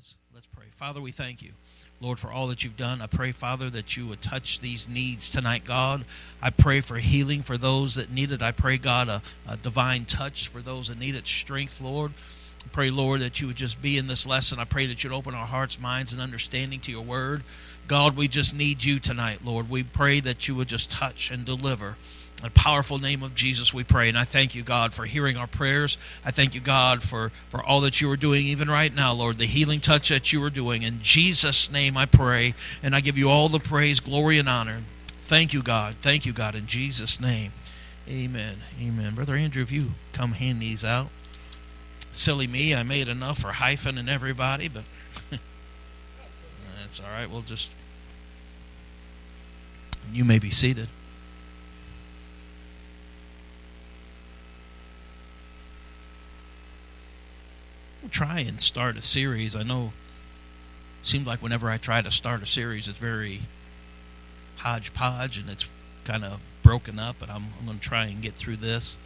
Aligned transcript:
Let's 0.00 0.14
let's 0.32 0.46
pray. 0.46 0.64
Father, 0.70 0.98
we 0.98 1.10
thank 1.10 1.42
you, 1.42 1.50
Lord, 2.00 2.18
for 2.18 2.32
all 2.32 2.46
that 2.46 2.64
you've 2.64 2.78
done. 2.78 3.02
I 3.02 3.06
pray, 3.06 3.32
Father, 3.32 3.68
that 3.68 3.98
you 3.98 4.06
would 4.06 4.22
touch 4.22 4.60
these 4.60 4.88
needs 4.88 5.28
tonight, 5.28 5.66
God. 5.66 6.06
I 6.40 6.48
pray 6.48 6.80
for 6.80 6.96
healing 6.96 7.42
for 7.42 7.58
those 7.58 7.96
that 7.96 8.10
need 8.10 8.32
it. 8.32 8.40
I 8.40 8.50
pray, 8.50 8.78
God, 8.78 9.10
a, 9.10 9.20
a 9.46 9.58
divine 9.58 10.06
touch 10.06 10.48
for 10.48 10.62
those 10.62 10.88
that 10.88 10.98
need 10.98 11.16
it, 11.16 11.26
strength, 11.26 11.82
Lord. 11.82 12.12
I 12.64 12.68
pray, 12.72 12.88
Lord, 12.88 13.20
that 13.20 13.42
you 13.42 13.48
would 13.48 13.58
just 13.58 13.82
be 13.82 13.98
in 13.98 14.06
this 14.06 14.26
lesson. 14.26 14.58
I 14.58 14.64
pray 14.64 14.86
that 14.86 15.04
you'd 15.04 15.12
open 15.12 15.34
our 15.34 15.46
hearts, 15.46 15.78
minds, 15.78 16.14
and 16.14 16.22
understanding 16.22 16.80
to 16.80 16.90
your 16.90 17.04
word. 17.04 17.42
God, 17.86 18.16
we 18.16 18.26
just 18.26 18.54
need 18.54 18.82
you 18.82 19.00
tonight, 19.00 19.44
Lord. 19.44 19.68
We 19.68 19.82
pray 19.82 20.20
that 20.20 20.48
you 20.48 20.54
would 20.54 20.68
just 20.68 20.90
touch 20.90 21.30
and 21.30 21.44
deliver. 21.44 21.98
In 22.40 22.44
the 22.44 22.50
powerful 22.52 22.98
name 22.98 23.22
of 23.22 23.34
Jesus, 23.34 23.74
we 23.74 23.84
pray. 23.84 24.08
And 24.08 24.16
I 24.16 24.24
thank 24.24 24.54
you, 24.54 24.62
God, 24.62 24.94
for 24.94 25.04
hearing 25.04 25.36
our 25.36 25.46
prayers. 25.46 25.98
I 26.24 26.30
thank 26.30 26.54
you, 26.54 26.62
God, 26.62 27.02
for, 27.02 27.30
for 27.50 27.62
all 27.62 27.82
that 27.82 28.00
you 28.00 28.10
are 28.10 28.16
doing, 28.16 28.46
even 28.46 28.70
right 28.70 28.94
now, 28.94 29.12
Lord, 29.12 29.36
the 29.36 29.44
healing 29.44 29.80
touch 29.80 30.08
that 30.08 30.32
you 30.32 30.42
are 30.42 30.48
doing. 30.48 30.82
In 30.82 31.00
Jesus' 31.02 31.70
name, 31.70 31.98
I 31.98 32.06
pray. 32.06 32.54
And 32.82 32.96
I 32.96 33.00
give 33.02 33.18
you 33.18 33.28
all 33.28 33.50
the 33.50 33.58
praise, 33.58 34.00
glory, 34.00 34.38
and 34.38 34.48
honor. 34.48 34.80
Thank 35.20 35.52
you, 35.52 35.62
God. 35.62 35.96
Thank 36.00 36.24
you, 36.24 36.32
God, 36.32 36.54
in 36.54 36.66
Jesus' 36.66 37.20
name. 37.20 37.52
Amen. 38.08 38.56
Amen. 38.82 39.14
Brother 39.14 39.34
Andrew, 39.34 39.62
if 39.62 39.70
you 39.70 39.90
come 40.14 40.32
hand 40.32 40.60
these 40.60 40.82
out. 40.82 41.08
Silly 42.10 42.46
me, 42.46 42.74
I 42.74 42.82
made 42.82 43.06
enough 43.06 43.38
for 43.38 43.52
hyphen 43.52 43.98
and 43.98 44.08
everybody, 44.08 44.66
but 44.66 44.84
that's 46.80 47.00
all 47.00 47.10
right. 47.10 47.30
We'll 47.30 47.42
just. 47.42 47.74
You 50.10 50.24
may 50.24 50.38
be 50.38 50.48
seated. 50.48 50.88
Try 58.08 58.40
and 58.40 58.60
start 58.60 58.96
a 58.96 59.02
series. 59.02 59.54
I 59.54 59.62
know 59.62 59.92
it 61.00 61.06
seems 61.06 61.26
like 61.26 61.42
whenever 61.42 61.70
I 61.70 61.76
try 61.76 62.00
to 62.00 62.10
start 62.10 62.42
a 62.42 62.46
series, 62.46 62.88
it's 62.88 62.98
very 62.98 63.40
hodgepodge 64.58 65.38
and 65.38 65.48
it's 65.50 65.68
kind 66.04 66.24
of 66.24 66.40
broken 66.62 66.98
up, 66.98 67.16
but 67.18 67.30
I'm, 67.30 67.46
I'm 67.58 67.66
going 67.66 67.78
to 67.78 67.88
try 67.88 68.06
and 68.06 68.22
get 68.22 68.34
through 68.34 68.56
this 68.56 68.98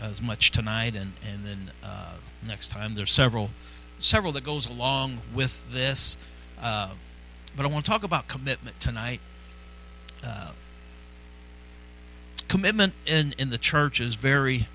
as 0.00 0.22
much 0.22 0.50
tonight 0.50 0.94
and, 0.94 1.12
and 1.26 1.44
then 1.44 1.72
uh, 1.82 2.14
next 2.46 2.68
time. 2.68 2.94
There's 2.94 3.10
several 3.10 3.50
several 3.98 4.32
that 4.32 4.44
goes 4.44 4.66
along 4.68 5.18
with 5.34 5.72
this. 5.72 6.16
Uh, 6.60 6.90
but 7.56 7.66
I 7.66 7.68
want 7.68 7.84
to 7.84 7.90
talk 7.90 8.04
about 8.04 8.28
commitment 8.28 8.78
tonight. 8.80 9.20
Uh, 10.24 10.52
commitment 12.48 12.94
in, 13.06 13.34
in 13.38 13.50
the 13.50 13.58
church 13.58 14.00
is 14.00 14.14
very 14.14 14.66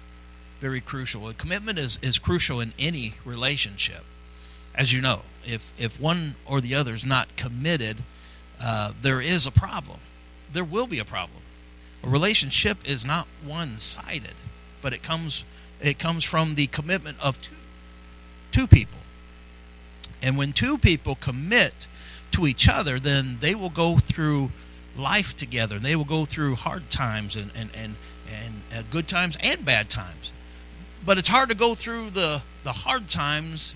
very 0.63 0.79
crucial. 0.79 1.27
A 1.27 1.33
commitment 1.33 1.77
is, 1.77 1.99
is 2.01 2.17
crucial 2.17 2.61
in 2.61 2.71
any 2.79 3.15
relationship, 3.25 4.05
as 4.73 4.93
you 4.93 5.01
know. 5.01 5.23
If 5.45 5.73
if 5.77 5.99
one 5.99 6.35
or 6.45 6.61
the 6.61 6.73
other 6.73 6.93
is 6.93 7.05
not 7.05 7.35
committed, 7.35 7.97
uh, 8.63 8.93
there 9.01 9.19
is 9.19 9.45
a 9.45 9.51
problem. 9.51 9.99
There 10.53 10.63
will 10.63 10.87
be 10.87 10.99
a 10.99 11.05
problem. 11.05 11.41
A 12.01 12.07
relationship 12.07 12.77
is 12.85 13.03
not 13.03 13.27
one 13.45 13.77
sided, 13.77 14.35
but 14.81 14.93
it 14.93 15.03
comes 15.03 15.43
it 15.81 15.99
comes 15.99 16.23
from 16.23 16.55
the 16.55 16.67
commitment 16.67 17.17
of 17.21 17.41
two 17.41 17.55
two 18.51 18.65
people. 18.65 19.01
And 20.21 20.37
when 20.37 20.53
two 20.53 20.77
people 20.77 21.15
commit 21.15 21.89
to 22.31 22.47
each 22.47 22.69
other, 22.69 22.99
then 22.99 23.39
they 23.41 23.53
will 23.53 23.69
go 23.69 23.97
through 23.97 24.51
life 24.95 25.35
together. 25.35 25.77
They 25.77 25.97
will 25.97 26.05
go 26.05 26.23
through 26.23 26.55
hard 26.55 26.89
times 26.89 27.35
and 27.35 27.51
and 27.53 27.69
and, 27.75 27.95
and 28.31 28.53
uh, 28.71 28.83
good 28.89 29.09
times 29.09 29.37
and 29.41 29.65
bad 29.65 29.89
times. 29.89 30.31
But 31.05 31.17
it's 31.17 31.27
hard 31.27 31.49
to 31.49 31.55
go 31.55 31.73
through 31.73 32.11
the, 32.11 32.41
the 32.63 32.71
hard 32.71 33.07
times 33.07 33.75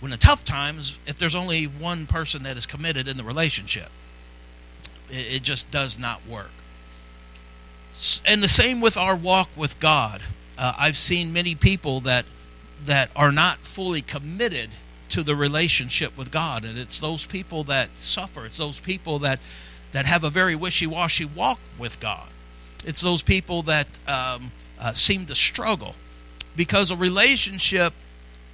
when 0.00 0.10
the 0.10 0.16
tough 0.16 0.44
times 0.44 0.98
if 1.06 1.18
there's 1.18 1.34
only 1.34 1.64
one 1.64 2.06
person 2.06 2.42
that 2.42 2.56
is 2.56 2.66
committed 2.66 3.08
in 3.08 3.16
the 3.16 3.24
relationship. 3.24 3.88
It, 5.08 5.36
it 5.36 5.42
just 5.42 5.70
does 5.70 5.98
not 5.98 6.26
work. 6.26 6.50
And 8.26 8.42
the 8.42 8.48
same 8.48 8.80
with 8.80 8.96
our 8.96 9.16
walk 9.16 9.48
with 9.56 9.80
God. 9.80 10.22
Uh, 10.58 10.74
I've 10.78 10.96
seen 10.96 11.32
many 11.32 11.54
people 11.54 12.00
that 12.00 12.26
that 12.84 13.10
are 13.16 13.32
not 13.32 13.64
fully 13.64 14.02
committed 14.02 14.68
to 15.08 15.22
the 15.22 15.34
relationship 15.34 16.16
with 16.16 16.30
God, 16.30 16.62
and 16.62 16.78
it's 16.78 17.00
those 17.00 17.24
people 17.24 17.64
that 17.64 17.96
suffer. 17.96 18.44
It's 18.44 18.58
those 18.58 18.80
people 18.80 19.18
that 19.20 19.40
that 19.92 20.04
have 20.04 20.24
a 20.24 20.30
very 20.30 20.54
wishy-washy 20.54 21.24
walk 21.24 21.58
with 21.78 22.00
God. 22.00 22.28
It's 22.84 23.00
those 23.00 23.22
people 23.22 23.62
that 23.62 23.98
um, 24.06 24.52
uh, 24.78 24.92
seem 24.92 25.24
to 25.26 25.34
struggle 25.34 25.94
because 26.56 26.90
a 26.90 26.96
relationship 26.96 27.92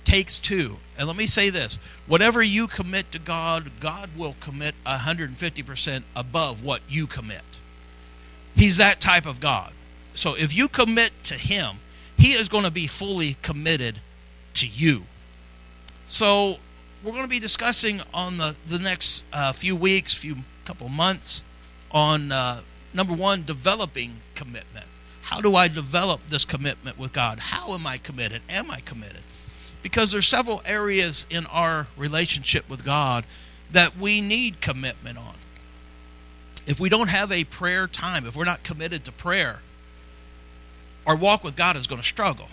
takes 0.04 0.38
two. 0.38 0.78
And 0.98 1.06
let 1.06 1.16
me 1.16 1.26
say 1.26 1.50
this 1.50 1.78
whatever 2.06 2.42
you 2.42 2.66
commit 2.66 3.10
to 3.12 3.18
God, 3.18 3.70
God 3.80 4.10
will 4.16 4.36
commit 4.40 4.74
150% 4.84 6.02
above 6.14 6.62
what 6.62 6.82
you 6.88 7.06
commit. 7.06 7.60
He's 8.54 8.76
that 8.76 9.00
type 9.00 9.26
of 9.26 9.40
God. 9.40 9.72
So 10.14 10.34
if 10.36 10.54
you 10.54 10.68
commit 10.68 11.12
to 11.24 11.34
Him, 11.34 11.76
He 12.18 12.32
is 12.32 12.48
going 12.48 12.64
to 12.64 12.70
be 12.70 12.86
fully 12.86 13.36
committed 13.42 14.00
to 14.54 14.66
you. 14.66 15.04
So 16.06 16.56
we're 17.02 17.12
going 17.12 17.24
to 17.24 17.28
be 17.28 17.40
discussing 17.40 18.00
on 18.12 18.36
the, 18.36 18.54
the 18.66 18.78
next 18.78 19.24
uh, 19.32 19.52
few 19.52 19.74
weeks, 19.74 20.14
few 20.14 20.36
couple 20.64 20.88
months, 20.88 21.44
on 21.90 22.30
uh, 22.30 22.60
number 22.94 23.14
one, 23.14 23.42
developing 23.42 24.12
commitment. 24.34 24.86
How 25.32 25.40
do 25.40 25.56
I 25.56 25.66
develop 25.66 26.26
this 26.28 26.44
commitment 26.44 26.98
with 26.98 27.14
God? 27.14 27.38
How 27.38 27.72
am 27.72 27.86
I 27.86 27.96
committed? 27.96 28.42
Am 28.50 28.70
I 28.70 28.80
committed? 28.80 29.22
Because 29.82 30.12
there's 30.12 30.26
several 30.26 30.60
areas 30.66 31.26
in 31.30 31.46
our 31.46 31.86
relationship 31.96 32.68
with 32.68 32.84
God 32.84 33.24
that 33.70 33.96
we 33.96 34.20
need 34.20 34.60
commitment 34.60 35.16
on. 35.16 35.36
If 36.66 36.78
we 36.78 36.90
don't 36.90 37.08
have 37.08 37.32
a 37.32 37.44
prayer 37.44 37.86
time, 37.86 38.26
if 38.26 38.36
we're 38.36 38.44
not 38.44 38.62
committed 38.62 39.04
to 39.04 39.12
prayer, 39.12 39.62
our 41.06 41.16
walk 41.16 41.44
with 41.44 41.56
God 41.56 41.76
is 41.76 41.86
going 41.86 42.02
to 42.02 42.06
struggle 42.06 42.48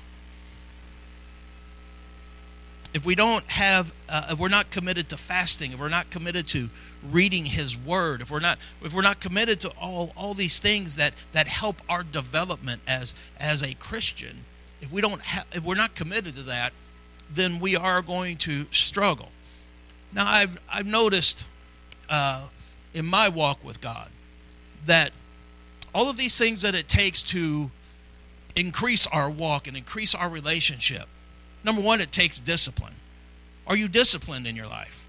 if 2.93 3.05
we 3.05 3.15
don't 3.15 3.45
have 3.45 3.93
uh, 4.07 4.29
if 4.31 4.39
we're 4.39 4.49
not 4.49 4.71
committed 4.71 5.09
to 5.09 5.17
fasting 5.17 5.71
if 5.71 5.79
we're 5.79 5.89
not 5.89 6.09
committed 6.09 6.47
to 6.47 6.69
reading 7.11 7.45
his 7.45 7.77
word 7.77 8.21
if 8.21 8.31
we're 8.31 8.39
not 8.39 8.57
if 8.81 8.93
we're 8.93 9.01
not 9.01 9.19
committed 9.19 9.59
to 9.59 9.69
all 9.79 10.11
all 10.15 10.33
these 10.33 10.59
things 10.59 10.95
that 10.95 11.13
that 11.31 11.47
help 11.47 11.81
our 11.87 12.03
development 12.03 12.81
as 12.87 13.13
as 13.39 13.61
a 13.63 13.73
christian 13.75 14.45
if 14.81 14.91
we 14.91 15.01
don't 15.01 15.21
have 15.21 15.45
if 15.53 15.63
we're 15.63 15.75
not 15.75 15.95
committed 15.95 16.35
to 16.35 16.43
that 16.43 16.73
then 17.31 17.59
we 17.59 17.75
are 17.75 18.01
going 18.01 18.35
to 18.37 18.63
struggle. 18.71 19.29
Now 20.11 20.27
i've 20.27 20.59
i've 20.73 20.87
noticed 20.87 21.45
uh, 22.09 22.47
in 22.93 23.05
my 23.05 23.29
walk 23.29 23.63
with 23.63 23.81
god 23.81 24.09
that 24.85 25.11
all 25.93 26.09
of 26.09 26.17
these 26.17 26.37
things 26.37 26.63
that 26.63 26.73
it 26.73 26.87
takes 26.87 27.21
to 27.21 27.69
increase 28.55 29.05
our 29.07 29.29
walk 29.29 29.67
and 29.67 29.77
increase 29.77 30.15
our 30.15 30.29
relationship 30.29 31.07
Number 31.63 31.81
one, 31.81 32.01
it 32.01 32.11
takes 32.11 32.39
discipline. 32.39 32.93
Are 33.67 33.75
you 33.75 33.87
disciplined 33.87 34.47
in 34.47 34.55
your 34.55 34.67
life? 34.67 35.07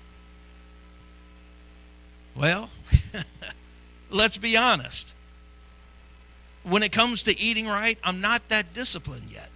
Well, 2.34 2.70
let's 4.10 4.36
be 4.38 4.56
honest. 4.56 5.14
When 6.62 6.82
it 6.82 6.92
comes 6.92 7.22
to 7.24 7.38
eating 7.38 7.66
right, 7.66 7.98
I'm 8.04 8.20
not 8.20 8.48
that 8.48 8.72
disciplined 8.72 9.30
yet. 9.30 9.50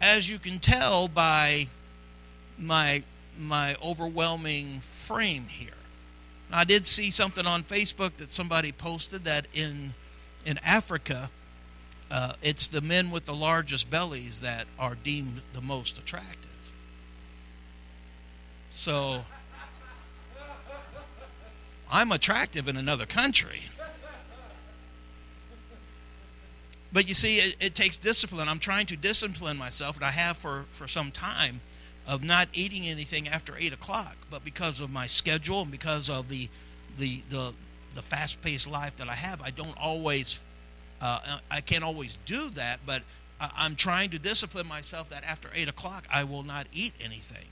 As 0.00 0.28
you 0.28 0.38
can 0.38 0.58
tell 0.58 1.08
by 1.08 1.68
my 2.58 3.02
my 3.38 3.76
overwhelming 3.82 4.80
frame 4.80 5.44
here. 5.48 5.70
I 6.50 6.64
did 6.64 6.86
see 6.86 7.10
something 7.10 7.46
on 7.46 7.62
Facebook 7.62 8.16
that 8.16 8.30
somebody 8.30 8.72
posted 8.72 9.24
that 9.24 9.46
in 9.54 9.94
in 10.44 10.58
Africa 10.58 11.30
uh, 12.12 12.34
it's 12.42 12.68
the 12.68 12.82
men 12.82 13.10
with 13.10 13.24
the 13.24 13.32
largest 13.32 13.88
bellies 13.88 14.42
that 14.42 14.66
are 14.78 14.94
deemed 14.94 15.40
the 15.54 15.62
most 15.62 15.98
attractive. 15.98 16.74
So 18.68 19.24
I'm 21.90 22.12
attractive 22.12 22.68
in 22.68 22.76
another 22.76 23.06
country. 23.06 23.62
But 26.92 27.08
you 27.08 27.14
see, 27.14 27.38
it, 27.38 27.56
it, 27.60 27.74
takes 27.74 27.96
discipline. 27.96 28.46
I'm 28.46 28.58
trying 28.58 28.84
to 28.86 28.96
discipline 28.98 29.56
myself, 29.56 29.96
and 29.96 30.04
I 30.04 30.10
have 30.10 30.36
for, 30.36 30.66
for 30.70 30.86
some 30.86 31.10
time, 31.10 31.62
of 32.06 32.22
not 32.22 32.48
eating 32.52 32.86
anything 32.86 33.26
after 33.26 33.56
8 33.56 33.72
o'clock. 33.72 34.16
But 34.30 34.44
because 34.44 34.80
of 34.80 34.90
my 34.92 35.06
schedule 35.06 35.62
and 35.62 35.70
because 35.70 36.10
of 36.10 36.28
the, 36.28 36.50
the, 36.98 37.22
the, 37.30 37.54
the 37.94 38.02
fast 38.02 38.42
paced 38.42 38.70
life 38.70 38.96
that 38.96 39.08
I 39.08 39.14
have, 39.14 39.40
I 39.40 39.48
don't 39.48 39.74
always 39.80 40.44
uh, 41.02 41.38
I 41.50 41.60
can't 41.60 41.84
always 41.84 42.16
do 42.24 42.48
that, 42.50 42.80
but 42.86 43.02
I'm 43.40 43.74
trying 43.74 44.10
to 44.10 44.18
discipline 44.18 44.68
myself 44.68 45.10
that 45.10 45.24
after 45.24 45.48
eight 45.54 45.68
o'clock 45.68 46.06
I 46.10 46.24
will 46.24 46.44
not 46.44 46.68
eat 46.72 46.92
anything, 47.02 47.46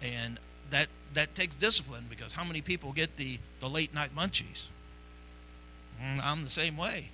and 0.00 0.38
that 0.70 0.86
that 1.14 1.34
takes 1.34 1.56
discipline 1.56 2.04
because 2.08 2.34
how 2.34 2.44
many 2.44 2.62
people 2.62 2.92
get 2.92 3.16
the 3.16 3.38
the 3.60 3.68
late 3.68 3.92
night 3.92 4.14
munchies? 4.16 4.68
Mm, 6.00 6.20
I'm 6.22 6.42
the 6.44 6.48
same 6.48 6.76
way. 6.76 7.10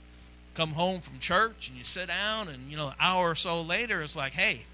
Come 0.52 0.72
home 0.72 1.00
from 1.00 1.18
church 1.18 1.68
and 1.68 1.78
you 1.78 1.84
sit 1.84 2.08
down, 2.08 2.48
and 2.48 2.70
you 2.70 2.76
know, 2.76 2.88
an 2.88 2.94
hour 3.00 3.30
or 3.30 3.34
so 3.34 3.62
later, 3.62 4.02
it's 4.02 4.14
like, 4.14 4.34
hey, 4.34 4.66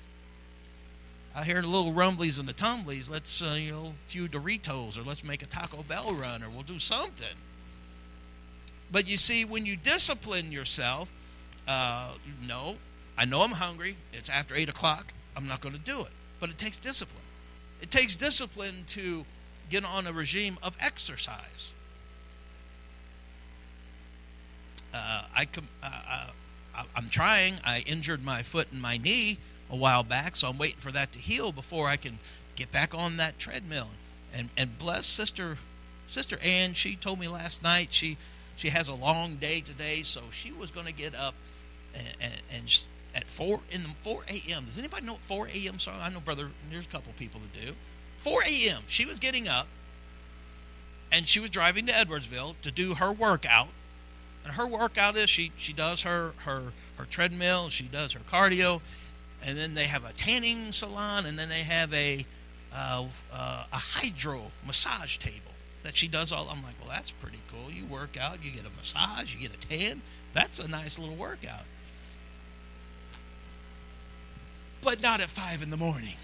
I 1.35 1.45
hear 1.45 1.63
the 1.63 1.69
little 1.69 1.93
rumblies 1.93 2.41
and 2.41 2.49
the 2.49 2.53
tumblies. 2.53 3.09
Let's, 3.09 3.41
uh, 3.43 3.57
you 3.59 3.73
know, 3.73 3.93
a 4.05 4.09
few 4.09 4.29
Doritos 4.29 4.99
or 4.99 5.03
let's 5.03 5.25
make 5.25 5.43
a 5.43 5.47
Taco 5.47 5.85
Bell 5.85 6.13
run 6.13 6.43
or 6.43 6.51
we'll 6.51 6.65
do 6.65 6.79
something. 6.79 7.37
But 8.93 9.09
you 9.09 9.17
see, 9.17 9.45
when 9.45 9.67
you 9.67 9.77
discipline 9.77 10.53
yourself, 10.53 11.13
uh, 11.69 12.15
no, 12.47 12.77
I 13.17 13.25
know 13.25 13.43
I'm 13.43 13.53
hungry. 13.53 13.97
It's 14.13 14.29
after 14.29 14.55
8 14.55 14.69
o'clock. 14.69 15.13
I'm 15.37 15.47
not 15.47 15.61
going 15.61 15.75
to 15.75 15.81
do 15.81 16.01
it. 16.01 16.11
But 16.41 16.51
it 16.51 16.59
takes 16.59 16.77
discipline. 16.77 17.23
It 17.81 17.91
takes 17.91 18.17
discipline 18.17 18.85
to 18.89 19.25
get 19.69 19.85
on 19.85 20.07
a 20.07 20.13
regime 20.13 20.59
of 20.63 20.77
exercise. 20.81 21.75
Uh, 24.93 25.23
I, 25.35 25.47
uh, 25.83 25.87
uh, 25.87 26.83
I'm 26.97 27.09
trying. 27.09 27.55
I 27.65 27.85
injured 27.87 28.25
my 28.25 28.43
foot 28.43 28.69
and 28.73 28.83
my 28.83 28.97
knee 28.97 29.39
a 29.71 29.77
while 29.77 30.03
back, 30.03 30.35
so 30.35 30.49
I'm 30.49 30.59
waiting 30.59 30.79
for 30.79 30.91
that 30.93 31.13
to 31.13 31.19
heal 31.19 31.53
before 31.53 31.87
I 31.87 31.97
can 31.97 32.19
get 32.57 32.73
back 32.73 32.95
on 32.95 33.17
that 33.19 33.39
treadmill. 33.39 33.89
And 34.33 34.49
and 34.57 34.79
bless 34.79 35.07
sister 35.07 35.59
sister 36.07 36.39
Ann, 36.43 36.75
she 36.75 36.97
told 36.97 37.21
me 37.21 37.29
last 37.29 37.63
night 37.63 37.93
she 37.93 38.17
she 38.61 38.69
has 38.69 38.89
a 38.89 38.95
long 38.95 39.37
day 39.37 39.62
today, 39.62 40.03
so 40.03 40.21
she 40.31 40.53
was 40.53 40.71
going 40.71 40.85
to 40.85 40.93
get 40.93 41.15
up 41.15 41.35
and, 41.95 42.07
and, 42.21 42.33
and 42.53 42.87
at 43.15 43.27
four 43.27 43.61
in 43.71 43.83
the 43.83 43.89
four 43.89 44.23
a.m. 44.29 44.67
Does 44.67 44.79
anybody 44.79 45.07
know 45.07 45.15
what 45.15 45.23
four 45.23 45.49
a.m. 45.49 45.79
So 45.79 45.93
I 45.93 46.11
know, 46.11 46.21
brother. 46.21 46.51
There's 46.71 46.85
a 46.85 46.89
couple 46.89 47.15
people 47.17 47.41
that 47.41 47.67
do. 47.67 47.73
Four 48.19 48.41
a.m. 48.47 48.83
She 48.87 49.07
was 49.07 49.19
getting 49.19 49.49
up, 49.49 49.67
and 51.11 51.27
she 51.27 51.41
was 51.41 51.49
driving 51.49 51.87
to 51.87 51.93
Edwardsville 51.93 52.55
to 52.61 52.71
do 52.71 52.97
her 52.97 53.11
workout. 53.11 53.69
And 54.45 54.55
her 54.55 54.67
workout 54.67 55.17
is 55.17 55.31
she 55.31 55.53
she 55.56 55.73
does 55.73 56.03
her 56.03 56.35
her 56.45 56.75
her 56.99 57.05
treadmill, 57.06 57.71
she 57.71 57.85
does 57.85 58.13
her 58.13 58.21
cardio, 58.31 58.83
and 59.43 59.56
then 59.56 59.73
they 59.73 59.85
have 59.85 60.05
a 60.05 60.13
tanning 60.13 60.73
salon, 60.73 61.25
and 61.25 61.39
then 61.39 61.49
they 61.49 61.63
have 61.63 61.95
a 61.95 62.27
uh, 62.75 63.06
uh, 63.33 63.65
a 63.73 63.77
hydro 63.77 64.53
massage 64.67 65.17
table 65.17 65.50
that 65.82 65.97
she 65.97 66.09
does 66.09 66.32
all. 66.32 66.49
I'm 66.50 66.62
like, 66.62 66.75
well, 66.81 66.91
that's 66.91 67.11
pretty 67.11 67.41
cool. 67.50 67.71
You 67.71 67.85
work 67.87 68.17
out, 68.21 68.44
you 68.44 68.50
get 68.50 68.62
a 68.62 68.77
massage, 68.77 69.35
you 69.35 69.41
get 69.41 69.55
a 69.55 69.69
tan. 69.69 70.03
That's 70.32 70.59
a 70.59 70.69
nice 70.69 70.99
little 70.99 71.17
workout. 71.17 71.65
But 74.82 75.03
not 75.03 75.21
at 75.21 75.29
five 75.29 75.62
in 75.62 75.71
the 75.71 75.77
morning. 75.77 76.15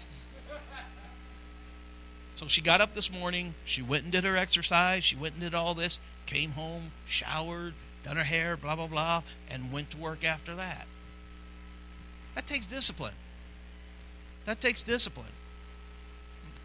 So 2.33 2.47
she 2.47 2.61
got 2.61 2.81
up 2.81 2.93
this 2.93 3.11
morning. 3.11 3.55
She 3.65 3.81
went 3.81 4.03
and 4.03 4.11
did 4.11 4.23
her 4.23 4.37
exercise. 4.37 5.03
She 5.03 5.15
went 5.15 5.33
and 5.33 5.41
did 5.41 5.55
all 5.55 5.73
this. 5.73 5.99
Came 6.27 6.51
home, 6.51 6.91
showered, 7.05 7.73
done 8.03 8.15
her 8.15 8.23
hair, 8.23 8.55
blah 8.55 8.75
blah 8.75 8.87
blah, 8.87 9.23
and 9.49 9.71
went 9.71 9.89
to 9.91 9.97
work 9.97 10.23
after 10.23 10.53
that. 10.53 10.85
That 12.35 12.45
takes 12.45 12.67
discipline. 12.67 13.15
That 14.45 14.61
takes 14.61 14.83
discipline. 14.83 15.31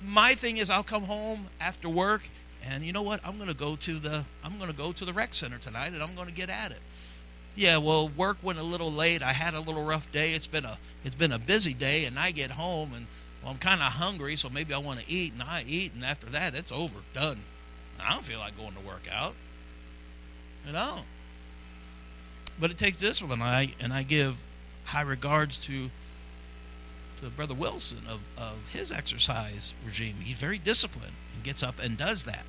My 0.04 0.34
thing 0.34 0.58
is 0.58 0.68
I'll 0.68 0.82
come 0.82 1.04
home 1.04 1.46
after 1.58 1.88
work 1.88 2.28
and 2.62 2.84
you 2.84 2.92
know 2.92 3.02
what? 3.02 3.20
I'm 3.24 3.36
going 3.36 3.48
to 3.48 3.56
go 3.56 3.76
to 3.76 3.94
the 3.94 4.24
I'm 4.44 4.56
going 4.58 4.70
to 4.70 4.76
go 4.76 4.92
to 4.92 5.04
the 5.04 5.12
rec 5.12 5.34
center 5.34 5.58
tonight 5.58 5.92
and 5.92 6.02
I'm 6.02 6.14
going 6.14 6.28
to 6.28 6.34
get 6.34 6.50
at 6.50 6.70
it. 6.70 6.80
Yeah, 7.54 7.78
well, 7.78 8.08
work 8.08 8.38
went 8.42 8.58
a 8.58 8.62
little 8.62 8.90
late. 8.90 9.22
I 9.22 9.32
had 9.32 9.54
a 9.54 9.60
little 9.60 9.84
rough 9.84 10.10
day. 10.10 10.32
It's 10.32 10.46
been 10.46 10.64
a 10.64 10.78
it's 11.04 11.14
been 11.14 11.32
a 11.32 11.38
busy 11.38 11.74
day 11.74 12.04
and 12.04 12.18
I 12.18 12.30
get 12.30 12.52
home 12.52 12.92
and 12.94 13.06
well, 13.42 13.52
I'm 13.52 13.58
kind 13.58 13.80
of 13.80 13.92
hungry, 13.92 14.36
so 14.36 14.48
maybe 14.48 14.72
I 14.72 14.78
want 14.78 15.00
to 15.00 15.10
eat 15.10 15.32
and 15.32 15.42
I 15.42 15.64
eat 15.66 15.92
and 15.94 16.04
after 16.04 16.26
that 16.26 16.54
it's 16.54 16.72
over, 16.72 17.00
done. 17.12 17.40
I 18.00 18.12
don't 18.12 18.24
feel 18.24 18.38
like 18.38 18.56
going 18.56 18.72
to 18.72 18.80
work 18.80 19.02
out. 19.12 19.34
You 20.66 20.72
know. 20.72 20.98
But 22.58 22.70
it 22.70 22.78
takes 22.78 22.98
discipline. 22.98 23.42
I 23.42 23.74
and 23.80 23.92
I 23.92 24.02
give 24.02 24.42
high 24.84 25.02
regards 25.02 25.58
to 25.66 25.90
to 27.22 27.30
Brother 27.30 27.54
Wilson 27.54 28.02
of, 28.08 28.20
of 28.36 28.70
his 28.70 28.92
exercise 28.92 29.74
regime. 29.86 30.16
He's 30.20 30.36
very 30.36 30.58
disciplined 30.58 31.14
and 31.34 31.42
gets 31.42 31.62
up 31.62 31.76
and 31.80 31.96
does 31.96 32.24
that. 32.24 32.44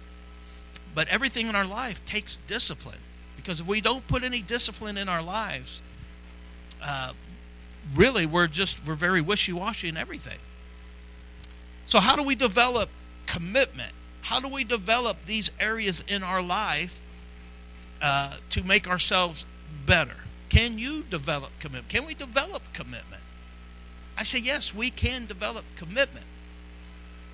But 0.96 1.08
everything 1.08 1.48
in 1.48 1.56
our 1.56 1.66
life 1.66 2.04
takes 2.06 2.38
discipline 2.38 3.00
because 3.36 3.62
if 3.62 3.68
we 3.68 3.82
don't 3.82 4.08
put 4.08 4.24
any 4.24 4.42
discipline 4.42 4.98
in 4.98 5.08
our 5.08 5.22
lives, 5.22 5.82
uh, 6.84 7.14
really 7.96 8.26
we're 8.26 8.48
just 8.48 8.86
we're 8.88 8.96
very 8.96 9.22
wishy-washy 9.22 9.88
in 9.88 9.98
everything. 9.98 10.40
So 11.86 12.00
how 12.00 12.16
do 12.16 12.24
we 12.24 12.36
develop 12.36 12.90
commitment? 13.26 13.94
How 14.22 14.40
do 14.40 14.48
we 14.48 14.64
develop 14.64 15.26
these 15.26 15.52
areas 15.60 16.04
in 16.08 16.24
our 16.24 16.42
life 16.42 17.02
uh, 18.02 18.38
to 18.52 18.64
make 18.64 18.88
ourselves 18.88 19.46
better? 19.86 20.16
Can 20.50 20.78
you 20.78 21.04
develop 21.10 21.52
commitment? 21.60 21.90
Can 21.90 22.06
we 22.06 22.14
develop 22.14 22.62
commitment? 22.74 23.23
I 24.18 24.24
say, 24.24 24.40
yes, 24.40 24.74
we 24.74 24.90
can 24.90 25.26
develop 25.26 25.66
commitment. 25.76 26.26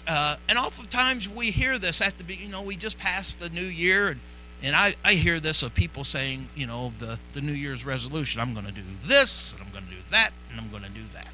Uh, 0.08 0.38
and 0.48 0.58
oftentimes 0.58 1.30
we 1.30 1.52
hear 1.52 1.78
this 1.78 2.02
at 2.02 2.18
the 2.18 2.34
you 2.34 2.50
know, 2.50 2.64
we 2.64 2.76
just 2.76 2.98
passed 2.98 3.40
the 3.40 3.50
new 3.50 3.62
year, 3.62 4.08
and, 4.08 4.20
and 4.64 4.76
I, 4.76 4.96
I 5.04 5.14
hear 5.14 5.40
this 5.40 5.62
of 5.62 5.74
people 5.74 6.04
saying, 6.04 6.50
you 6.56 6.66
know, 6.66 6.94
the, 7.00 7.20
the 7.34 7.42
New 7.42 7.54
Year's 7.54 7.86
resolution 7.86 8.42
I'm 8.42 8.54
going 8.54 8.66
to 8.66 8.72
do 8.72 8.82
this, 9.04 9.54
and 9.54 9.62
I'm 9.62 9.72
going 9.72 9.86
to 9.86 9.92
do 9.92 10.02
that, 10.12 10.32
and 10.50 10.60
I'm 10.60 10.70
going 10.70 10.84
to 10.84 10.90
do 10.90 11.04
that. 11.14 11.28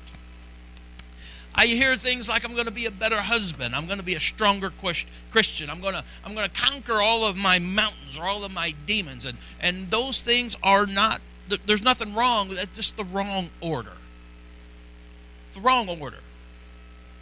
I 1.57 1.67
hear 1.67 1.95
things 1.95 2.27
like 2.27 2.43
I'm 2.43 2.53
going 2.53 2.65
to 2.65 2.71
be 2.71 2.85
a 2.85 2.91
better 2.91 3.21
husband. 3.21 3.75
I'm 3.75 3.85
going 3.85 3.99
to 3.99 4.05
be 4.05 4.15
a 4.15 4.19
stronger 4.19 4.73
Christian. 5.31 5.69
I'm 5.69 5.79
going 5.79 5.93
to 5.93 6.03
I'm 6.25 6.35
going 6.35 6.47
to 6.49 6.61
conquer 6.61 7.01
all 7.01 7.23
of 7.23 7.37
my 7.37 7.59
mountains 7.59 8.17
or 8.17 8.25
all 8.25 8.43
of 8.43 8.53
my 8.53 8.73
demons 8.85 9.25
and 9.25 9.37
and 9.61 9.89
those 9.89 10.19
things 10.19 10.57
are 10.61 10.85
not 10.85 11.21
there's 11.65 11.83
nothing 11.83 12.13
wrong. 12.13 12.49
That's 12.49 12.75
just 12.75 12.97
the 12.97 13.05
wrong 13.05 13.51
order. 13.61 13.93
Wrong 15.57 15.89
order. 15.89 16.19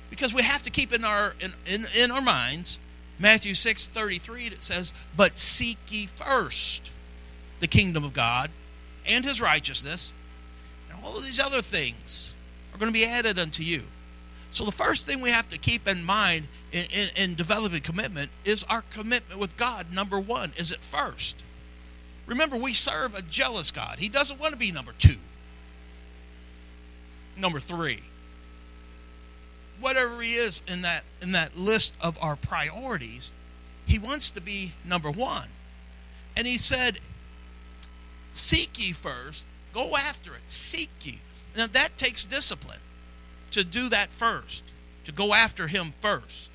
Because 0.09 0.33
we 0.33 0.44
have 0.44 0.62
to 0.63 0.69
keep 0.69 0.94
in 0.94 1.03
our 1.03 1.35
in, 1.39 1.53
in, 1.65 1.85
in 1.97 2.12
our 2.12 2.21
minds 2.21 2.80
Matthew 3.19 3.53
6 3.53 3.88
33 3.88 4.50
that 4.50 4.63
says, 4.63 4.94
But 5.15 5.39
seek 5.39 5.77
ye 5.89 6.07
first 6.07 6.91
the 7.59 7.68
kingdom 7.68 8.03
of 8.03 8.13
God 8.13 8.51
and 9.06 9.24
his 9.24 9.41
righteousness, 9.41 10.13
and 10.89 11.00
all 11.03 11.18
of 11.18 11.24
these 11.24 11.39
other 11.39 11.62
things 11.62 12.33
are 12.74 12.77
going 12.77 12.91
to 12.91 13.00
be 13.00 13.06
added 13.06 13.38
unto 13.38 13.63
you. 13.63 13.83
So 14.51 14.65
the 14.65 14.71
first 14.71 15.07
thing 15.07 15.21
we 15.21 15.31
have 15.31 15.47
to 15.50 15.57
keep 15.57 15.88
in 15.88 16.03
mind 16.03 16.47
in, 16.71 16.86
in, 16.94 17.07
in 17.15 17.36
developing 17.36 17.81
commitment 17.81 18.29
is 18.45 18.63
our 18.65 18.83
commitment 18.91 19.39
with 19.39 19.57
God. 19.57 19.91
Number 19.91 20.19
one, 20.19 20.53
is 20.57 20.71
it 20.71 20.83
first? 20.83 21.44
Remember, 22.27 22.56
we 22.56 22.74
serve 22.74 23.15
a 23.15 23.21
jealous 23.21 23.71
God. 23.71 24.00
He 24.00 24.09
doesn't 24.09 24.39
want 24.39 24.51
to 24.51 24.57
be 24.57 24.71
number 24.71 24.94
two, 24.97 25.18
number 27.36 27.59
three. 27.59 28.01
Whatever 29.79 30.21
he 30.21 30.33
is 30.33 30.61
in 30.67 30.81
that 30.83 31.03
in 31.21 31.31
that 31.33 31.57
list 31.57 31.93
of 32.01 32.17
our 32.21 32.35
priorities, 32.35 33.33
he 33.86 34.00
wants 34.00 34.31
to 34.31 34.41
be 34.41 34.74
number 34.86 35.12
one. 35.12 35.50
And 36.36 36.48
he 36.48 36.57
said, 36.57 37.00
Seek 38.31 38.79
ye 38.79 38.93
first, 38.93 39.45
go 39.74 39.95
after 39.95 40.33
it, 40.33 40.41
seek 40.48 40.89
ye. 41.03 41.19
Now 41.55 41.67
that 41.67 41.98
takes 41.98 42.25
discipline 42.25 42.79
to 43.51 43.63
do 43.63 43.89
that 43.89 44.09
first, 44.12 44.74
to 45.05 45.12
go 45.12 45.33
after 45.33 45.67
him 45.67 45.93
first. 46.01 46.51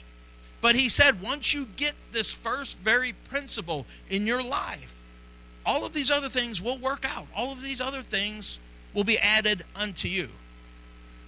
But 0.61 0.75
he 0.75 0.89
said, 0.89 1.23
once 1.23 1.55
you 1.55 1.67
get 1.77 1.95
this 2.13 2.35
first 2.35 2.79
very 2.81 3.13
principle 3.13 3.87
in 4.11 4.27
your 4.27 4.43
life, 4.43 5.03
all 5.65 5.87
of 5.87 5.93
these 5.93 6.11
other 6.11 6.29
things 6.29 6.61
will 6.61 6.79
work 6.79 7.05
out. 7.09 7.27
All 7.37 7.53
of 7.53 7.63
these 7.63 7.81
other 7.81 8.03
things 8.03 8.59
will 8.95 9.05
be 9.05 9.19
added 9.19 9.65
unto 9.77 10.09
you. 10.09 10.29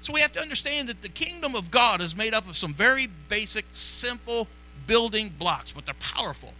So 0.00 0.12
we 0.12 0.20
have 0.20 0.32
to 0.32 0.40
understand 0.40 0.88
that 0.88 1.02
the 1.02 1.08
kingdom 1.08 1.54
of 1.54 1.70
God 1.70 2.00
is 2.00 2.16
made 2.16 2.32
up 2.32 2.48
of 2.48 2.56
some 2.56 2.72
very 2.72 3.08
basic, 3.28 3.66
simple 3.72 4.48
building 4.86 5.30
blocks, 5.38 5.72
but 5.72 5.84
they're 5.84 5.94
powerful. 5.94 6.54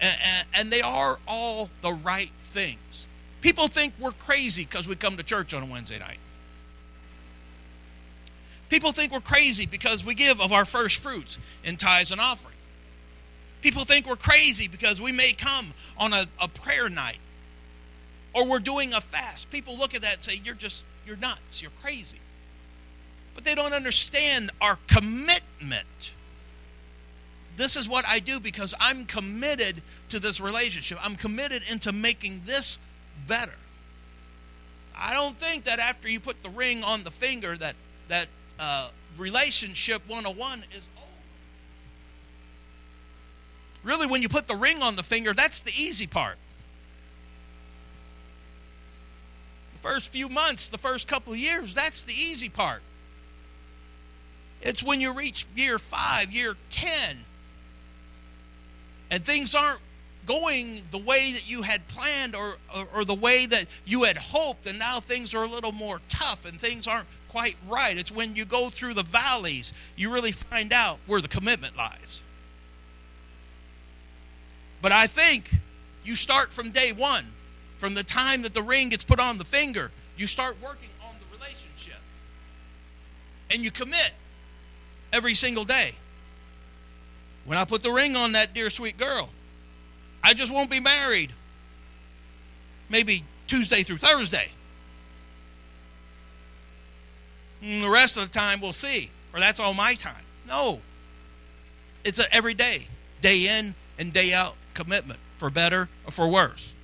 And, 0.00 0.16
and, 0.22 0.48
and 0.54 0.72
they 0.72 0.82
are 0.82 1.18
all 1.26 1.70
the 1.80 1.92
right 1.92 2.30
things. 2.40 3.08
People 3.40 3.68
think 3.68 3.94
we're 3.98 4.12
crazy 4.12 4.64
because 4.64 4.86
we 4.86 4.96
come 4.96 5.16
to 5.16 5.22
church 5.22 5.54
on 5.54 5.62
a 5.62 5.66
Wednesday 5.66 5.98
night. 5.98 6.18
People 8.68 8.92
think 8.92 9.12
we're 9.12 9.20
crazy 9.20 9.64
because 9.64 10.04
we 10.04 10.14
give 10.14 10.40
of 10.40 10.52
our 10.52 10.64
first 10.64 11.02
fruits 11.02 11.38
in 11.64 11.76
tithes 11.76 12.12
and 12.12 12.20
offering. 12.20 12.54
People 13.62 13.84
think 13.84 14.06
we're 14.06 14.16
crazy 14.16 14.68
because 14.68 15.00
we 15.00 15.10
may 15.10 15.32
come 15.32 15.72
on 15.96 16.12
a, 16.12 16.26
a 16.40 16.48
prayer 16.48 16.88
night 16.88 17.18
or 18.34 18.46
we're 18.46 18.58
doing 18.58 18.92
a 18.92 19.00
fast. 19.00 19.50
People 19.50 19.76
look 19.76 19.94
at 19.94 20.02
that 20.02 20.14
and 20.14 20.22
say, 20.22 20.40
You're 20.44 20.54
just, 20.54 20.84
you're 21.06 21.16
nuts, 21.16 21.62
you're 21.62 21.72
crazy. 21.80 22.18
But 23.38 23.44
they 23.44 23.54
don't 23.54 23.72
understand 23.72 24.50
our 24.60 24.78
commitment. 24.88 26.12
This 27.56 27.76
is 27.76 27.88
what 27.88 28.04
I 28.04 28.18
do 28.18 28.40
because 28.40 28.74
I'm 28.80 29.04
committed 29.04 29.80
to 30.08 30.18
this 30.18 30.40
relationship. 30.40 30.98
I'm 31.00 31.14
committed 31.14 31.62
into 31.70 31.92
making 31.92 32.40
this 32.46 32.80
better. 33.28 33.54
I 34.96 35.14
don't 35.14 35.38
think 35.38 35.62
that 35.66 35.78
after 35.78 36.08
you 36.08 36.18
put 36.18 36.42
the 36.42 36.50
ring 36.50 36.82
on 36.82 37.04
the 37.04 37.12
finger 37.12 37.56
that 37.58 37.76
that 38.08 38.26
uh, 38.58 38.88
relationship 39.16 40.02
101 40.08 40.58
is 40.76 40.88
over. 40.96 41.06
Really, 43.84 44.08
when 44.08 44.20
you 44.20 44.28
put 44.28 44.48
the 44.48 44.56
ring 44.56 44.82
on 44.82 44.96
the 44.96 45.04
finger, 45.04 45.32
that's 45.32 45.60
the 45.60 45.70
easy 45.70 46.08
part. 46.08 46.38
The 49.74 49.78
first 49.78 50.10
few 50.10 50.28
months, 50.28 50.68
the 50.68 50.76
first 50.76 51.06
couple 51.06 51.34
of 51.34 51.38
years, 51.38 51.72
that's 51.72 52.02
the 52.02 52.14
easy 52.14 52.48
part. 52.48 52.82
It's 54.60 54.82
when 54.82 55.00
you 55.00 55.14
reach 55.14 55.46
year 55.54 55.78
five, 55.78 56.32
year 56.32 56.56
10, 56.70 57.24
and 59.10 59.24
things 59.24 59.54
aren't 59.54 59.80
going 60.26 60.82
the 60.90 60.98
way 60.98 61.32
that 61.32 61.50
you 61.50 61.62
had 61.62 61.88
planned 61.88 62.36
or, 62.36 62.56
or, 62.76 62.88
or, 62.96 63.04
the 63.04 63.14
way 63.14 63.46
that 63.46 63.64
you 63.86 64.02
had 64.04 64.18
hoped, 64.18 64.66
and 64.66 64.78
now 64.78 65.00
things 65.00 65.34
are 65.34 65.44
a 65.44 65.48
little 65.48 65.72
more 65.72 66.02
tough 66.10 66.44
and 66.44 66.60
things 66.60 66.86
aren't 66.86 67.08
quite 67.28 67.56
right. 67.66 67.96
It's 67.96 68.12
when 68.12 68.36
you 68.36 68.44
go 68.44 68.68
through 68.68 68.92
the 68.92 69.02
valleys 69.02 69.72
you 69.96 70.12
really 70.12 70.32
find 70.32 70.70
out 70.70 70.98
where 71.06 71.22
the 71.22 71.28
commitment 71.28 71.78
lies. 71.78 72.22
But 74.82 74.92
I 74.92 75.06
think 75.06 75.50
you 76.04 76.14
start 76.14 76.52
from 76.52 76.70
day 76.70 76.92
one, 76.92 77.24
from 77.78 77.94
the 77.94 78.04
time 78.04 78.42
that 78.42 78.52
the 78.52 78.62
ring 78.62 78.90
gets 78.90 79.04
put 79.04 79.18
on 79.18 79.38
the 79.38 79.44
finger, 79.44 79.90
you 80.16 80.26
start 80.26 80.56
working 80.62 80.90
on 81.02 81.14
the 81.20 81.36
relationship. 81.36 82.00
And 83.50 83.62
you 83.62 83.70
commit 83.70 84.12
every 85.12 85.34
single 85.34 85.64
day. 85.64 85.92
When 87.44 87.56
I 87.56 87.64
put 87.64 87.82
the 87.82 87.90
ring 87.90 88.16
on 88.16 88.32
that 88.32 88.52
dear 88.54 88.70
sweet 88.70 88.98
girl, 88.98 89.30
I 90.22 90.34
just 90.34 90.52
won't 90.52 90.70
be 90.70 90.80
married. 90.80 91.32
Maybe 92.90 93.24
Tuesday 93.46 93.82
through 93.82 93.98
Thursday. 93.98 94.50
And 97.62 97.82
the 97.82 97.88
rest 97.88 98.16
of 98.16 98.24
the 98.24 98.28
time 98.28 98.60
we'll 98.60 98.72
see. 98.72 99.10
Or 99.32 99.40
that's 99.40 99.60
all 99.60 99.74
my 99.74 99.94
time. 99.94 100.24
No. 100.46 100.80
It's 102.04 102.18
an 102.18 102.26
everyday, 102.32 102.88
day 103.20 103.58
in 103.58 103.74
and 103.98 104.12
day 104.12 104.32
out 104.32 104.54
commitment 104.74 105.18
for 105.38 105.50
better 105.50 105.88
or 106.06 106.10
for 106.10 106.28
worse, 106.28 106.74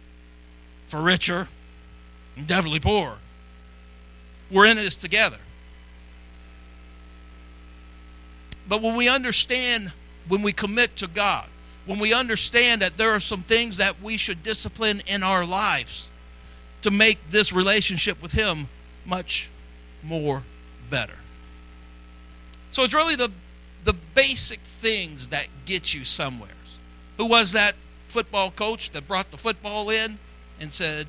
for 0.88 1.00
richer 1.00 1.48
and 2.36 2.46
definitely 2.46 2.80
poor. 2.80 3.18
We're 4.50 4.66
in 4.66 4.76
this 4.76 4.96
together. 4.96 5.38
But 8.68 8.82
when 8.82 8.96
we 8.96 9.08
understand, 9.08 9.92
when 10.28 10.42
we 10.42 10.52
commit 10.52 10.96
to 10.96 11.06
God, 11.06 11.46
when 11.86 11.98
we 11.98 12.14
understand 12.14 12.82
that 12.82 12.96
there 12.96 13.10
are 13.10 13.20
some 13.20 13.42
things 13.42 13.76
that 13.76 14.00
we 14.02 14.16
should 14.16 14.42
discipline 14.42 15.00
in 15.06 15.22
our 15.22 15.44
lives 15.44 16.10
to 16.82 16.90
make 16.90 17.30
this 17.30 17.52
relationship 17.52 18.20
with 18.22 18.32
Him 18.32 18.68
much 19.04 19.50
more 20.02 20.42
better. 20.88 21.16
So 22.70 22.82
it's 22.82 22.94
really 22.94 23.16
the, 23.16 23.30
the 23.84 23.94
basic 24.14 24.60
things 24.60 25.28
that 25.28 25.46
get 25.66 25.94
you 25.94 26.04
somewhere. 26.04 26.50
Who 27.18 27.26
was 27.26 27.52
that 27.52 27.74
football 28.08 28.50
coach 28.50 28.90
that 28.90 29.06
brought 29.06 29.30
the 29.30 29.36
football 29.36 29.90
in 29.90 30.18
and 30.60 30.72
said, 30.72 31.06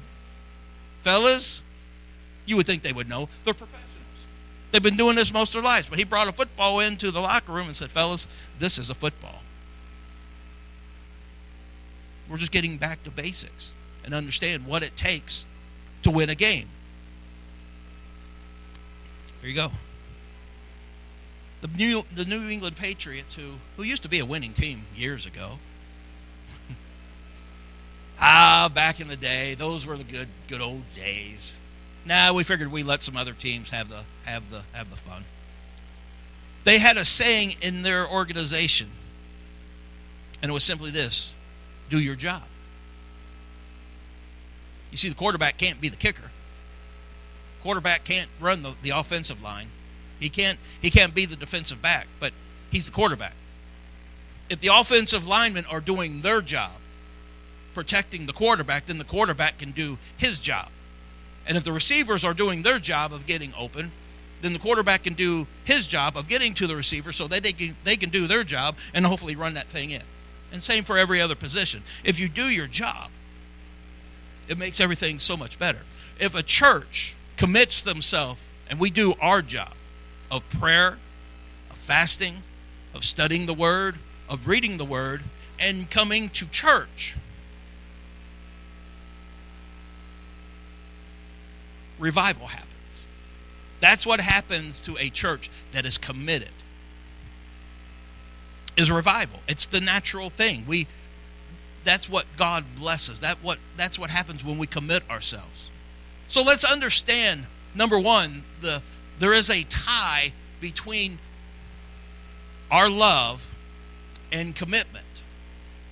Fellas, 1.01 1.63
you 2.45 2.57
would 2.57 2.65
think 2.65 2.81
they 2.81 2.93
would 2.93 3.09
know. 3.09 3.29
They're. 3.43 3.55
They've 4.75 4.83
been 4.83 4.97
doing 4.97 5.15
this 5.15 5.31
most 5.31 5.55
of 5.55 5.63
their 5.63 5.71
lives. 5.71 5.87
But 5.87 5.99
he 5.99 6.03
brought 6.03 6.27
a 6.27 6.33
football 6.33 6.81
into 6.81 7.09
the 7.09 7.21
locker 7.21 7.53
room 7.53 7.67
and 7.67 7.75
said, 7.77 7.89
Fellas, 7.89 8.27
this 8.59 8.77
is 8.77 8.89
a 8.89 8.93
football. 8.93 9.41
We're 12.29 12.35
just 12.35 12.51
getting 12.51 12.75
back 12.75 13.01
to 13.03 13.09
basics 13.09 13.73
and 14.03 14.13
understand 14.13 14.65
what 14.65 14.83
it 14.83 14.97
takes 14.97 15.47
to 16.03 16.11
win 16.11 16.29
a 16.29 16.35
game. 16.35 16.67
Here 19.39 19.49
you 19.49 19.55
go. 19.55 19.71
The 21.61 21.69
New, 21.69 22.03
the 22.13 22.25
New 22.25 22.49
England 22.49 22.75
Patriots, 22.75 23.35
who, 23.35 23.53
who 23.77 23.83
used 23.83 24.03
to 24.03 24.09
be 24.09 24.19
a 24.19 24.25
winning 24.25 24.51
team 24.51 24.87
years 24.93 25.25
ago, 25.25 25.59
Ah, 28.19 28.69
back 28.75 28.99
in 28.99 29.07
the 29.07 29.15
day, 29.15 29.53
those 29.53 29.87
were 29.87 29.95
the 29.95 30.03
good 30.03 30.27
good 30.49 30.59
old 30.59 30.83
days. 30.95 31.61
Now 32.05 32.33
we 32.33 32.43
figured 32.43 32.71
we 32.71 32.83
let 32.83 33.01
some 33.01 33.17
other 33.17 33.33
teams 33.33 33.71
have 33.71 33.89
the 33.89 34.03
have 34.25 34.51
the 34.51 34.63
have 34.73 34.89
the 34.89 34.95
fun. 34.95 35.25
They 36.63 36.79
had 36.79 36.97
a 36.97 37.05
saying 37.05 37.55
in 37.61 37.81
their 37.81 38.07
organization, 38.07 38.89
and 40.41 40.51
it 40.51 40.53
was 40.53 40.63
simply 40.63 40.91
this: 40.91 41.33
"Do 41.89 41.99
your 41.99 42.15
job." 42.15 42.43
You 44.91 44.97
see, 44.97 45.09
the 45.09 45.15
quarterback 45.15 45.57
can't 45.57 45.81
be 45.81 45.89
the 45.89 45.97
kicker. 45.97 46.31
Quarterback 47.61 48.03
can't 48.03 48.29
run 48.39 48.61
the, 48.61 48.75
the 48.81 48.91
offensive 48.91 49.41
line. 49.41 49.69
He 50.19 50.29
can't 50.29 50.59
he 50.79 50.91
can't 50.91 51.13
be 51.13 51.25
the 51.25 51.35
defensive 51.35 51.81
back, 51.81 52.07
but 52.19 52.33
he's 52.69 52.85
the 52.85 52.91
quarterback. 52.91 53.33
If 54.47 54.59
the 54.59 54.67
offensive 54.67 55.25
linemen 55.25 55.65
are 55.65 55.81
doing 55.81 56.21
their 56.21 56.41
job, 56.41 56.73
protecting 57.73 58.27
the 58.27 58.33
quarterback, 58.33 58.85
then 58.85 58.99
the 58.99 59.03
quarterback 59.03 59.57
can 59.57 59.71
do 59.71 59.97
his 60.15 60.39
job. 60.39 60.69
And 61.47 61.57
if 61.57 61.63
the 61.63 61.71
receivers 61.71 62.25
are 62.25 62.33
doing 62.33 62.61
their 62.63 62.79
job 62.79 63.13
of 63.13 63.25
getting 63.25 63.53
open, 63.57 63.91
then 64.41 64.53
the 64.53 64.59
quarterback 64.59 65.03
can 65.03 65.13
do 65.13 65.47
his 65.63 65.87
job 65.87 66.17
of 66.17 66.27
getting 66.27 66.53
to 66.55 66.67
the 66.67 66.75
receiver 66.75 67.11
so 67.11 67.27
that 67.27 67.43
they 67.43 67.51
can, 67.51 67.75
they 67.83 67.97
can 67.97 68.09
do 68.09 68.27
their 68.27 68.43
job 68.43 68.77
and 68.93 69.05
hopefully 69.05 69.35
run 69.35 69.53
that 69.55 69.67
thing 69.67 69.91
in. 69.91 70.03
And 70.51 70.61
same 70.61 70.83
for 70.83 70.97
every 70.97 71.19
other 71.21 71.35
position. 71.35 71.83
If 72.03 72.19
you 72.19 72.29
do 72.29 72.43
your 72.43 72.67
job, 72.67 73.09
it 74.47 74.57
makes 74.57 74.79
everything 74.79 75.19
so 75.19 75.35
much 75.35 75.57
better. 75.57 75.79
If 76.19 76.35
a 76.35 76.43
church 76.43 77.15
commits 77.37 77.81
themselves 77.81 78.47
and 78.69 78.79
we 78.79 78.89
do 78.89 79.13
our 79.19 79.41
job 79.41 79.73
of 80.31 80.47
prayer, 80.49 80.97
of 81.69 81.77
fasting, 81.77 82.43
of 82.93 83.03
studying 83.03 83.45
the 83.45 83.53
word, 83.53 83.99
of 84.29 84.47
reading 84.47 84.77
the 84.77 84.85
word, 84.85 85.23
and 85.59 85.89
coming 85.89 86.29
to 86.29 86.45
church, 86.47 87.17
revival 91.99 92.47
happens. 92.47 93.05
That's 93.79 94.05
what 94.05 94.19
happens 94.19 94.79
to 94.81 94.97
a 94.99 95.09
church 95.09 95.49
that 95.71 95.85
is 95.85 95.97
committed. 95.97 96.49
Is 98.77 98.91
revival. 98.91 99.39
It's 99.47 99.65
the 99.65 99.79
natural 99.79 100.29
thing. 100.29 100.65
We 100.67 100.87
that's 101.83 102.09
what 102.09 102.25
God 102.35 102.65
blesses. 102.75 103.21
That 103.21 103.37
what 103.41 103.59
that's 103.77 103.97
what 103.97 104.09
happens 104.09 104.43
when 104.43 104.57
we 104.57 104.67
commit 104.67 105.09
ourselves. 105.09 105.71
So 106.27 106.41
let's 106.41 106.63
understand 106.63 107.45
number 107.73 107.99
1, 107.99 108.43
the 108.61 108.81
there 109.19 109.33
is 109.33 109.49
a 109.49 109.63
tie 109.63 110.33
between 110.59 111.19
our 112.69 112.89
love 112.89 113.55
and 114.31 114.55
commitment. 114.55 115.05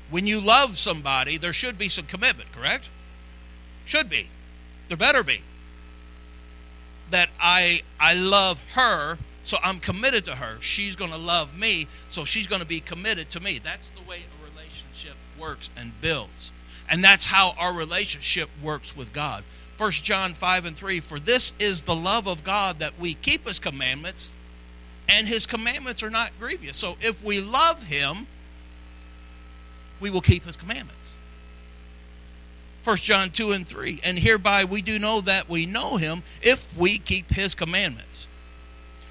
When 0.10 0.28
you 0.28 0.42
love 0.42 0.78
somebody, 0.78 1.38
there 1.38 1.54
should 1.54 1.78
be 1.78 1.88
some 1.88 2.06
commitment, 2.06 2.52
correct? 2.52 2.90
Should 3.86 4.10
be. 4.10 4.30
There 4.90 4.98
better 4.98 5.24
be 5.24 5.42
that 7.12 7.30
I 7.40 7.82
I 8.00 8.14
love 8.14 8.62
her, 8.74 9.18
so 9.44 9.58
I'm 9.64 9.80
committed 9.80 10.26
to 10.26 10.36
her. 10.36 10.60
She's 10.62 10.96
going 10.96 11.12
to 11.12 11.18
love 11.18 11.58
me, 11.58 11.88
so 12.08 12.26
she's 12.26 12.48
going 12.48 12.62
to 12.62 12.68
be 12.68 12.80
committed 12.80 13.30
to 13.32 13.40
me. 13.40 13.60
That's 13.60 13.92
the 13.92 14.02
way 14.02 14.20
a 14.20 14.50
relationship 14.50 15.16
works 15.40 15.70
and 15.76 16.00
builds. 16.02 16.52
And 16.90 17.04
that's 17.04 17.28
how 17.28 17.54
our 17.58 17.74
relationship 17.74 18.50
works 18.62 18.96
with 18.96 19.14
God. 19.14 19.44
1 19.78 19.92
John 19.92 20.34
5 20.34 20.66
and 20.66 20.76
3 20.76 21.00
For 21.00 21.20
this 21.20 21.54
is 21.60 21.84
the 21.84 21.96
love 21.96 22.28
of 22.28 22.44
God 22.44 22.80
that 22.80 23.00
we 23.00 23.16
keep 23.16 23.48
his 23.48 23.60
commandments, 23.60 24.36
and 25.10 25.28
his 25.28 25.46
commandments 25.46 26.04
are 26.04 26.10
not 26.10 26.32
grievous. 26.40 26.78
So 26.78 26.96
if 27.02 27.24
we 27.24 27.42
love 27.42 27.84
him, 27.84 28.28
we 30.00 30.10
will 30.10 30.22
keep 30.22 30.46
his 30.46 30.56
commandments. 30.56 31.03
1 32.84 32.98
John 32.98 33.30
2 33.30 33.52
and 33.52 33.66
3. 33.66 34.02
And 34.04 34.20
hereby 34.20 34.66
we 34.66 34.82
do 34.82 35.00
know 35.00 35.22
that 35.22 35.50
we 35.50 35.66
know 35.66 35.98
him 35.98 36.24
if 36.42 36.76
we 36.78 36.98
keep 36.98 37.32
his 37.32 37.56
commandments. 37.56 38.28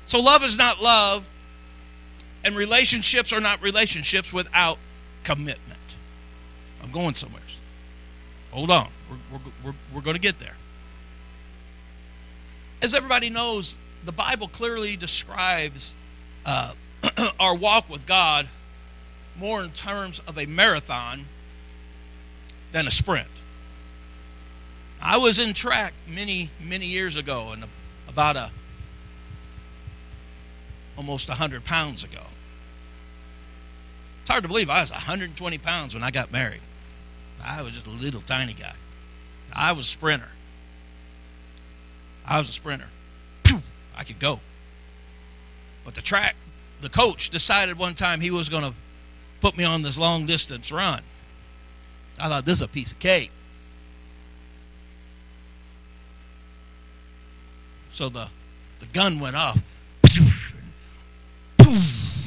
So 0.04 0.20
love 0.20 0.44
is 0.44 0.58
not 0.58 0.82
love, 0.82 1.30
and 2.44 2.56
relationships 2.56 3.32
are 3.32 3.40
not 3.40 3.62
relationships 3.62 4.32
without 4.32 4.78
commitment. 5.24 5.96
I'm 6.82 6.90
going 6.90 7.14
somewhere. 7.14 7.42
Hold 8.50 8.70
on. 8.70 8.88
We're, 9.10 9.16
we're, 9.32 9.52
we're, 9.64 9.74
we're 9.94 10.00
going 10.02 10.16
to 10.16 10.20
get 10.20 10.38
there. 10.38 10.56
As 12.82 12.94
everybody 12.94 13.30
knows, 13.30 13.78
the 14.04 14.12
Bible 14.12 14.48
clearly 14.48 14.96
describes 14.96 15.94
uh, 16.44 16.74
our 17.40 17.54
walk 17.54 17.88
with 17.88 18.06
God 18.06 18.48
more 19.36 19.62
in 19.62 19.70
terms 19.70 20.20
of 20.26 20.36
a 20.36 20.46
marathon 20.46 21.26
than 22.72 22.86
a 22.86 22.90
sprint. 22.90 23.41
I 25.02 25.18
was 25.18 25.40
in 25.40 25.52
track 25.52 25.94
many, 26.06 26.50
many 26.60 26.86
years 26.86 27.16
ago, 27.16 27.50
and 27.52 27.64
about 28.08 28.36
a 28.36 28.50
almost 30.96 31.28
100 31.28 31.64
pounds 31.64 32.04
ago. 32.04 32.22
It's 34.20 34.30
hard 34.30 34.44
to 34.44 34.48
believe 34.48 34.70
I 34.70 34.80
was 34.80 34.92
120 34.92 35.58
pounds 35.58 35.94
when 35.94 36.04
I 36.04 36.12
got 36.12 36.30
married. 36.30 36.60
I 37.44 37.62
was 37.62 37.72
just 37.72 37.88
a 37.88 37.90
little 37.90 38.20
tiny 38.20 38.54
guy. 38.54 38.74
I 39.52 39.72
was 39.72 39.86
a 39.86 39.88
sprinter. 39.88 40.28
I 42.24 42.38
was 42.38 42.48
a 42.48 42.52
sprinter. 42.52 42.86
I 43.96 44.04
could 44.04 44.20
go. 44.20 44.38
But 45.84 45.94
the 45.94 46.02
track, 46.02 46.36
the 46.80 46.88
coach 46.88 47.30
decided 47.30 47.76
one 47.76 47.94
time 47.94 48.20
he 48.20 48.30
was 48.30 48.48
going 48.48 48.62
to 48.62 48.74
put 49.40 49.56
me 49.56 49.64
on 49.64 49.82
this 49.82 49.98
long 49.98 50.26
distance 50.26 50.70
run. 50.70 51.02
I 52.20 52.28
thought 52.28 52.44
this 52.44 52.58
is 52.58 52.62
a 52.62 52.68
piece 52.68 52.92
of 52.92 53.00
cake. 53.00 53.32
So 57.92 58.08
the, 58.08 58.28
the 58.80 58.86
gun 58.86 59.20
went 59.20 59.36
off. 59.36 59.62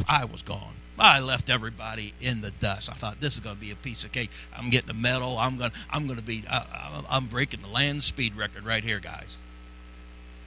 I 0.08 0.24
was 0.24 0.44
gone. 0.44 0.76
I 0.98 1.20
left 1.20 1.50
everybody 1.50 2.14
in 2.22 2.42
the 2.42 2.52
dust. 2.52 2.90
I 2.90 2.94
thought 2.94 3.20
this 3.20 3.34
is 3.34 3.40
going 3.40 3.56
to 3.56 3.62
be 3.62 3.72
a 3.72 3.76
piece 3.76 4.06
of 4.06 4.12
cake. 4.12 4.30
I'm 4.56 4.70
getting 4.70 4.92
a 4.92 4.94
medal. 4.94 5.38
I'm 5.40 5.58
going. 5.58 5.72
I'm 5.90 6.06
going 6.06 6.20
to 6.20 6.24
be. 6.24 6.44
I, 6.48 7.04
I'm 7.10 7.26
breaking 7.26 7.62
the 7.62 7.68
land 7.68 8.04
speed 8.04 8.36
record 8.36 8.64
right 8.64 8.84
here, 8.84 9.00
guys. 9.00 9.42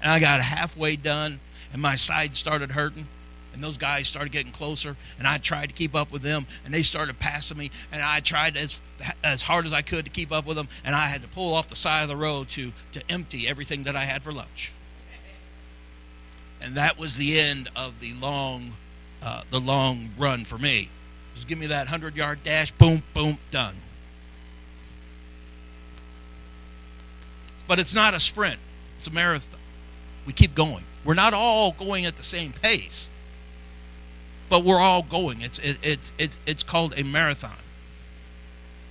And 0.01 0.11
I 0.11 0.21
got 0.21 0.41
halfway 0.41 0.95
done, 0.95 1.41
and 1.73 1.83
my 1.83 1.97
side 1.97 2.37
started 2.37 2.71
hurting. 2.71 3.09
And 3.53 3.63
those 3.63 3.77
guys 3.77 4.07
started 4.07 4.31
getting 4.31 4.53
closer, 4.53 4.97
and 5.19 5.27
I 5.27 5.39
tried 5.39 5.71
to 5.71 5.75
keep 5.75 5.97
up 5.97 6.13
with 6.13 6.23
them, 6.23 6.47
and 6.65 6.73
they 6.73 6.83
started 6.83 7.19
passing 7.19 7.59
me, 7.59 7.73
and 7.91 8.01
I 8.01 8.21
tried 8.21 8.57
as 8.57 8.81
as 9.25 9.43
hard 9.43 9.67
as 9.67 9.73
I 9.73 9.83
could 9.83 10.05
to 10.05 10.11
keep 10.13 10.31
up 10.31 10.47
with 10.47 10.57
them, 10.57 10.69
and 10.85 10.95
I 10.95 11.09
had 11.09 11.23
to 11.23 11.29
pull 11.29 11.55
off 11.55 11.67
the 11.67 11.75
side 11.75 12.03
of 12.03 12.09
the 12.09 12.17
road 12.17 12.49
to 12.51 12.73
to 12.93 13.03
empty 13.11 13.49
everything 13.49 13.83
that 13.83 13.97
I 13.97 14.03
had 14.03 14.23
for 14.23 14.31
lunch. 14.31 14.73
And 16.61 16.75
that 16.77 16.99
was 16.99 17.17
the 17.17 17.39
end 17.39 17.71
of 17.77 18.01
the 18.01 18.15
long 18.15 18.75
uh, 19.23 19.43
the 19.51 19.61
long 19.61 20.11
run 20.17 20.45
for 20.45 20.59
me. 20.59 20.91
Just 21.35 21.49
give 21.49 21.59
me 21.59 21.67
that 21.67 21.87
100 21.87 22.17
yard 22.17 22.41
dash, 22.45 22.73
boom, 22.73 23.03
boom, 23.15 23.39
done. 23.51 23.77
But 27.67 27.79
it's 27.79 27.95
not 27.95 28.15
a 28.15 28.21
sprint, 28.21 28.59
it's 28.97 29.07
a 29.07 29.13
marathon. 29.13 29.61
We 30.27 30.33
keep 30.33 30.55
going. 30.55 30.85
We're 31.05 31.15
not 31.15 31.33
all 31.33 31.73
going 31.73 32.05
at 32.07 32.17
the 32.17 32.23
same 32.23 32.53
pace, 32.53 33.11
but 34.49 34.65
we're 34.65 34.81
all 34.81 35.03
going. 35.03 35.41
It's, 35.41 35.59
it, 35.59 35.79
it's, 35.83 36.13
it's, 36.19 36.39
it's 36.47 36.63
called 36.63 36.99
a 36.99 37.05
marathon. 37.05 37.57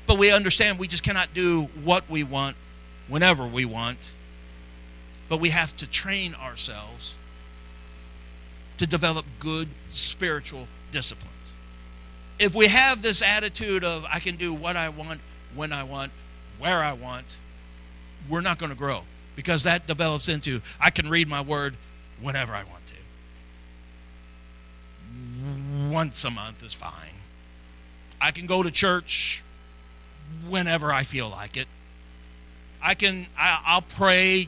But 0.06 0.18
we 0.18 0.32
understand 0.32 0.80
we 0.80 0.88
just 0.88 1.04
cannot 1.04 1.34
do 1.34 1.64
what 1.84 2.10
we 2.10 2.24
want 2.24 2.56
whenever 3.08 3.46
we 3.46 3.66
want, 3.66 4.14
but 5.28 5.40
we 5.40 5.50
have 5.50 5.76
to 5.76 5.88
train 5.88 6.34
ourselves 6.36 7.18
to 8.78 8.88
develop 8.88 9.26
good 9.40 9.70
spiritual 9.90 10.68
disciplines. 10.92 11.34
If 12.40 12.54
we 12.54 12.68
have 12.68 13.02
this 13.02 13.22
attitude 13.22 13.84
of, 13.84 14.06
I 14.12 14.20
can 14.20 14.36
do 14.36 14.54
what 14.54 14.76
I 14.76 14.90
want, 14.90 15.22
when 15.56 15.74
I 15.74 15.84
want, 15.84 16.12
where 16.60 16.84
I 16.84 16.94
want, 16.94 17.38
we're 18.30 18.42
not 18.42 18.58
going 18.58 18.72
to 18.72 18.78
grow 18.78 19.04
because 19.36 19.64
that 19.64 19.88
develops 19.88 20.30
into, 20.30 20.62
I 20.80 20.90
can 20.90 21.10
read 21.10 21.28
my 21.28 21.42
word 21.42 21.76
whenever 22.22 22.54
I 22.54 22.64
want 22.64 22.86
to. 22.88 22.94
Once 25.90 26.24
a 26.24 26.30
month 26.30 26.64
is 26.64 26.74
fine. 26.74 27.22
I 28.20 28.32
can 28.32 28.46
go 28.46 28.64
to 28.64 28.72
church 28.72 29.44
whenever 30.48 30.92
I 30.92 31.04
feel 31.04 31.30
like 31.30 31.56
it. 31.58 31.68
I 32.82 32.94
can 32.94 33.28
I, 33.38 33.62
I'll 33.66 33.82
pray 33.82 34.48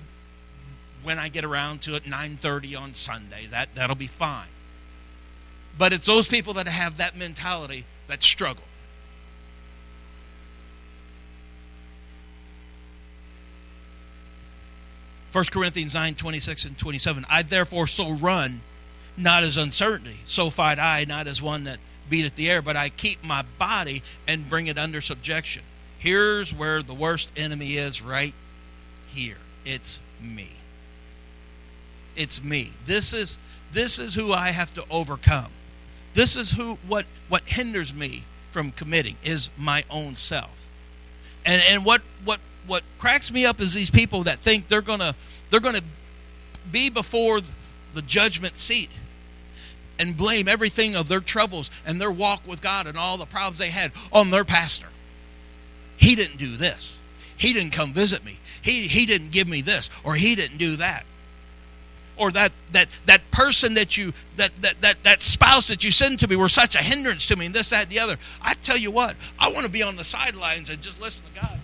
when 1.04 1.20
I 1.20 1.30
get 1.30 1.44
around 1.44 1.82
to 1.84 1.96
it, 1.96 2.06
9:30 2.06 2.76
on 2.76 2.94
Sunday. 2.94 3.46
That 3.48 3.76
that'll 3.76 3.96
be 3.96 4.08
fine. 4.08 4.50
But 5.78 5.94
it's 5.94 6.08
those 6.08 6.28
people 6.28 6.54
that 6.56 6.68
have 6.68 6.98
that 6.98 7.16
mentality 7.16 7.86
that 8.08 8.22
struggle. 8.22 8.64
First 15.32 15.52
Corinthians 15.52 15.94
9, 15.94 16.16
26 16.16 16.66
and 16.66 16.78
27. 16.78 17.26
I 17.30 17.44
therefore 17.44 17.86
so 17.86 18.12
run, 18.12 18.62
not 19.16 19.44
as 19.44 19.58
uncertainty, 19.58 20.18
so 20.26 20.50
fight 20.50 20.80
I, 20.80 21.06
not 21.06 21.28
as 21.28 21.42
one 21.42 21.66
that 21.66 21.80
beateth 22.10 22.36
the 22.36 22.50
air, 22.50 22.62
but 22.62 22.76
I 22.76 22.90
keep 22.90 23.24
my 23.24 23.44
body 23.60 24.02
and 24.28 24.50
bring 24.50 24.68
it 24.68 24.78
under 24.78 25.02
subjection. 25.02 25.64
Here's 26.00 26.54
where 26.54 26.82
the 26.82 26.94
worst 26.94 27.32
enemy 27.38 27.76
is 27.76 28.02
right 28.02 28.34
here. 29.08 29.38
It's 29.66 30.02
me. 30.20 30.59
It's 32.16 32.44
me. 32.44 32.74
This 32.86 33.14
is 33.14 33.38
this 33.72 34.00
is 34.00 34.16
who 34.16 34.34
I 34.34 34.50
have 34.50 34.74
to 34.74 34.84
overcome. 34.90 35.52
This 36.14 36.36
is 36.36 36.52
who 36.52 36.78
what 36.88 37.06
what 37.28 37.44
hinders 37.48 37.94
me 37.94 38.24
from 38.52 38.72
committing 38.72 39.18
is 39.24 39.50
my 39.58 39.84
own 39.90 40.16
self. 40.16 40.68
And 41.46 41.62
and 41.70 41.86
what 41.86 42.02
what 42.24 42.40
what 42.68 42.84
cracks 42.98 43.32
me 43.32 43.46
up 43.46 43.62
is 43.62 43.74
these 43.74 43.90
people 43.90 44.24
that 44.24 44.40
think 44.40 44.68
they're 44.68 44.82
going 44.82 45.00
to 45.00 45.16
they're 45.50 45.60
going 45.60 45.76
to 45.76 45.84
be 46.72 46.90
before 46.90 47.42
the 47.94 48.02
judgment 48.02 48.58
seat 48.58 48.90
and 49.98 50.16
blame 50.16 50.48
everything 50.48 50.96
of 50.96 51.08
their 51.08 51.20
troubles 51.20 51.70
and 51.86 52.00
their 52.00 52.12
walk 52.12 52.42
with 52.48 52.62
God 52.62 52.88
and 52.88 52.98
all 52.98 53.18
the 53.18 53.26
problems 53.26 53.58
they 53.58 53.70
had 53.70 53.92
on 54.14 54.30
their 54.30 54.46
pastor. 54.46 54.88
He 55.98 56.16
didn't 56.16 56.38
do 56.38 56.56
this. 56.56 57.04
He 57.36 57.54
didn't 57.54 57.72
come 57.72 57.94
visit 57.94 58.24
me. 58.24 58.40
He, 58.62 58.88
he 58.88 59.06
didn't 59.06 59.32
give 59.32 59.48
me 59.48 59.62
this 59.62 59.90
or 60.04 60.16
he 60.16 60.36
didn't 60.36 60.58
do 60.58 60.78
that 60.78 61.06
or 62.20 62.32
that 62.32 62.52
that 62.74 62.90
that 63.06 63.32
person 63.32 63.74
that 63.74 63.98
you 63.98 64.14
that 64.36 64.52
that 64.62 64.82
that, 64.82 65.04
that 65.04 65.22
spouse 65.22 65.70
that 65.70 65.84
you 65.84 65.90
send 65.90 66.20
to 66.20 66.28
me 66.28 66.36
were 66.36 66.50
such 66.50 66.76
a 66.76 66.80
hindrance 66.80 67.26
to 67.28 67.36
me 67.36 67.48
and 67.48 67.56
this 67.56 67.72
that 67.72 67.84
and 67.84 67.92
the 67.92 68.00
other. 68.00 68.18
I 68.42 68.54
tell 68.56 68.78
you 68.78 68.92
what 68.92 69.16
i 69.40 69.52
want 69.52 69.66
to 69.66 69.72
be 69.72 69.82
on 69.82 69.96
the 69.96 70.04
sidelines 70.04 70.70
and 70.70 70.82
just 70.82 71.02
listen 71.02 71.26
to 71.34 71.42
god. 71.42 71.60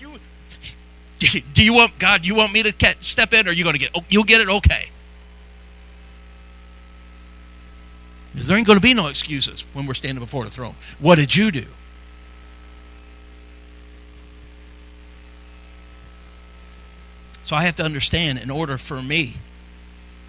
You 0.00 0.18
do 1.52 1.64
you 1.64 1.74
want 1.74 1.98
god 1.98 2.26
you 2.26 2.34
want 2.34 2.52
me 2.52 2.62
to 2.62 2.96
step 3.00 3.32
in 3.32 3.46
or 3.46 3.52
you 3.52 3.62
going 3.62 3.74
to 3.74 3.80
get 3.80 3.96
you'll 4.08 4.24
get 4.24 4.40
it 4.40 4.48
okay? 4.48 4.90
There 8.34 8.56
ain't 8.56 8.66
going 8.66 8.78
to 8.78 8.82
be 8.82 8.94
no 8.94 9.08
excuses 9.08 9.64
when 9.72 9.86
we're 9.86 9.94
standing 9.94 10.22
before 10.22 10.44
the 10.44 10.50
throne. 10.50 10.76
What 11.00 11.16
did 11.18 11.34
you 11.34 11.50
do 11.50 11.64
So 17.48 17.56
I 17.56 17.62
have 17.62 17.76
to 17.76 17.82
understand 17.82 18.38
in 18.38 18.50
order 18.50 18.76
for 18.76 19.00
me 19.00 19.36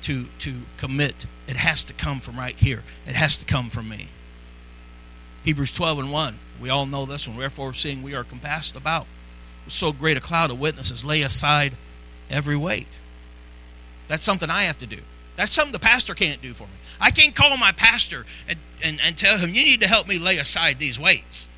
to 0.03 0.27
to 0.39 0.61
commit, 0.77 1.25
it 1.49 1.57
has 1.57 1.83
to 1.83 1.93
come 1.93 2.21
from 2.21 2.39
right 2.39 2.55
here. 2.55 2.85
It 3.05 3.13
has 3.13 3.37
to 3.39 3.43
come 3.43 3.69
from 3.69 3.89
me. 3.89 4.07
Hebrews 5.43 5.73
12 5.73 5.99
and 5.99 6.11
1. 6.13 6.39
We 6.61 6.69
all 6.69 6.85
know 6.85 7.05
this 7.05 7.27
one. 7.27 7.35
Wherefore, 7.35 7.73
seeing 7.73 8.03
we 8.03 8.15
are 8.15 8.23
compassed 8.23 8.77
about 8.77 9.05
with 9.65 9.73
so 9.73 9.91
great 9.91 10.15
a 10.15 10.21
cloud 10.21 10.49
of 10.49 10.61
witnesses, 10.61 11.03
lay 11.03 11.21
aside 11.21 11.75
every 12.29 12.55
weight. 12.55 12.87
That's 14.07 14.23
something 14.23 14.49
I 14.49 14.63
have 14.63 14.77
to 14.77 14.87
do. 14.87 15.01
That's 15.35 15.51
something 15.51 15.73
the 15.73 15.79
pastor 15.79 16.13
can't 16.13 16.41
do 16.41 16.53
for 16.53 16.67
me. 16.67 16.79
I 17.01 17.11
can't 17.11 17.35
call 17.35 17.57
my 17.57 17.73
pastor 17.73 18.25
and, 18.47 18.59
and, 18.81 18.97
and 19.03 19.17
tell 19.17 19.37
him, 19.39 19.49
you 19.49 19.65
need 19.65 19.81
to 19.81 19.87
help 19.87 20.07
me 20.07 20.19
lay 20.19 20.37
aside 20.37 20.79
these 20.79 20.97
weights. 20.97 21.49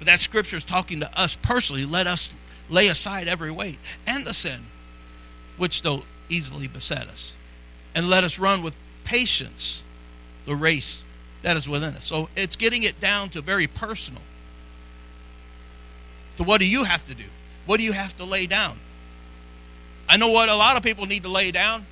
But 0.00 0.06
that 0.06 0.18
scripture 0.18 0.56
is 0.56 0.64
talking 0.64 0.98
to 0.98 1.16
us 1.16 1.36
personally. 1.36 1.84
Let 1.84 2.08
us 2.08 2.34
lay 2.68 2.88
aside 2.88 3.28
every 3.28 3.50
weight 3.50 3.78
and 4.06 4.26
the 4.26 4.34
sin 4.34 4.60
which 5.56 5.82
though 5.82 6.02
easily 6.28 6.66
beset 6.66 7.08
us, 7.08 7.36
and 7.94 8.08
let 8.08 8.24
us 8.24 8.38
run 8.38 8.62
with 8.62 8.76
patience 9.04 9.84
the 10.44 10.56
race 10.56 11.04
that 11.42 11.56
is 11.56 11.68
within 11.68 11.94
us. 11.94 12.04
So 12.04 12.28
it's 12.36 12.56
getting 12.56 12.82
it 12.82 13.00
down 13.00 13.28
to 13.30 13.40
very 13.40 13.66
personal. 13.66 14.22
To 16.36 16.44
what 16.44 16.60
do 16.60 16.68
you 16.68 16.84
have 16.84 17.04
to 17.04 17.14
do? 17.14 17.24
What 17.64 17.78
do 17.78 17.84
you 17.84 17.92
have 17.92 18.14
to 18.16 18.24
lay 18.24 18.46
down? 18.46 18.78
I 20.08 20.16
know 20.16 20.30
what 20.30 20.48
a 20.48 20.54
lot 20.54 20.76
of 20.76 20.82
people 20.82 21.06
need 21.06 21.22
to 21.22 21.28
lay 21.28 21.50
down. 21.50 21.86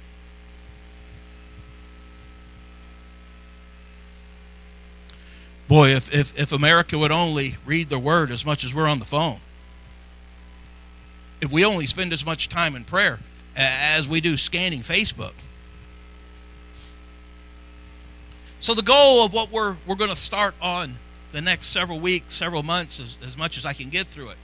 Boy, 5.67 5.89
if, 5.89 6.15
if, 6.15 6.39
if 6.39 6.53
America 6.53 6.99
would 6.99 7.11
only 7.11 7.57
read 7.65 7.89
the 7.89 7.99
word 7.99 8.31
as 8.31 8.45
much 8.45 8.65
as 8.65 8.75
we're 8.75 8.87
on 8.87 8.99
the 8.99 9.05
phone 9.07 9.41
if 11.45 11.53
we 11.53 11.65
only 11.65 11.87
spend 11.87 12.13
as 12.13 12.25
much 12.25 12.49
time 12.49 12.75
in 12.75 12.85
prayer 12.85 13.21
as 13.55 14.09
we 14.09 14.21
do 14.21 14.37
scanning 14.37 14.81
Facebook. 14.81 15.35
So 18.61 18.73
the 18.75 18.83
goal 18.83 19.25
of 19.25 19.35
what 19.35 19.53
we're 19.53 19.77
we're 19.87 19.95
going 19.95 20.11
to 20.11 20.17
start 20.17 20.55
on 20.61 20.95
the 21.33 21.43
next 21.43 21.67
several 21.67 22.01
weeks, 22.01 22.33
several 22.33 22.63
months, 22.63 22.99
as, 22.99 23.19
as 23.23 23.37
much 23.37 23.59
as 23.59 23.67
I 23.67 23.75
can 23.75 23.91
get 23.91 24.07
through 24.07 24.31
it, 24.31 24.39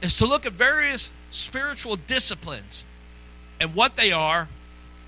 is 0.00 0.16
to 0.18 0.26
look 0.26 0.46
at 0.46 0.52
various 0.52 1.12
spiritual 1.30 1.96
disciplines 1.96 2.86
and 3.60 3.74
what 3.74 3.96
they 3.96 4.12
are 4.12 4.48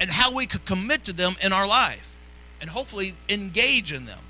and 0.01 0.11
how 0.11 0.35
we 0.35 0.47
could 0.47 0.65
commit 0.65 1.05
to 1.05 1.13
them 1.13 1.35
in 1.43 1.53
our 1.53 1.69
life 1.69 2.17
and 2.61 2.71
hopefully 2.71 3.13
engage 3.29 3.93
in 3.93 4.07
them. 4.07 4.21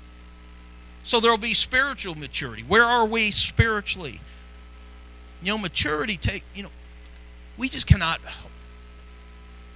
So 1.03 1.19
there 1.19 1.31
will 1.31 1.37
be 1.37 1.53
spiritual 1.53 2.15
maturity. 2.15 2.63
Where 2.63 2.83
are 2.83 3.05
we 3.05 3.31
spiritually? 3.31 4.19
You 5.45 5.51
know, 5.51 5.59
maturity 5.59 6.17
take, 6.17 6.43
you 6.55 6.63
know, 6.63 6.71
we 7.55 7.69
just 7.69 7.85
cannot. 7.85 8.19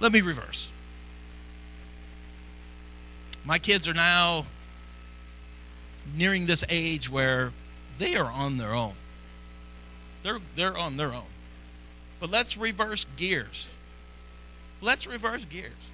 Let 0.00 0.10
me 0.10 0.20
reverse. 0.20 0.68
My 3.44 3.58
kids 3.58 3.86
are 3.86 3.94
now 3.94 4.46
nearing 6.12 6.46
this 6.46 6.64
age 6.68 7.08
where 7.08 7.52
they 7.98 8.16
are 8.16 8.30
on 8.30 8.56
their 8.56 8.74
own. 8.74 8.94
They're 10.24 10.40
they're 10.56 10.76
on 10.76 10.96
their 10.96 11.14
own. 11.14 11.30
But 12.18 12.30
let's 12.30 12.56
reverse 12.56 13.06
gears. 13.16 13.70
Let's 14.80 15.06
reverse 15.06 15.44
gears. 15.44 15.92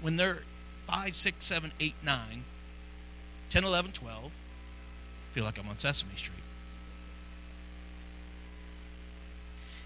When 0.00 0.16
they're 0.16 0.40
5, 0.86 1.14
6, 1.14 1.44
7, 1.44 1.72
8, 1.78 1.94
9, 2.04 2.44
10, 3.50 3.64
11, 3.64 3.92
12, 3.92 4.24
I 4.24 4.30
feel 5.32 5.44
like 5.44 5.58
I'm 5.58 5.68
on 5.68 5.76
Sesame 5.76 6.16
Street. 6.16 6.43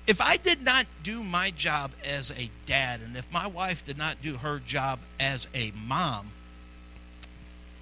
If 0.09 0.23
I 0.23 0.39
did 0.39 0.63
not 0.65 0.87
do 1.03 1.23
my 1.23 1.51
job 1.51 1.91
as 2.03 2.31
a 2.33 2.51
dad, 2.65 3.03
and 3.03 3.15
if 3.15 3.31
my 3.31 3.47
wife 3.47 3.85
did 3.85 3.99
not 3.99 4.23
do 4.23 4.39
her 4.39 4.59
job 4.59 5.01
as 5.21 5.49
a 5.55 5.71
mom, 5.87 6.33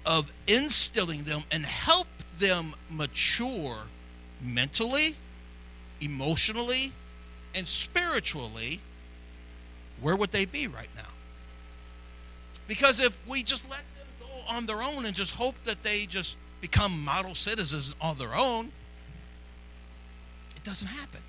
of 0.05 0.31
instilling 0.45 1.23
them 1.23 1.43
and 1.51 1.65
help 1.65 2.07
them 2.37 2.73
mature 2.89 3.77
mentally, 4.41 5.15
emotionally, 6.01 6.91
and 7.55 7.65
spiritually, 7.65 8.81
where 10.01 10.15
would 10.15 10.31
they 10.31 10.45
be 10.45 10.67
right 10.67 10.89
now? 10.97 11.13
Because 12.67 12.99
if 12.99 13.25
we 13.25 13.41
just 13.41 13.69
let 13.69 13.83
them 13.97 14.07
go 14.19 14.53
on 14.53 14.65
their 14.65 14.83
own 14.83 15.05
and 15.05 15.15
just 15.15 15.35
hope 15.35 15.63
that 15.63 15.81
they 15.81 16.05
just 16.05 16.35
become 16.59 17.03
model 17.03 17.35
citizens 17.35 17.95
on 18.01 18.17
their 18.17 18.35
own, 18.35 18.73
it 20.57 20.63
doesn't 20.65 20.89
happen. 20.89 21.21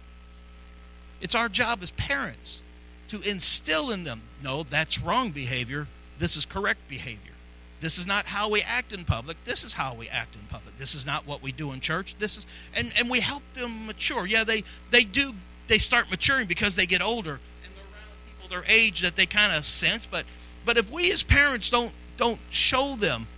It's 1.21 1.35
our 1.35 1.49
job 1.49 1.81
as 1.83 1.91
parents 1.93 2.63
to 3.09 3.21
instill 3.23 3.91
in 3.91 4.05
them 4.05 4.23
no, 4.43 4.63
that's 4.63 5.01
wrong 5.01 5.31
behavior. 5.31 5.89
This 6.19 6.37
is 6.37 6.47
correct 6.47 6.89
behavior. 6.89 7.33
This 7.81 7.99
is 7.99 8.07
not 8.07 8.27
how 8.27 8.49
we 8.51 8.63
act 8.63 8.93
in 8.93 9.05
public. 9.05 9.37
This 9.45 9.65
is 9.65 9.75
how 9.75 9.95
we 9.95 10.09
act 10.09 10.35
in 10.35 10.43
public. 10.43 10.77
This 10.77 10.95
is 10.95 11.07
not 11.07 11.27
what 11.27 11.43
we 11.43 11.53
do 11.53 11.73
in 11.73 11.81
church. 11.81 12.17
This 12.19 12.37
is 12.37 12.47
and 12.75 12.93
and 12.99 13.09
we 13.09 13.21
help 13.21 13.43
them 13.55 13.87
mature. 13.87 14.27
Yeah, 14.27 14.45
they 14.45 14.65
they 14.91 15.03
do 15.03 15.33
they 15.69 15.79
start 15.79 16.11
maturing 16.11 16.47
because 16.47 16.75
they 16.75 16.87
get 16.87 17.01
older 17.01 17.33
and 17.65 17.73
they're 17.75 17.85
around 17.85 18.17
people 18.27 18.49
their 18.49 18.65
age 18.67 19.01
that 19.03 19.15
they 19.15 19.27
kind 19.27 19.57
of 19.57 19.65
sense, 19.65 20.07
but 20.07 20.25
but 20.65 20.77
if 20.77 20.91
we 20.91 21.13
as 21.13 21.23
parents 21.23 21.71
don't 21.71 21.95
don't 22.17 22.41
show 22.51 22.97
them 22.97 23.29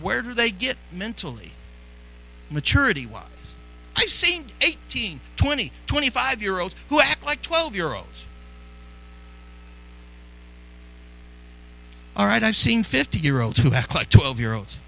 where 0.00 0.20
do 0.20 0.34
they 0.34 0.50
get 0.50 0.76
mentally 0.92 1.52
maturity 2.50 3.06
wise? 3.06 3.56
I've 3.96 4.10
seen 4.10 4.46
18, 4.60 5.20
20, 5.36 5.72
25 5.86 6.42
year 6.42 6.58
olds 6.58 6.74
who 6.88 7.00
act 7.00 7.24
like 7.24 7.42
12 7.42 7.74
year 7.74 7.94
olds. 7.94 8.26
All 12.16 12.26
right, 12.26 12.42
I've 12.42 12.56
seen 12.56 12.82
50 12.82 13.18
year 13.18 13.40
olds 13.40 13.60
who 13.60 13.72
act 13.72 13.94
like 13.94 14.08
12 14.10 14.40
year 14.40 14.54
olds. 14.54 14.80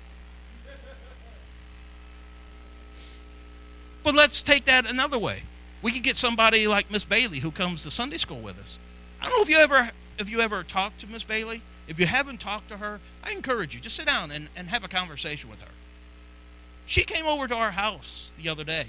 But 4.04 4.14
let's 4.14 4.42
take 4.42 4.66
that 4.66 4.88
another 4.88 5.18
way. 5.18 5.42
We 5.82 5.90
could 5.90 6.04
get 6.04 6.16
somebody 6.16 6.68
like 6.68 6.90
Miss 6.90 7.04
Bailey 7.04 7.40
who 7.40 7.50
comes 7.50 7.82
to 7.82 7.90
Sunday 7.90 8.18
school 8.18 8.40
with 8.40 8.58
us. 8.58 8.78
I 9.20 9.28
don't 9.28 9.36
know 9.36 9.42
if 9.42 9.50
you 9.50 9.58
ever 9.58 9.90
if 10.18 10.30
you 10.30 10.40
ever 10.40 10.62
talked 10.62 11.00
to 11.00 11.06
Miss 11.08 11.24
Bailey. 11.24 11.62
If 11.88 12.00
you 12.00 12.06
haven't 12.06 12.40
talked 12.40 12.68
to 12.68 12.78
her, 12.78 13.00
I 13.22 13.32
encourage 13.32 13.74
you, 13.74 13.80
just 13.80 13.96
sit 13.96 14.06
down 14.06 14.30
and, 14.30 14.48
and 14.56 14.68
have 14.68 14.84
a 14.84 14.88
conversation 14.88 15.50
with 15.50 15.60
her. 15.60 15.70
She 16.86 17.02
came 17.02 17.26
over 17.26 17.48
to 17.48 17.54
our 17.54 17.72
house 17.72 18.32
the 18.40 18.48
other 18.48 18.64
day. 18.64 18.86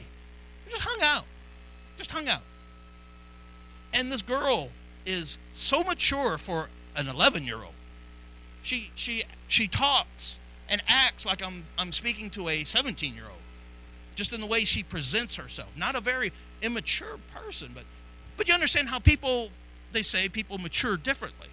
We 0.65 0.71
just 0.71 0.83
hung 0.83 1.01
out. 1.01 1.25
Just 1.95 2.11
hung 2.11 2.27
out. 2.27 2.43
And 3.93 4.11
this 4.11 4.21
girl 4.21 4.69
is 5.05 5.39
so 5.51 5.83
mature 5.83 6.37
for 6.37 6.69
an 6.95 7.07
11 7.07 7.43
year 7.43 7.57
old. 7.57 7.73
She, 8.61 8.91
she, 8.95 9.23
she 9.47 9.67
talks 9.67 10.39
and 10.69 10.83
acts 10.87 11.25
like 11.25 11.43
I'm, 11.43 11.65
I'm 11.77 11.91
speaking 11.91 12.29
to 12.31 12.49
a 12.49 12.63
17 12.63 13.15
year 13.15 13.25
old, 13.25 13.41
just 14.13 14.31
in 14.31 14.41
the 14.41 14.47
way 14.47 14.59
she 14.59 14.83
presents 14.83 15.35
herself. 15.37 15.77
Not 15.77 15.95
a 15.95 16.01
very 16.01 16.31
immature 16.61 17.17
person, 17.33 17.71
but, 17.73 17.83
but 18.35 18.47
you 18.47 18.53
understand 18.53 18.89
how 18.89 18.99
people, 18.99 19.49
they 19.91 20.03
say 20.03 20.29
people 20.29 20.59
mature 20.59 20.97
differently. 20.97 21.47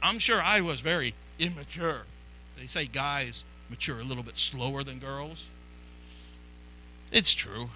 I'm 0.00 0.18
sure 0.18 0.40
I 0.40 0.60
was 0.60 0.80
very 0.80 1.14
immature. 1.38 2.02
They 2.56 2.66
say 2.66 2.86
guys 2.86 3.44
mature 3.68 3.98
a 3.98 4.04
little 4.04 4.22
bit 4.22 4.36
slower 4.36 4.82
than 4.82 4.98
girls. 4.98 5.50
It's 7.12 7.34
true. 7.34 7.70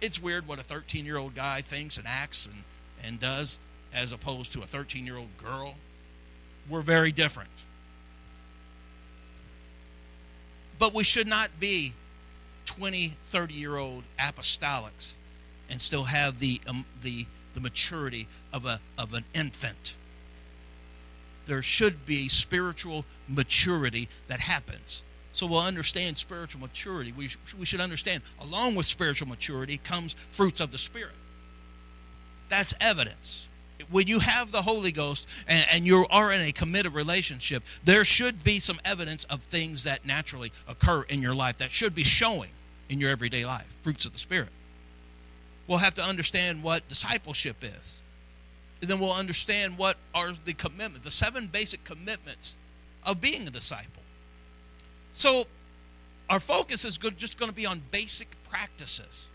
It's 0.00 0.20
weird 0.20 0.46
what 0.46 0.58
a 0.58 0.62
13 0.62 1.04
year 1.04 1.16
old 1.16 1.34
guy 1.34 1.60
thinks 1.60 1.96
and 1.96 2.06
acts 2.06 2.46
and, 2.46 2.64
and 3.02 3.20
does 3.20 3.58
as 3.94 4.12
opposed 4.12 4.52
to 4.52 4.62
a 4.62 4.66
13 4.66 5.06
year 5.06 5.16
old 5.16 5.36
girl 5.38 5.76
we're 6.68 6.82
very 6.82 7.12
different. 7.12 7.50
But 10.78 10.92
we 10.92 11.04
should 11.04 11.26
not 11.26 11.50
be 11.58 11.94
20, 12.66 13.14
30 13.28 13.54
year 13.54 13.76
old 13.76 14.04
apostolics 14.18 15.14
and 15.70 15.80
still 15.80 16.04
have 16.04 16.38
the, 16.38 16.60
um, 16.66 16.84
the, 17.00 17.26
the 17.54 17.60
maturity 17.60 18.28
of, 18.52 18.66
a, 18.66 18.80
of 18.98 19.14
an 19.14 19.24
infant. 19.34 19.96
There 21.46 21.62
should 21.62 22.04
be 22.04 22.28
spiritual 22.28 23.04
maturity 23.28 24.08
that 24.26 24.40
happens. 24.40 25.04
So 25.36 25.46
we'll 25.46 25.60
understand 25.60 26.16
spiritual 26.16 26.62
maturity. 26.62 27.12
We, 27.12 27.28
we 27.58 27.66
should 27.66 27.80
understand, 27.80 28.22
along 28.40 28.74
with 28.74 28.86
spiritual 28.86 29.28
maturity 29.28 29.76
comes 29.76 30.14
fruits 30.30 30.60
of 30.60 30.72
the 30.72 30.78
Spirit. 30.78 31.12
That's 32.48 32.74
evidence 32.80 33.48
when 33.90 34.06
you 34.06 34.20
have 34.20 34.52
the 34.52 34.62
Holy 34.62 34.90
Ghost 34.90 35.28
and, 35.46 35.66
and, 35.70 35.86
you 35.86 36.06
are 36.10 36.32
in 36.32 36.40
a 36.40 36.50
committed 36.50 36.94
relationship, 36.94 37.62
there 37.84 38.04
should 38.04 38.42
be 38.42 38.58
some 38.58 38.80
evidence 38.84 39.24
of 39.24 39.42
things 39.42 39.84
that 39.84 40.06
naturally 40.06 40.50
occur 40.66 41.02
in 41.02 41.20
your 41.20 41.34
life 41.34 41.58
that 41.58 41.70
should 41.70 41.94
be 41.94 42.02
showing 42.02 42.50
in 42.88 42.98
your 43.00 43.10
everyday 43.10 43.44
life 43.44 43.68
fruits 43.82 44.04
of 44.04 44.12
the 44.12 44.18
Spirit. 44.18 44.48
We'll 45.66 45.78
have 45.78 45.94
to 45.94 46.02
understand 46.02 46.62
what 46.62 46.88
discipleship 46.88 47.56
is. 47.62 48.00
And 48.80 48.90
then 48.90 48.98
we'll 48.98 49.12
understand 49.12 49.78
what 49.78 49.96
are 50.14 50.32
the 50.32 50.52
commitments, 50.52 51.00
the 51.00 51.10
seven 51.10 51.46
basic 51.46 51.84
commitments 51.84 52.56
of 53.04 53.20
being 53.20 53.46
a 53.46 53.50
disciple. 53.50 54.02
So, 55.16 55.44
our 56.28 56.40
focus 56.40 56.84
is 56.84 56.98
good, 56.98 57.16
just 57.16 57.38
going 57.38 57.50
to 57.50 57.56
be 57.56 57.66
on 57.66 57.80
basic 57.90 58.28
practices 58.50 59.28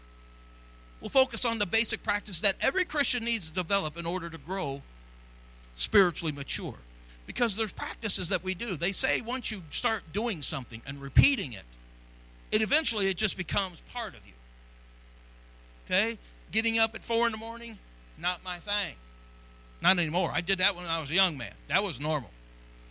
we'll 1.01 1.09
focus 1.09 1.43
on 1.43 1.57
the 1.57 1.65
basic 1.65 2.03
practice 2.03 2.39
that 2.41 2.53
every 2.61 2.85
Christian 2.85 3.25
needs 3.25 3.49
to 3.49 3.53
develop 3.53 3.97
in 3.97 4.05
order 4.05 4.29
to 4.29 4.37
grow 4.37 4.81
spiritually 5.73 6.31
mature. 6.31 6.75
Because 7.25 7.57
there's 7.57 7.71
practices 7.71 8.29
that 8.29 8.43
we 8.43 8.53
do. 8.53 8.77
They 8.77 8.91
say 8.91 9.21
once 9.21 9.51
you 9.51 9.63
start 9.69 10.03
doing 10.13 10.41
something 10.41 10.81
and 10.85 11.01
repeating 11.01 11.53
it, 11.53 11.63
it 12.51 12.61
eventually 12.61 13.07
it 13.07 13.17
just 13.17 13.37
becomes 13.37 13.81
part 13.93 14.15
of 14.15 14.25
you. 14.25 14.33
Okay? 15.85 16.17
Getting 16.51 16.79
up 16.79 16.95
at 16.95 17.03
four 17.03 17.25
in 17.25 17.31
the 17.31 17.37
morning, 17.37 17.77
not 18.17 18.43
my 18.43 18.57
thing. 18.57 18.95
Not 19.81 19.97
anymore. 19.97 20.31
I 20.33 20.41
did 20.41 20.59
that 20.59 20.75
when 20.75 20.85
I 20.85 20.99
was 20.99 21.09
a 21.11 21.15
young 21.15 21.37
man. 21.37 21.53
That 21.67 21.83
was 21.83 21.99
normal. 21.99 22.29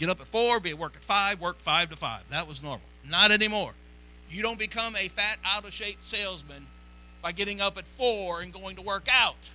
Get 0.00 0.08
up 0.08 0.18
at 0.18 0.26
four, 0.26 0.60
be 0.60 0.70
at 0.70 0.78
work 0.78 0.96
at 0.96 1.04
five, 1.04 1.42
work 1.42 1.60
five 1.60 1.90
to 1.90 1.96
five. 1.96 2.22
That 2.30 2.48
was 2.48 2.62
normal. 2.62 2.80
Not 3.06 3.30
anymore. 3.30 3.74
You 4.30 4.42
don't 4.42 4.58
become 4.58 4.96
a 4.96 5.08
fat, 5.08 5.36
out 5.44 5.66
of 5.66 5.74
shape 5.74 5.98
salesman 6.00 6.68
by 7.20 7.32
getting 7.32 7.60
up 7.60 7.76
at 7.76 7.86
four 7.86 8.40
and 8.40 8.50
going 8.50 8.76
to 8.76 8.82
work 8.82 9.08
out. 9.12 9.50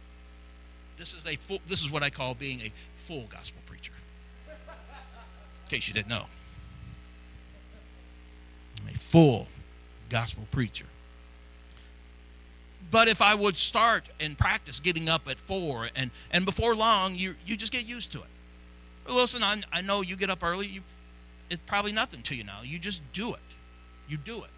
This 0.97 1.15
is 1.15 1.25
a 1.25 1.35
full, 1.35 1.61
this 1.65 1.81
is 1.81 1.89
what 1.89 2.03
I 2.03 2.11
call 2.11 2.35
being 2.35 2.61
a 2.61 2.71
full 2.93 3.23
gospel 3.23 3.59
preacher. 3.65 3.93
In 4.47 5.69
case 5.69 5.87
you 5.87 5.95
didn't 5.95 6.09
know. 6.09 6.27
I'm 8.83 8.93
a 8.93 8.97
full 8.97 9.47
gospel 10.09 10.45
preacher. 10.51 10.85
But 12.91 13.07
if 13.07 13.19
I 13.19 13.33
would 13.33 13.55
start 13.55 14.09
and 14.19 14.37
practice 14.37 14.79
getting 14.79 15.09
up 15.09 15.27
at 15.27 15.39
four, 15.39 15.89
and, 15.95 16.11
and 16.29 16.45
before 16.45 16.75
long, 16.75 17.15
you, 17.15 17.33
you 17.47 17.57
just 17.57 17.71
get 17.71 17.87
used 17.87 18.11
to 18.11 18.19
it. 18.19 18.27
Listen, 19.07 19.43
I, 19.43 19.61
I 19.71 19.81
know 19.81 20.01
you 20.01 20.15
get 20.15 20.29
up 20.29 20.43
early. 20.43 20.67
You, 20.67 20.81
it's 21.49 21.61
probably 21.65 21.91
nothing 21.91 22.21
to 22.23 22.35
you 22.35 22.43
now. 22.43 22.59
You 22.63 22.79
just 22.79 23.03
do 23.13 23.33
it. 23.33 23.39
You 24.07 24.17
do 24.17 24.43
it. 24.43 24.49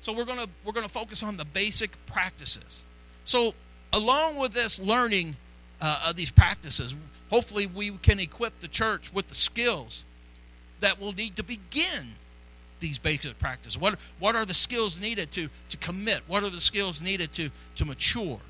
So 0.00 0.12
we're 0.12 0.24
going 0.24 0.38
to 0.38 0.48
we're 0.64 0.72
to 0.72 0.88
focus 0.88 1.22
on 1.22 1.36
the 1.36 1.44
basic 1.44 2.04
practices. 2.06 2.84
So 3.24 3.54
along 3.92 4.36
with 4.36 4.52
this 4.52 4.78
learning 4.80 5.36
uh, 5.80 6.06
of 6.08 6.16
these 6.16 6.30
practices, 6.30 6.96
hopefully 7.30 7.66
we 7.66 7.90
can 7.90 8.18
equip 8.18 8.58
the 8.60 8.68
church 8.68 9.12
with 9.12 9.28
the 9.28 9.34
skills 9.34 10.04
that 10.80 11.00
will 11.00 11.12
need 11.12 11.36
to 11.36 11.44
begin 11.44 12.16
these 12.80 12.98
basic 12.98 13.38
practices. 13.38 13.78
What 13.78 13.98
what 14.18 14.34
are 14.34 14.44
the 14.44 14.54
skills 14.54 15.00
needed 15.00 15.30
to 15.32 15.48
to 15.68 15.76
commit? 15.76 16.22
What 16.26 16.42
are 16.42 16.50
the 16.50 16.60
skills 16.60 17.00
needed 17.00 17.32
to 17.34 17.50
to 17.76 17.84
mature? 17.84 18.40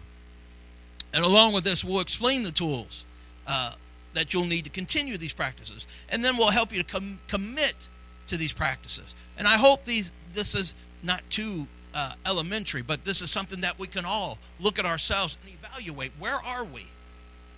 And 1.12 1.22
along 1.22 1.52
with 1.52 1.64
this, 1.64 1.84
we'll 1.84 2.00
explain 2.00 2.42
the 2.42 2.50
tools 2.50 3.04
uh, 3.46 3.74
that 4.14 4.32
you'll 4.32 4.44
need 4.44 4.64
to 4.64 4.70
continue 4.70 5.16
these 5.16 5.32
practices, 5.32 5.86
and 6.08 6.24
then 6.24 6.36
we'll 6.36 6.50
help 6.50 6.72
you 6.72 6.82
to 6.82 6.92
com- 6.92 7.20
commit 7.28 7.88
to 8.26 8.36
these 8.36 8.52
practices. 8.52 9.14
And 9.36 9.46
I 9.46 9.56
hope 9.56 9.84
these 9.84 10.12
this 10.32 10.54
is 10.54 10.74
not 11.02 11.22
too 11.30 11.66
uh, 11.94 12.14
elementary, 12.26 12.82
but 12.82 13.04
this 13.04 13.22
is 13.22 13.30
something 13.30 13.60
that 13.60 13.78
we 13.78 13.86
can 13.86 14.04
all 14.04 14.38
look 14.60 14.78
at 14.78 14.86
ourselves 14.86 15.36
and 15.42 15.54
evaluate. 15.54 16.12
Where 16.18 16.36
are 16.44 16.64
we? 16.64 16.86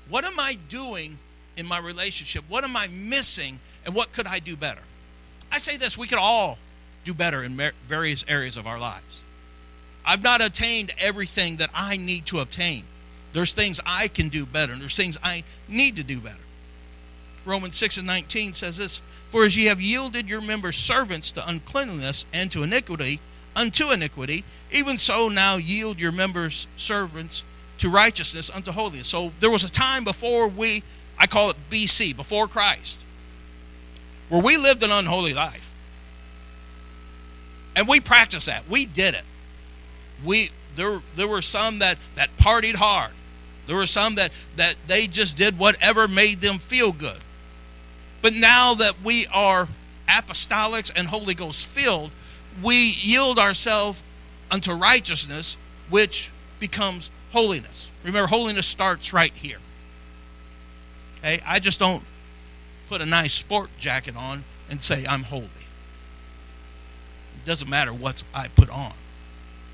What 0.08 0.24
am 0.24 0.38
I 0.38 0.56
doing 0.68 1.18
in 1.56 1.66
my 1.66 1.78
relationship? 1.78 2.44
What 2.48 2.64
am 2.64 2.76
I 2.76 2.88
missing? 2.88 3.60
And 3.84 3.94
what 3.94 4.12
could 4.12 4.26
I 4.26 4.38
do 4.38 4.56
better? 4.56 4.80
I 5.52 5.58
say 5.58 5.76
this 5.76 5.96
we 5.96 6.06
could 6.06 6.18
all 6.18 6.58
do 7.04 7.14
better 7.14 7.42
in 7.42 7.60
various 7.86 8.24
areas 8.26 8.56
of 8.56 8.66
our 8.66 8.78
lives. 8.78 9.24
I've 10.04 10.22
not 10.22 10.44
attained 10.44 10.92
everything 10.98 11.56
that 11.56 11.70
I 11.74 11.96
need 11.96 12.26
to 12.26 12.40
obtain. 12.40 12.84
There's 13.32 13.54
things 13.54 13.80
I 13.84 14.08
can 14.08 14.28
do 14.28 14.46
better, 14.46 14.72
and 14.72 14.80
there's 14.80 14.96
things 14.96 15.18
I 15.22 15.44
need 15.68 15.96
to 15.96 16.04
do 16.04 16.20
better. 16.20 16.36
Romans 17.44 17.76
6 17.76 17.98
and 17.98 18.06
19 18.06 18.54
says 18.54 18.78
this 18.78 19.02
For 19.30 19.44
as 19.44 19.56
ye 19.56 19.66
have 19.66 19.80
yielded 19.80 20.28
your 20.28 20.40
members 20.40 20.76
servants 20.76 21.30
to 21.32 21.48
uncleanness 21.48 22.26
and 22.32 22.50
to 22.52 22.62
iniquity, 22.62 23.20
unto 23.56 23.90
iniquity, 23.90 24.44
even 24.70 24.98
so 24.98 25.28
now 25.28 25.56
yield 25.56 26.00
your 26.00 26.12
members 26.12 26.66
servants 26.76 27.44
to 27.78 27.90
righteousness 27.90 28.50
unto 28.50 28.72
holiness. 28.72 29.08
So 29.08 29.32
there 29.40 29.50
was 29.50 29.64
a 29.64 29.70
time 29.70 30.04
before 30.04 30.48
we, 30.48 30.82
I 31.18 31.26
call 31.26 31.50
it 31.50 31.56
BC, 31.70 32.16
before 32.16 32.48
Christ, 32.48 33.02
where 34.28 34.42
we 34.42 34.56
lived 34.56 34.82
an 34.82 34.90
unholy 34.90 35.34
life. 35.34 35.74
And 37.76 37.88
we 37.88 38.00
practiced 38.00 38.46
that. 38.46 38.68
We 38.68 38.86
did 38.86 39.14
it. 39.14 39.24
We 40.24 40.50
there 40.76 41.02
there 41.14 41.28
were 41.28 41.42
some 41.42 41.80
that 41.80 41.98
that 42.14 42.36
partied 42.36 42.76
hard. 42.76 43.10
There 43.66 43.76
were 43.76 43.86
some 43.86 44.14
that 44.14 44.32
that 44.56 44.76
they 44.86 45.06
just 45.06 45.36
did 45.36 45.58
whatever 45.58 46.06
made 46.06 46.40
them 46.40 46.58
feel 46.58 46.92
good. 46.92 47.18
But 48.24 48.32
now 48.32 48.72
that 48.72 48.94
we 49.04 49.26
are 49.26 49.68
apostolics 50.08 50.90
and 50.96 51.08
Holy 51.08 51.34
Ghost 51.34 51.66
filled, 51.66 52.10
we 52.62 52.94
yield 52.96 53.38
ourselves 53.38 54.02
unto 54.50 54.72
righteousness, 54.72 55.58
which 55.90 56.32
becomes 56.58 57.10
holiness. 57.32 57.90
Remember, 58.02 58.26
holiness 58.26 58.66
starts 58.66 59.12
right 59.12 59.34
here. 59.34 59.58
Okay, 61.18 61.42
I 61.44 61.58
just 61.58 61.78
don't 61.78 62.02
put 62.88 63.02
a 63.02 63.06
nice 63.06 63.34
sport 63.34 63.68
jacket 63.76 64.16
on 64.16 64.44
and 64.70 64.80
say 64.80 65.04
I'm 65.06 65.24
holy. 65.24 65.44
It 67.36 67.44
doesn't 67.44 67.68
matter 67.68 67.92
what 67.92 68.24
I 68.32 68.48
put 68.48 68.70
on. 68.70 68.94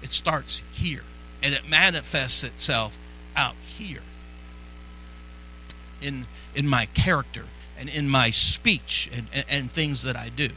It 0.03 0.11
starts 0.11 0.65
here 0.73 1.05
and 1.41 1.55
it 1.55 1.69
manifests 1.69 2.43
itself 2.43 2.99
out 3.37 3.55
here 3.79 4.03
in 6.03 6.27
in 6.57 6.67
my 6.67 6.87
character 6.87 7.45
and 7.81 7.89
in 7.89 8.09
my 8.09 8.31
speech 8.31 9.11
and, 9.13 9.27
and, 9.33 9.45
and 9.49 9.73
things 9.73 10.03
that 10.03 10.15
I 10.15 10.29
do. 10.29 10.51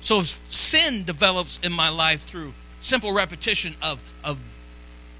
So 0.00 0.20
if 0.20 0.26
sin 0.26 1.04
develops 1.04 1.58
in 1.58 1.72
my 1.72 1.90
life 1.90 2.22
through 2.22 2.54
simple 2.80 3.12
repetition 3.12 3.74
of, 3.82 4.02
of 4.24 4.40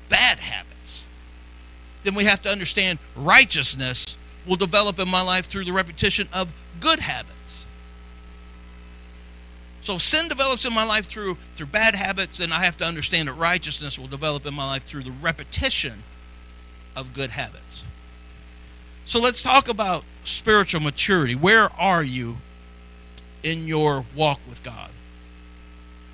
bad 0.08 0.38
habits, 0.38 1.08
then 2.02 2.14
we 2.14 2.24
have 2.24 2.40
to 2.40 2.48
understand 2.48 2.98
righteousness 3.14 4.16
will 4.46 4.56
develop 4.56 4.98
in 4.98 5.08
my 5.08 5.20
life 5.20 5.44
through 5.44 5.64
the 5.64 5.72
repetition 5.72 6.26
of 6.32 6.52
good 6.80 7.00
habits. 7.00 7.66
So 9.82 9.98
sin 9.98 10.28
develops 10.28 10.64
in 10.64 10.72
my 10.72 10.84
life 10.84 11.06
through 11.06 11.36
through 11.54 11.66
bad 11.66 11.94
habits, 11.94 12.38
then 12.38 12.52
I 12.52 12.64
have 12.64 12.76
to 12.78 12.84
understand 12.84 13.28
that 13.28 13.34
righteousness 13.34 13.98
will 13.98 14.06
develop 14.06 14.46
in 14.46 14.54
my 14.54 14.66
life 14.66 14.84
through 14.84 15.02
the 15.02 15.12
repetition 15.12 16.04
of 16.96 17.12
good 17.12 17.30
habits. 17.30 17.84
So 19.10 19.18
let's 19.18 19.42
talk 19.42 19.68
about 19.68 20.04
spiritual 20.22 20.80
maturity. 20.80 21.34
Where 21.34 21.68
are 21.72 22.04
you 22.04 22.36
in 23.42 23.66
your 23.66 24.04
walk 24.14 24.38
with 24.48 24.62
God? 24.62 24.92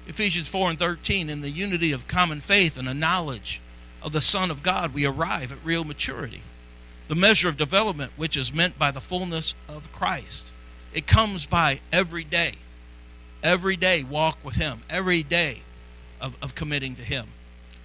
Ephesians 0.07 0.49
4 0.49 0.71
and 0.71 0.79
13, 0.79 1.29
in 1.29 1.43
the 1.43 1.51
unity 1.51 1.93
of 1.93 2.09
common 2.09 2.41
faith 2.41 2.79
and 2.79 2.89
a 2.89 2.95
knowledge 2.95 3.61
of 4.01 4.13
the 4.13 4.23
Son 4.23 4.51
of 4.51 4.63
God, 4.63 4.95
we 4.95 5.05
arrive 5.05 5.53
at 5.53 5.59
real 5.63 5.85
maturity. 5.85 6.41
The 7.09 7.15
measure 7.15 7.51
of 7.51 7.59
development 7.59 8.13
which 8.17 8.35
is 8.35 8.55
meant 8.55 8.79
by 8.79 8.91
the 8.91 9.03
fullness 9.03 9.55
of 9.69 9.93
Christ. 9.93 10.55
It 10.95 11.07
comes 11.07 11.45
by 11.45 11.81
every 11.93 12.25
day 12.25 12.55
Every 13.43 13.77
day, 13.77 14.05
walk 14.05 14.39
with 14.43 14.55
Him. 14.55 14.79
Every 14.89 15.23
day 15.23 15.65
of, 16.19 16.39
of 16.41 16.55
committing 16.55 16.95
to 16.95 17.03
Him. 17.03 17.27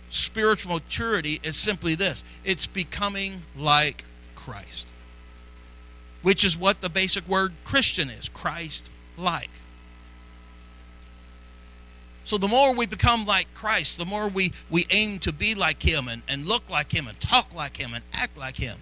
Spiritual 0.07 0.75
maturity 0.75 1.41
is 1.43 1.57
simply 1.57 1.95
this 1.95 2.23
it's 2.45 2.65
becoming 2.65 3.41
like 3.57 4.05
Christ, 4.35 4.89
which 6.21 6.43
is 6.43 6.57
what 6.57 6.81
the 6.81 6.89
basic 6.89 7.27
word 7.27 7.53
Christian 7.63 8.09
is 8.09 8.29
Christ 8.29 8.91
like. 9.17 9.49
So 12.23 12.37
the 12.37 12.47
more 12.47 12.75
we 12.75 12.85
become 12.85 13.25
like 13.25 13.53
Christ, 13.53 13.97
the 13.97 14.05
more 14.05 14.27
we, 14.27 14.53
we 14.69 14.85
aim 14.89 15.19
to 15.19 15.33
be 15.33 15.55
like 15.55 15.81
Him 15.81 16.07
and, 16.07 16.21
and 16.27 16.45
look 16.45 16.69
like 16.69 16.93
Him 16.93 17.07
and 17.07 17.19
talk 17.19 17.53
like 17.53 17.77
Him 17.77 17.93
and 17.93 18.03
act 18.13 18.37
like 18.37 18.57
Him. 18.57 18.77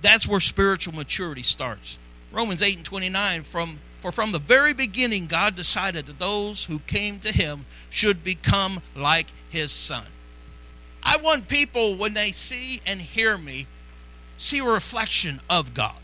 That's 0.00 0.26
where 0.26 0.40
spiritual 0.40 0.94
maturity 0.94 1.42
starts. 1.42 1.98
Romans 2.30 2.62
8 2.62 2.76
and 2.76 2.84
29 2.84 3.42
from 3.42 3.78
for 4.02 4.10
from 4.10 4.32
the 4.32 4.40
very 4.40 4.72
beginning, 4.72 5.26
God 5.26 5.54
decided 5.54 6.06
that 6.06 6.18
those 6.18 6.64
who 6.64 6.80
came 6.80 7.20
to 7.20 7.32
him 7.32 7.66
should 7.88 8.24
become 8.24 8.82
like 8.96 9.28
his 9.48 9.70
son. 9.70 10.06
I 11.04 11.18
want 11.18 11.46
people, 11.46 11.94
when 11.94 12.14
they 12.14 12.32
see 12.32 12.80
and 12.84 13.00
hear 13.00 13.38
me, 13.38 13.68
see 14.36 14.58
a 14.58 14.64
reflection 14.64 15.40
of 15.48 15.72
God. 15.72 16.01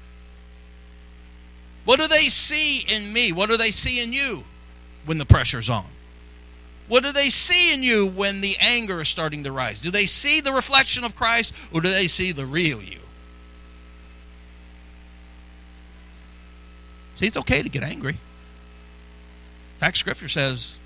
What 1.89 1.99
do 1.99 2.07
they 2.07 2.29
see 2.29 2.85
in 2.87 3.15
me? 3.15 3.33
What 3.33 3.49
do 3.49 3.57
they 3.57 3.71
see 3.71 4.03
in 4.03 4.13
you 4.13 4.45
when 5.07 5.17
the 5.17 5.25
pressure's 5.25 5.71
on? 5.71 5.87
What 6.87 7.03
do 7.03 7.13
they 7.13 7.31
see 7.31 7.73
in 7.73 7.83
you 7.83 8.07
when 8.07 8.43
the 8.43 8.57
anger 8.61 9.01
is 9.01 9.09
starting 9.09 9.43
to 9.45 9.53
rise? 9.53 9.81
Do 9.81 9.91
they 9.91 10.05
see 10.05 10.43
the 10.43 10.53
reflection 10.53 11.03
of 11.03 11.15
Christ 11.15 11.55
or 11.73 11.81
do 11.81 11.89
they 11.89 12.07
see 12.07 12.31
the 12.31 12.45
real 12.45 12.83
you? 12.83 12.99
See, 17.15 17.25
it's 17.27 17.39
okay 17.39 17.63
to 17.63 17.71
get 17.71 17.83
angry. 17.83 18.13
In 18.13 19.79
fact, 19.79 19.97
Scripture 19.97 20.29
says 20.29 20.79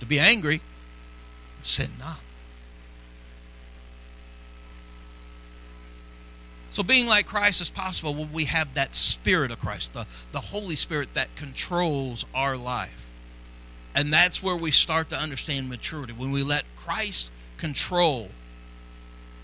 to 0.00 0.06
be 0.06 0.18
angry, 0.18 0.62
sin 1.62 1.90
not. 1.96 2.18
So, 6.74 6.82
being 6.82 7.06
like 7.06 7.24
Christ 7.24 7.60
is 7.60 7.70
possible 7.70 8.12
when 8.14 8.32
we 8.32 8.46
have 8.46 8.74
that 8.74 8.96
Spirit 8.96 9.52
of 9.52 9.60
Christ, 9.60 9.92
the, 9.92 10.08
the 10.32 10.40
Holy 10.40 10.74
Spirit 10.74 11.14
that 11.14 11.36
controls 11.36 12.26
our 12.34 12.56
life. 12.56 13.08
And 13.94 14.12
that's 14.12 14.42
where 14.42 14.56
we 14.56 14.72
start 14.72 15.08
to 15.10 15.16
understand 15.16 15.68
maturity. 15.68 16.12
When 16.12 16.32
we 16.32 16.42
let 16.42 16.64
Christ 16.74 17.30
control 17.58 18.30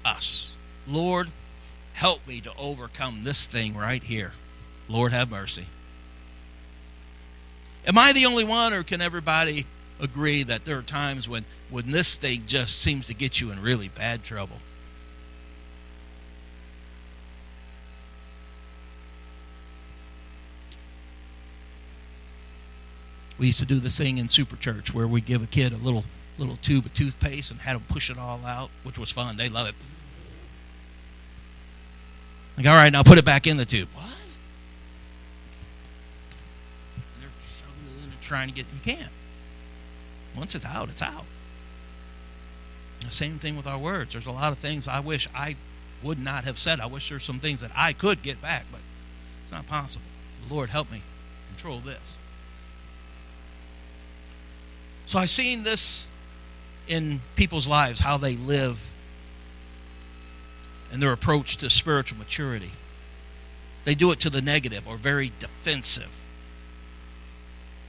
us. 0.05 0.57
Lord, 0.89 1.29
help 1.93 2.27
me 2.27 2.41
to 2.41 2.53
overcome 2.59 3.21
this 3.23 3.47
thing 3.47 3.77
right 3.77 4.03
here. 4.03 4.33
Lord, 4.89 5.13
have 5.13 5.31
mercy. 5.31 5.67
Am 7.87 7.97
I 7.97 8.13
the 8.13 8.27
only 8.27 8.43
one, 8.43 8.73
or 8.73 8.83
can 8.83 9.01
everybody 9.01 9.67
agree 10.01 10.43
that 10.43 10.65
there 10.65 10.79
are 10.79 10.83
times 10.83 11.29
when, 11.29 11.45
when 11.69 11.93
this 11.93 12.19
thing 12.19 12.43
just 12.49 12.81
seems 12.81 13.07
to 13.07 13.15
get 13.15 13.41
you 13.41 13.53
in 13.53 13.63
really 13.63 13.87
bad 13.89 14.25
trouble? 14.25 14.57
We 23.41 23.47
used 23.47 23.61
to 23.61 23.67
do 23.67 23.81
this 23.81 23.97
thing 23.97 24.19
in 24.19 24.29
Super 24.29 24.55
Church 24.55 24.93
where 24.93 25.09
we 25.09 25.23
give 25.23 25.43
a 25.43 25.47
kid 25.47 25.73
a 25.73 25.79
little 25.79 26.05
little 26.37 26.57
tube 26.57 26.85
of 26.85 26.93
toothpaste 26.93 27.51
and 27.51 27.61
had 27.61 27.75
them 27.75 27.85
push 27.89 28.11
it 28.11 28.19
all 28.19 28.45
out, 28.45 28.71
which 28.83 28.99
was 28.99 29.11
fun. 29.11 29.39
They 29.39 29.49
love 29.49 29.67
it. 29.67 29.75
Like, 32.59 32.67
all 32.67 32.75
right, 32.75 32.93
now 32.93 33.03
put 33.03 33.17
it 33.17 33.25
back 33.25 33.47
in 33.47 33.57
the 33.57 33.65
tube. 33.65 33.89
What? 33.95 34.05
They're 37.19 37.31
shoving 37.41 37.73
it 37.89 38.05
in 38.05 38.13
and 38.13 38.21
trying 38.21 38.49
to 38.49 38.55
get 38.55 38.67
you 38.75 38.81
can't. 38.95 39.11
Once 40.37 40.55
it's 40.55 40.67
out, 40.67 40.91
it's 40.91 41.03
out. 41.03 41.25
The 43.01 43.11
same 43.11 43.39
thing 43.39 43.57
with 43.57 43.67
our 43.67 43.79
words. 43.79 44.13
There's 44.13 44.27
a 44.27 44.33
lot 44.33 44.53
of 44.53 44.59
things 44.59 44.87
I 44.87 45.01
wish 45.01 45.27
I 45.35 45.57
would 46.03 46.19
not 46.19 46.45
have 46.45 46.59
said. 46.59 46.79
I 46.79 46.87
wish 46.87 47.09
there's 47.09 47.25
some 47.25 47.39
things 47.39 47.63
that 47.63 47.71
I 47.75 47.95
could 47.95 48.23
get 48.23 48.43
back, 48.43 48.67
but 48.71 48.83
it's 49.43 49.53
not 49.53 49.67
possible. 49.67 50.05
Lord 50.51 50.69
help 50.69 50.93
me 50.93 51.03
control 51.49 51.79
this. 51.79 52.19
So 55.11 55.19
I've 55.19 55.29
seen 55.29 55.65
this 55.65 56.07
in 56.87 57.21
people's 57.35 57.67
lives, 57.67 57.99
how 57.99 58.17
they 58.17 58.37
live 58.37 58.95
and 60.93 61.03
their 61.03 61.11
approach 61.11 61.57
to 61.57 61.69
spiritual 61.69 62.17
maturity. 62.17 62.71
They 63.83 63.97
do 63.97 64.13
it 64.13 64.21
to 64.21 64.31
the 64.31 64.41
negative 64.41 64.87
or 64.87 64.97
very 64.97 65.33
defensive 65.41 66.25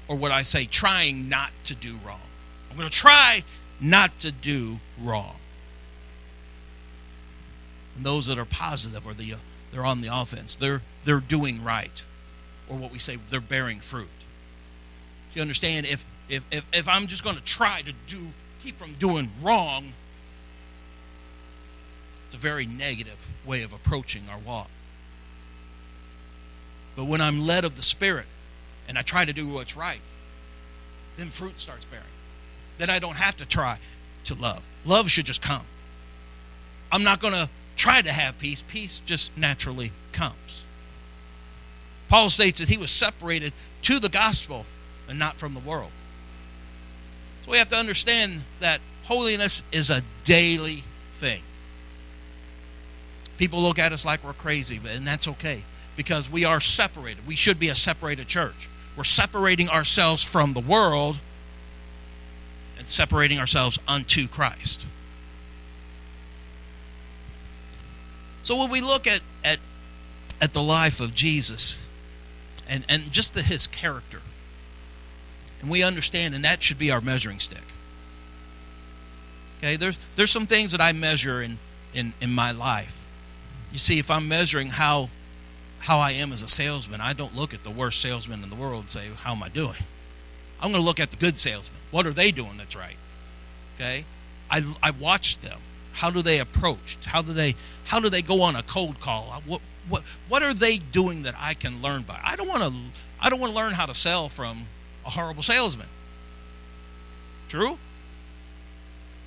or 0.07 0.15
what 0.15 0.31
I 0.31 0.41
say, 0.41 0.65
trying 0.65 1.29
not 1.29 1.51
to 1.65 1.75
do 1.75 1.99
wrong. 2.03 2.21
I'm 2.71 2.75
going 2.75 2.89
to 2.89 2.97
try 2.97 3.43
not 3.79 4.17
to 4.21 4.31
do 4.31 4.79
wrong. 4.99 5.35
And 7.97 8.03
those 8.03 8.25
that 8.25 8.39
are 8.39 8.45
positive 8.45 9.05
or 9.05 9.13
the, 9.13 9.33
uh, 9.33 9.37
they're 9.69 9.85
on 9.85 10.01
the 10.01 10.09
offense, 10.11 10.55
they're, 10.55 10.81
they're 11.03 11.19
doing 11.19 11.63
right. 11.63 12.03
Or 12.67 12.77
what 12.77 12.91
we 12.91 12.97
say, 12.97 13.19
they're 13.29 13.39
bearing 13.39 13.79
fruit. 13.79 14.09
So 15.29 15.35
you 15.35 15.41
understand, 15.43 15.85
if, 15.85 16.03
if, 16.31 16.45
if, 16.49 16.65
if 16.73 16.87
I'm 16.87 17.07
just 17.07 17.23
going 17.23 17.35
to 17.35 17.43
try 17.43 17.81
to 17.81 17.93
do, 18.07 18.27
keep 18.63 18.79
from 18.79 18.93
doing 18.93 19.29
wrong, 19.41 19.91
it's 22.25 22.35
a 22.35 22.37
very 22.37 22.65
negative 22.65 23.27
way 23.45 23.63
of 23.63 23.73
approaching 23.73 24.23
our 24.31 24.39
walk. 24.39 24.69
But 26.95 27.05
when 27.05 27.19
I'm 27.19 27.45
led 27.45 27.65
of 27.65 27.75
the 27.75 27.81
Spirit, 27.81 28.25
and 28.87 28.97
I 28.97 29.01
try 29.01 29.25
to 29.25 29.33
do 29.33 29.49
what's 29.49 29.75
right, 29.75 29.99
then 31.17 31.27
fruit 31.27 31.59
starts 31.59 31.83
bearing. 31.83 32.05
Then 32.77 32.89
I 32.89 32.99
don't 32.99 33.17
have 33.17 33.35
to 33.37 33.45
try 33.45 33.79
to 34.23 34.33
love. 34.33 34.67
Love 34.85 35.09
should 35.09 35.25
just 35.25 35.41
come. 35.41 35.65
I'm 36.93 37.03
not 37.03 37.19
going 37.19 37.33
to 37.33 37.49
try 37.75 38.01
to 38.01 38.11
have 38.11 38.37
peace, 38.37 38.63
peace 38.65 39.01
just 39.01 39.35
naturally 39.37 39.91
comes. 40.13 40.65
Paul 42.07 42.29
states 42.29 42.59
that 42.59 42.69
he 42.69 42.77
was 42.77 42.91
separated 42.91 43.53
to 43.83 43.99
the 43.99 44.09
gospel 44.09 44.65
and 45.09 45.19
not 45.19 45.37
from 45.37 45.53
the 45.53 45.59
world. 45.59 45.91
So 47.41 47.51
we 47.51 47.57
have 47.57 47.69
to 47.69 47.75
understand 47.75 48.43
that 48.59 48.81
holiness 49.03 49.63
is 49.71 49.89
a 49.89 50.03
daily 50.23 50.83
thing. 51.13 51.41
People 53.37 53.59
look 53.59 53.79
at 53.79 53.91
us 53.91 54.05
like 54.05 54.23
we're 54.23 54.33
crazy, 54.33 54.79
and 54.87 55.05
that's 55.05 55.27
okay 55.27 55.63
because 55.95 56.29
we 56.29 56.45
are 56.45 56.59
separated. 56.59 57.25
We 57.27 57.35
should 57.35 57.59
be 57.59 57.69
a 57.69 57.75
separated 57.75 58.27
church. 58.27 58.69
We're 58.95 59.03
separating 59.03 59.69
ourselves 59.69 60.23
from 60.23 60.53
the 60.53 60.59
world 60.59 61.17
and 62.77 62.89
separating 62.89 63.39
ourselves 63.39 63.79
unto 63.87 64.27
Christ. 64.27 64.87
So 68.43 68.57
when 68.57 68.69
we 68.69 68.81
look 68.81 69.07
at, 69.07 69.21
at, 69.43 69.59
at 70.41 70.53
the 70.53 70.63
life 70.63 70.99
of 70.99 71.13
Jesus 71.13 71.85
and, 72.67 72.83
and 72.89 73.11
just 73.11 73.33
the, 73.33 73.41
his 73.41 73.67
character, 73.67 74.21
and 75.61 75.69
we 75.69 75.83
understand, 75.83 76.33
and 76.35 76.43
that 76.43 76.61
should 76.61 76.77
be 76.77 76.91
our 76.91 77.01
measuring 77.01 77.39
stick. 77.39 77.63
Okay, 79.57 79.75
there's 79.75 79.99
there's 80.15 80.31
some 80.31 80.47
things 80.47 80.71
that 80.71 80.81
I 80.81 80.91
measure 80.91 81.41
in, 81.41 81.59
in, 81.93 82.13
in 82.19 82.31
my 82.31 82.51
life. 82.51 83.05
You 83.71 83.77
see, 83.77 83.99
if 83.99 84.09
I'm 84.09 84.27
measuring 84.27 84.69
how 84.69 85.09
how 85.81 85.99
I 85.99 86.11
am 86.11 86.31
as 86.31 86.41
a 86.41 86.47
salesman, 86.47 87.01
I 87.01 87.13
don't 87.13 87.35
look 87.35 87.53
at 87.53 87.63
the 87.63 87.69
worst 87.69 88.01
salesman 88.01 88.43
in 88.43 88.49
the 88.49 88.55
world 88.55 88.81
and 88.81 88.89
say, 88.89 89.09
How 89.17 89.33
am 89.33 89.43
I 89.43 89.49
doing? 89.49 89.77
I'm 90.59 90.71
going 90.71 90.81
to 90.81 90.85
look 90.85 90.99
at 90.99 91.09
the 91.09 91.17
good 91.17 91.39
salesman. 91.39 91.79
What 91.89 92.05
are 92.05 92.11
they 92.11 92.31
doing 92.31 92.57
that's 92.57 92.75
right? 92.75 92.97
Okay? 93.75 94.05
I, 94.49 94.63
I 94.83 94.91
watch 94.91 95.39
them. 95.39 95.59
How 95.93 96.11
do 96.11 96.21
they 96.21 96.39
approach? 96.39 96.97
How 97.05 97.21
do 97.21 97.33
they 97.33 97.55
how 97.85 97.99
do 97.99 98.09
they 98.09 98.21
go 98.21 98.41
on 98.41 98.55
a 98.55 98.63
cold 98.63 98.99
call? 98.99 99.31
Uh, 99.33 99.41
what 99.45 99.61
what 99.89 100.03
what 100.29 100.43
are 100.43 100.53
they 100.53 100.77
doing 100.77 101.23
that 101.23 101.35
I 101.37 101.53
can 101.53 101.81
learn 101.81 102.03
by? 102.03 102.19
I 102.23 102.35
don't 102.35 102.47
want 102.47 102.63
to 102.63 102.73
I 103.19 103.29
don't 103.29 103.39
want 103.39 103.51
to 103.51 103.57
learn 103.57 103.73
how 103.73 103.85
to 103.85 103.93
sell 103.93 104.29
from 104.29 104.67
a 105.05 105.09
horrible 105.09 105.43
salesman. 105.43 105.87
True? 107.47 107.77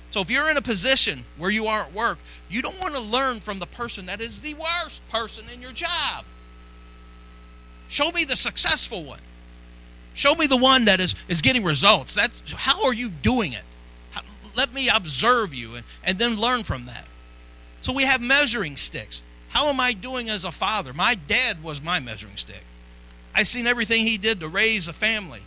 So 0.09 0.21
if 0.21 0.29
you're 0.29 0.49
in 0.49 0.57
a 0.57 0.61
position 0.61 1.25
where 1.37 1.49
you 1.49 1.65
are 1.67 1.81
at 1.81 1.93
work, 1.93 2.19
you 2.49 2.61
don't 2.61 2.79
want 2.79 2.95
to 2.95 3.01
learn 3.01 3.39
from 3.39 3.59
the 3.59 3.65
person 3.65 4.05
that 4.05 4.21
is 4.21 4.41
the 4.41 4.53
worst 4.53 5.07
person 5.09 5.45
in 5.53 5.61
your 5.61 5.71
job. 5.71 6.25
Show 7.87 8.11
me 8.11 8.23
the 8.23 8.35
successful 8.35 9.03
one. 9.03 9.19
Show 10.13 10.33
me 10.35 10.47
the 10.47 10.57
one 10.57 10.85
that 10.85 10.99
is, 10.99 11.15
is 11.27 11.41
getting 11.41 11.63
results. 11.63 12.15
That's 12.15 12.53
how 12.53 12.85
are 12.85 12.93
you 12.93 13.09
doing 13.09 13.51
it? 13.51 13.65
How, 14.11 14.21
let 14.55 14.73
me 14.73 14.87
observe 14.87 15.53
you 15.53 15.75
and, 15.75 15.83
and 16.03 16.17
then 16.17 16.39
learn 16.39 16.63
from 16.63 16.85
that. 16.85 17.07
So 17.81 17.91
we 17.91 18.03
have 18.03 18.21
measuring 18.21 18.77
sticks. 18.77 19.23
How 19.49 19.67
am 19.67 19.79
I 19.79 19.93
doing 19.93 20.29
as 20.29 20.45
a 20.45 20.51
father? 20.51 20.93
My 20.93 21.15
dad 21.15 21.61
was 21.61 21.83
my 21.83 21.99
measuring 21.99 22.37
stick. 22.37 22.63
I 23.33 23.43
seen 23.43 23.67
everything 23.67 24.07
he 24.07 24.17
did 24.17 24.39
to 24.39 24.47
raise 24.47 24.87
a 24.87 24.93
family. 24.93 25.41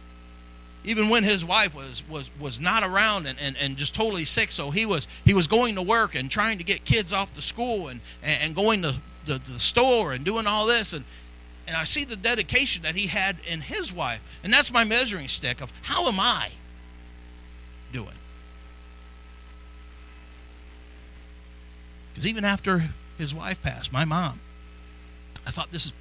Even 0.89 1.11
when 1.11 1.23
his 1.23 1.45
wife 1.45 1.77
was 1.77 2.03
was 2.09 2.31
was 2.41 2.59
not 2.59 2.83
around 2.83 3.27
and, 3.27 3.39
and, 3.39 3.57
and 3.61 3.77
just 3.77 3.95
totally 3.95 4.25
sick. 4.25 4.51
So 4.51 4.71
he 4.71 4.87
was 4.87 5.07
he 5.23 5.35
was 5.35 5.47
going 5.47 5.75
to 5.75 5.83
work 5.83 6.15
and 6.15 6.31
trying 6.31 6.57
to 6.57 6.65
get 6.65 6.87
kids 6.87 7.13
off 7.13 7.31
to 7.33 7.43
school 7.43 7.89
and, 7.89 8.01
and, 8.23 8.55
going 8.55 8.81
to 8.81 8.95
the, 9.27 9.35
the 9.35 9.59
store 9.59 10.13
and 10.13 10.25
doing 10.25 10.47
all 10.47 10.67
this 10.67 10.95
and 10.95 11.05
and 11.67 11.77
I 11.77 11.85
see 11.85 12.07
the 12.07 12.17
dedication 12.17 12.85
that 12.85 12.97
he 12.97 13.09
had 13.09 13.37
in 13.47 13.61
his 13.61 13.93
wife. 13.93 14.41
And 14.43 14.51
that's 14.51 14.73
my 14.73 14.85
measuring 14.85 15.29
stick 15.29 15.61
of 15.61 15.71
how 15.83 16.07
am 16.07 16.19
I 16.19 16.53
doing? 17.93 18.09
Because 22.11 22.27
even 22.27 22.47
after 22.47 22.85
his 23.19 23.35
wife 23.35 23.63
passed, 23.63 23.93
my 23.93 24.07
mom, 24.07 24.41
I 25.47 25.51
thought 25.51 25.71
this 25.71 25.85
is 25.85 25.95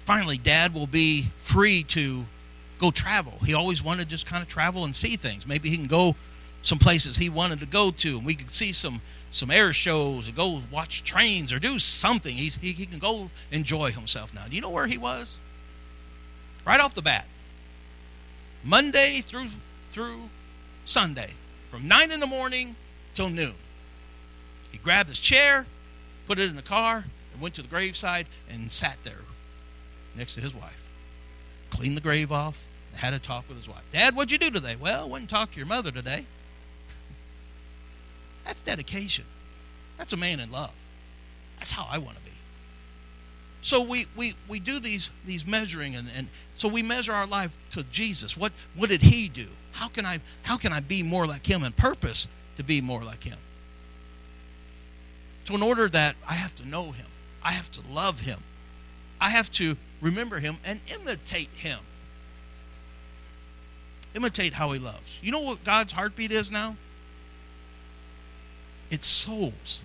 finally 0.00 0.36
dad 0.36 0.74
will 0.74 0.86
be 0.86 1.28
free 1.38 1.82
to 1.84 2.26
go 2.78 2.90
travel. 2.90 3.34
He 3.44 3.54
always 3.54 3.82
wanted 3.82 4.04
to 4.04 4.08
just 4.08 4.26
kind 4.26 4.42
of 4.42 4.48
travel 4.48 4.84
and 4.84 4.94
see 4.94 5.16
things. 5.16 5.46
Maybe 5.46 5.68
he 5.68 5.76
can 5.76 5.86
go 5.86 6.16
some 6.62 6.78
places 6.78 7.16
he 7.16 7.28
wanted 7.28 7.60
to 7.60 7.66
go 7.66 7.90
to 7.90 8.16
and 8.16 8.26
we 8.26 8.34
could 8.34 8.50
see 8.50 8.72
some 8.72 9.00
some 9.30 9.50
air 9.50 9.72
shows 9.72 10.26
and 10.26 10.36
go 10.36 10.60
watch 10.70 11.02
trains 11.02 11.52
or 11.52 11.58
do 11.58 11.78
something. 11.78 12.34
He, 12.34 12.48
he, 12.48 12.72
he 12.72 12.86
can 12.86 12.98
go 12.98 13.30
enjoy 13.52 13.90
himself 13.90 14.34
now. 14.34 14.46
Do 14.48 14.56
you 14.56 14.62
know 14.62 14.70
where 14.70 14.86
he 14.86 14.96
was? 14.96 15.38
Right 16.66 16.80
off 16.80 16.94
the 16.94 17.02
bat. 17.02 17.26
Monday 18.64 19.20
through 19.20 19.48
through 19.90 20.30
Sunday, 20.84 21.32
from 21.68 21.86
nine 21.86 22.10
in 22.10 22.20
the 22.20 22.26
morning 22.26 22.76
till 23.14 23.28
noon. 23.28 23.54
He 24.70 24.78
grabbed 24.78 25.08
his 25.08 25.20
chair, 25.20 25.66
put 26.26 26.38
it 26.38 26.48
in 26.48 26.56
the 26.56 26.62
car, 26.62 27.04
and 27.32 27.42
went 27.42 27.54
to 27.56 27.62
the 27.62 27.68
graveside 27.68 28.26
and 28.50 28.70
sat 28.70 28.98
there 29.02 29.20
next 30.16 30.34
to 30.34 30.40
his 30.40 30.54
wife. 30.54 30.77
Cleaned 31.70 31.96
the 31.96 32.00
grave 32.00 32.32
off, 32.32 32.68
had 32.94 33.14
a 33.14 33.18
talk 33.18 33.48
with 33.48 33.56
his 33.56 33.68
wife. 33.68 33.82
Dad, 33.90 34.16
what'd 34.16 34.32
you 34.32 34.38
do 34.38 34.50
today? 34.50 34.76
Well, 34.76 35.08
went 35.08 35.22
and 35.22 35.28
talked 35.28 35.52
to 35.52 35.58
your 35.58 35.66
mother 35.66 35.90
today. 35.90 36.26
That's 38.44 38.60
dedication. 38.60 39.24
That's 39.96 40.12
a 40.12 40.16
man 40.16 40.40
in 40.40 40.50
love. 40.50 40.72
That's 41.58 41.72
how 41.72 41.86
I 41.90 41.98
want 41.98 42.16
to 42.16 42.22
be. 42.22 42.30
So 43.60 43.82
we, 43.82 44.06
we, 44.16 44.34
we 44.48 44.60
do 44.60 44.78
these, 44.78 45.10
these 45.24 45.46
measuring 45.46 45.96
and, 45.96 46.08
and 46.16 46.28
so 46.54 46.68
we 46.68 46.82
measure 46.82 47.12
our 47.12 47.26
life 47.26 47.58
to 47.70 47.82
Jesus. 47.84 48.36
What, 48.36 48.52
what 48.76 48.88
did 48.88 49.02
he 49.02 49.28
do? 49.28 49.46
How 49.72 49.88
can, 49.88 50.06
I, 50.06 50.20
how 50.42 50.56
can 50.56 50.72
I 50.72 50.80
be 50.80 51.02
more 51.02 51.26
like 51.26 51.46
him 51.46 51.62
and 51.62 51.74
purpose 51.76 52.28
to 52.56 52.62
be 52.62 52.80
more 52.80 53.02
like 53.02 53.24
him? 53.24 53.38
So 55.44 55.54
in 55.54 55.62
order 55.62 55.88
that 55.88 56.14
I 56.28 56.34
have 56.34 56.54
to 56.56 56.68
know 56.68 56.92
him, 56.92 57.06
I 57.42 57.52
have 57.52 57.70
to 57.72 57.80
love 57.90 58.20
him, 58.20 58.40
I 59.20 59.30
have 59.30 59.50
to 59.52 59.76
remember 60.00 60.38
him 60.38 60.58
and 60.64 60.80
imitate 60.92 61.50
him. 61.54 61.80
Imitate 64.14 64.54
how 64.54 64.72
he 64.72 64.78
loves. 64.78 65.20
You 65.22 65.32
know 65.32 65.40
what 65.40 65.64
God's 65.64 65.92
heartbeat 65.92 66.30
is 66.30 66.50
now? 66.50 66.76
It's 68.90 69.06
souls. 69.06 69.82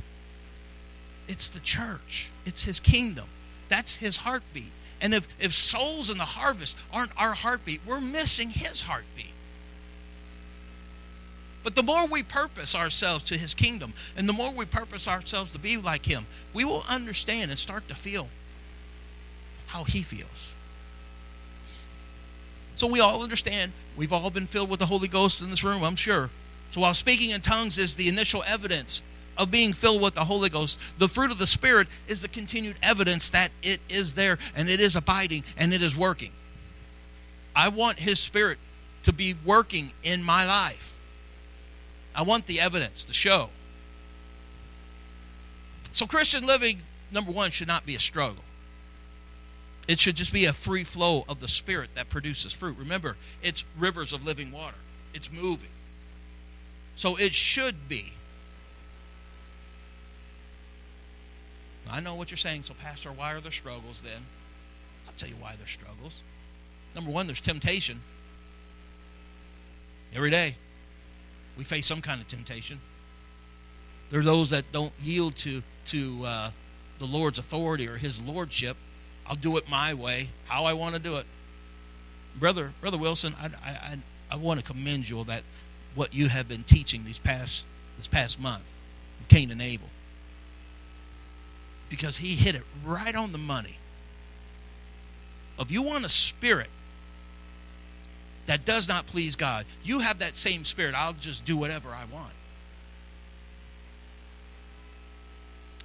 It's 1.28 1.50
the 1.50 1.60
church. 1.60 2.32
It's 2.46 2.64
his 2.64 2.80
kingdom. 2.80 3.26
That's 3.68 3.98
his 3.98 4.18
heartbeat. 4.18 4.72
And 5.02 5.14
if, 5.14 5.28
if 5.40 5.54
souls 5.54 6.10
in 6.10 6.18
the 6.18 6.24
harvest 6.24 6.78
aren't 6.92 7.12
our 7.18 7.34
heartbeat, 7.34 7.82
we're 7.86 8.02
missing 8.02 8.50
his 8.50 8.82
heartbeat. 8.82 9.34
But 11.64 11.76
the 11.76 11.84
more 11.84 12.08
we 12.08 12.24
purpose 12.24 12.76
ourselves 12.76 13.24
to 13.26 13.38
his 13.38 13.54
kingdom 13.54 13.94
and 14.18 14.28
the 14.28 14.34
more 14.34 14.54
we 14.54 14.66
purpose 14.66 15.08
ourselves 15.08 15.52
to 15.52 15.60
be 15.60 15.78
like 15.78 16.06
him, 16.06 16.26
we 16.54 16.66
will 16.66 16.84
understand 16.90 17.52
and 17.52 17.60
start 17.60 17.88
to 17.88 17.96
feel 17.96 18.28
how 19.74 19.84
he 19.84 20.04
feels. 20.04 20.56
So 22.76 22.86
we 22.86 23.00
all 23.00 23.24
understand. 23.24 23.72
We've 23.98 24.14
all 24.14 24.30
been 24.30 24.46
filled 24.46 24.70
with 24.70 24.80
the 24.80 24.86
Holy 24.86 25.08
Ghost 25.08 25.42
in 25.42 25.50
this 25.50 25.64
room, 25.64 25.84
I'm 25.84 25.96
sure. 25.96 26.30
So 26.70 26.82
while 26.82 26.94
speaking 26.94 27.32
in 27.32 27.42
tongues 27.42 27.80
is 27.80 27.96
the 27.96 28.08
initial 28.08 28.44
evidence 28.48 29.02
of 29.36 29.50
being 29.50 29.74
filled 29.74 30.02
with 30.02 30.14
the 30.14 30.26
Holy 30.26 30.50
Ghost, 30.50 31.00
the 31.00 31.08
fruit 31.08 31.32
of 31.32 31.40
the 31.40 31.48
Spirit 31.48 31.88
is 32.08 32.22
the 32.22 32.28
continued 32.28 32.76
evidence 32.84 33.32
that 33.32 33.50
it 33.64 33.80
is 33.90 34.14
there 34.14 34.38
and 34.56 34.70
it 34.70 34.80
is 34.80 34.96
abiding 34.96 35.44
and 35.58 35.74
it 35.74 35.82
is 35.82 35.98
working. 35.98 36.32
I 37.56 37.70
want 37.70 38.00
His 38.00 38.20
Spirit 38.20 38.60
to 39.04 39.12
be 39.12 39.36
working 39.44 39.92
in 40.04 40.24
my 40.24 40.46
life. 40.46 41.02
I 42.16 42.22
want 42.22 42.46
the 42.46 42.62
evidence, 42.62 43.04
to 43.06 43.14
show. 43.14 43.50
So, 45.92 46.06
Christian 46.06 46.46
living, 46.46 46.78
number 47.12 47.32
one, 47.32 47.50
should 47.50 47.68
not 47.68 47.88
be 47.88 47.96
a 47.96 48.00
struggle. 48.00 48.44
It 49.88 50.00
should 50.00 50.16
just 50.16 50.32
be 50.32 50.46
a 50.46 50.54
free 50.54 50.84
flow 50.84 51.26
of 51.28 51.40
the 51.40 51.48
Spirit 51.48 51.90
that 51.96 52.10
produces 52.10 52.54
fruit. 52.54 52.78
Remember, 52.78 53.18
it's 53.42 53.66
rivers 53.78 54.14
of 54.14 54.26
living 54.26 54.52
water, 54.52 54.78
it's 55.14 55.32
moving. 55.32 55.70
So 56.96 57.16
it 57.18 57.34
should 57.34 57.90
be. 57.90 58.14
I 61.90 62.00
know 62.00 62.16
what 62.16 62.32
you're 62.32 62.38
saying. 62.38 62.64
So, 62.64 62.74
Pastor, 62.74 63.12
why 63.12 63.34
are 63.34 63.42
there 63.42 63.52
struggles 63.52 64.02
then? 64.02 64.26
I'll 65.06 65.14
tell 65.14 65.30
you 65.30 65.36
why 65.36 65.56
there's 65.58 65.70
struggles. 65.70 66.24
Number 66.96 67.12
one, 67.12 67.28
there's 67.28 67.42
temptation. 67.42 68.02
Every 70.16 70.30
day, 70.30 70.56
we 71.58 71.64
face 71.64 71.86
some 71.86 72.02
kind 72.02 72.22
of 72.22 72.28
temptation. 72.28 72.80
There 74.10 74.20
are 74.20 74.24
those 74.24 74.52
that 74.52 74.72
don't 74.72 74.94
yield 75.02 75.36
to 75.38 75.64
to 75.86 76.26
uh, 76.26 76.52
the 77.00 77.06
Lord's 77.06 77.40
authority 77.40 77.88
or 77.88 77.98
His 77.98 78.26
lordship. 78.26 78.78
I'll 79.28 79.36
do 79.36 79.58
it 79.58 79.70
my 79.70 79.94
way, 79.94 80.30
how 80.46 80.66
I 80.66 80.74
want 80.74 80.96
to 80.96 81.02
do 81.02 81.18
it. 81.18 81.26
Brother, 82.36 82.74
brother 82.82 82.98
Wilson, 82.98 83.36
I, 83.40 83.50
I, 83.66 83.98
I 84.32 84.36
want 84.36 84.60
to 84.60 84.66
commend 84.66 85.08
you 85.08 85.20
on 85.20 85.28
that 85.28 85.44
what 85.96 86.14
you 86.14 86.28
have 86.30 86.48
been 86.48 86.64
teaching 86.64 87.06
these 87.06 87.20
past 87.20 87.66
this 87.98 88.08
past 88.08 88.42
month, 88.42 88.74
Cain 89.28 89.52
and 89.52 89.62
Abel. 89.62 89.90
Because 91.90 92.18
he 92.18 92.36
hit 92.36 92.56
it 92.56 92.64
right 92.84 93.16
on 93.16 93.32
the 93.32 93.38
money. 93.38 93.78
If 95.60 95.72
you 95.72 95.84
want 95.84 96.04
a 96.04 96.10
spirit 96.10 96.70
that 98.48 98.66
does 98.66 98.88
not 98.88 99.06
please 99.06 99.36
God, 99.36 99.66
you 99.84 100.00
have 100.00 100.20
that 100.20 100.36
same 100.36 100.66
spirit. 100.66 100.96
I'll 100.96 101.14
just 101.14 101.46
do 101.46 101.56
whatever 101.56 101.90
I 101.90 102.06
want. 102.12 102.34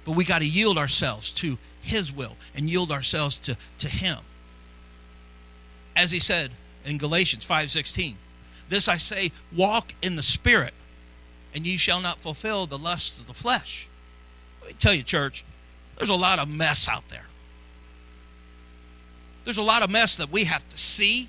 But 0.03 0.13
we 0.13 0.25
got 0.25 0.39
to 0.39 0.47
yield 0.47 0.77
ourselves 0.79 1.31
to 1.33 1.59
His 1.81 2.11
will 2.11 2.37
and 2.55 2.69
yield 2.69 2.91
ourselves 2.91 3.37
to, 3.39 3.57
to 3.79 3.87
Him. 3.87 4.19
As 5.95 6.11
He 6.11 6.19
said 6.19 6.51
in 6.85 6.97
Galatians 6.97 7.45
5:16, 7.45 8.15
This 8.69 8.87
I 8.87 8.97
say, 8.97 9.31
walk 9.55 9.93
in 10.01 10.15
the 10.15 10.23
Spirit, 10.23 10.73
and 11.53 11.65
ye 11.65 11.77
shall 11.77 12.01
not 12.01 12.19
fulfill 12.19 12.65
the 12.65 12.77
lusts 12.77 13.19
of 13.19 13.27
the 13.27 13.33
flesh. 13.33 13.89
Let 14.61 14.69
me 14.69 14.75
tell 14.79 14.93
you, 14.93 15.03
church, 15.03 15.43
there's 15.97 16.09
a 16.09 16.15
lot 16.15 16.39
of 16.39 16.47
mess 16.47 16.87
out 16.87 17.07
there. 17.09 17.25
There's 19.43 19.57
a 19.57 19.63
lot 19.63 19.81
of 19.81 19.89
mess 19.89 20.15
that 20.17 20.31
we 20.31 20.43
have 20.43 20.67
to 20.69 20.77
see. 20.77 21.27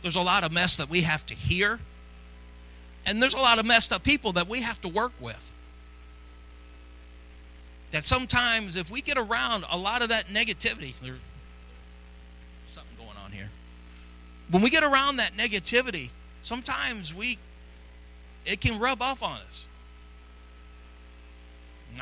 There's 0.00 0.16
a 0.16 0.20
lot 0.20 0.42
of 0.42 0.50
mess 0.50 0.76
that 0.78 0.90
we 0.90 1.02
have 1.02 1.24
to 1.26 1.34
hear. 1.34 1.78
And 3.06 3.22
there's 3.22 3.34
a 3.34 3.38
lot 3.38 3.60
of 3.60 3.66
messed 3.66 3.92
up 3.92 4.02
people 4.02 4.32
that 4.32 4.48
we 4.48 4.62
have 4.62 4.80
to 4.80 4.88
work 4.88 5.12
with. 5.20 5.51
That 7.92 8.04
sometimes, 8.04 8.76
if 8.76 8.90
we 8.90 9.00
get 9.02 9.18
around 9.18 9.64
a 9.70 9.78
lot 9.78 10.02
of 10.02 10.08
that 10.08 10.24
negativity, 10.26 10.98
there's 11.00 11.20
something 12.66 12.96
going 12.96 13.16
on 13.22 13.30
here. 13.32 13.50
When 14.50 14.62
we 14.62 14.70
get 14.70 14.82
around 14.82 15.16
that 15.16 15.32
negativity, 15.34 16.10
sometimes 16.42 17.14
we 17.14 17.38
it 18.44 18.60
can 18.60 18.80
rub 18.80 19.00
off 19.00 19.22
on 19.22 19.38
us. 19.46 19.68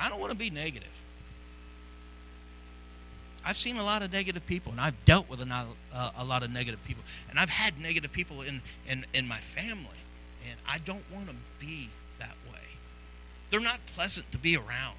I 0.00 0.08
don't 0.08 0.20
want 0.20 0.32
to 0.32 0.38
be 0.38 0.50
negative. 0.50 1.04
I've 3.44 3.56
seen 3.56 3.76
a 3.76 3.82
lot 3.82 4.02
of 4.02 4.12
negative 4.12 4.46
people, 4.46 4.72
and 4.72 4.80
I've 4.80 5.04
dealt 5.04 5.28
with 5.28 5.40
a, 5.40 5.66
uh, 5.92 6.10
a 6.16 6.24
lot 6.24 6.42
of 6.42 6.52
negative 6.52 6.82
people, 6.84 7.02
and 7.28 7.38
I've 7.38 7.50
had 7.50 7.80
negative 7.80 8.12
people 8.12 8.42
in, 8.42 8.60
in, 8.88 9.06
in 9.12 9.26
my 9.26 9.38
family, 9.38 9.98
and 10.48 10.58
I 10.68 10.78
don't 10.78 11.04
want 11.12 11.28
to 11.28 11.34
be 11.58 11.88
that 12.18 12.34
way. 12.50 12.58
They're 13.50 13.60
not 13.60 13.80
pleasant 13.94 14.30
to 14.32 14.38
be 14.38 14.56
around. 14.56 14.96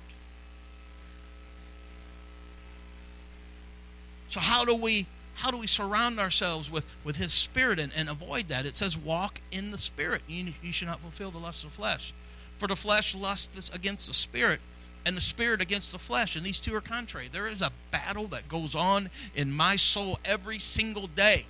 So 4.32 4.40
how 4.40 4.64
do 4.64 4.74
we 4.74 5.08
how 5.36 5.52
do 5.52 5.58
we 5.58 5.68
surround 5.68 6.20
ourselves 6.20 6.70
with, 6.70 6.86
with 7.04 7.18
his 7.18 7.34
spirit 7.34 7.80
and, 7.80 7.92
and 7.96 8.10
avoid 8.10 8.48
that? 8.50 8.66
It 8.66 8.76
says, 8.76 8.98
walk 8.98 9.42
in 9.52 9.72
the 9.72 9.78
spirit. 9.78 10.22
You, 10.28 10.54
you 10.62 10.72
should 10.72 10.88
not 10.88 11.00
fulfill 11.00 11.32
the 11.32 11.40
lust 11.40 11.64
of 11.64 11.72
the 11.72 11.76
flesh. 11.76 12.14
For 12.56 12.68
the 12.68 12.76
flesh 12.76 13.16
lusts 13.16 13.70
against 13.74 14.08
the 14.08 14.14
spirit, 14.14 14.60
and 15.04 15.18
the 15.18 15.22
spirit 15.22 15.60
against 15.60 15.92
the 15.92 15.98
flesh, 15.98 16.36
and 16.36 16.46
these 16.46 16.60
two 16.60 16.76
are 16.76 16.82
contrary. 16.82 17.28
There 17.32 17.48
is 17.48 17.62
a 17.62 17.72
battle 17.90 18.26
that 18.28 18.48
goes 18.48 18.76
on 18.76 19.10
in 19.34 19.52
my 19.52 19.78
soul 19.78 20.20
every 20.24 20.60
single 20.60 21.08
day. 21.08 21.48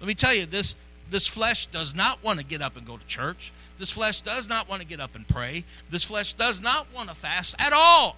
Let 0.00 0.06
me 0.06 0.14
tell 0.14 0.34
you, 0.34 0.44
this 0.44 0.76
this 1.10 1.26
flesh 1.26 1.66
does 1.66 1.94
not 1.94 2.22
want 2.22 2.38
to 2.38 2.44
get 2.44 2.60
up 2.60 2.76
and 2.76 2.86
go 2.86 2.98
to 2.98 3.06
church. 3.06 3.52
This 3.78 3.90
flesh 3.90 4.20
does 4.20 4.50
not 4.50 4.68
want 4.68 4.82
to 4.82 4.86
get 4.86 5.00
up 5.00 5.14
and 5.14 5.26
pray. 5.26 5.64
This 5.88 6.04
flesh 6.04 6.34
does 6.34 6.60
not 6.60 6.86
want 6.94 7.08
to 7.08 7.14
fast 7.14 7.56
at 7.58 7.72
all. 7.72 8.16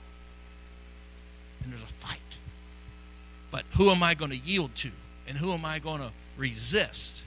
And 1.63 1.73
there's 1.73 1.83
a 1.83 1.87
fight. 1.87 2.21
But 3.51 3.65
who 3.77 3.91
am 3.91 4.03
I 4.03 4.15
going 4.15 4.31
to 4.31 4.37
yield 4.37 4.75
to? 4.77 4.91
And 5.29 5.39
who 5.39 5.53
am 5.53 5.65
I 5.65 5.79
going 5.79 6.01
to 6.01 6.13
resist? 6.37 7.25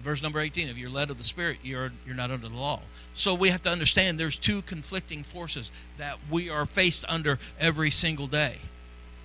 verse 0.00 0.22
number 0.22 0.40
18 0.40 0.68
if 0.68 0.78
you're 0.78 0.90
led 0.90 1.10
of 1.10 1.18
the 1.18 1.24
spirit 1.24 1.58
you're 1.62 1.92
you're 2.06 2.14
not 2.14 2.30
under 2.30 2.48
the 2.48 2.54
law 2.54 2.80
so 3.12 3.34
we 3.34 3.50
have 3.50 3.60
to 3.62 3.68
understand 3.68 4.18
there's 4.18 4.38
two 4.38 4.62
conflicting 4.62 5.22
forces 5.22 5.70
that 5.98 6.18
we 6.30 6.48
are 6.48 6.64
faced 6.64 7.04
under 7.08 7.38
every 7.58 7.90
single 7.90 8.26
day 8.26 8.58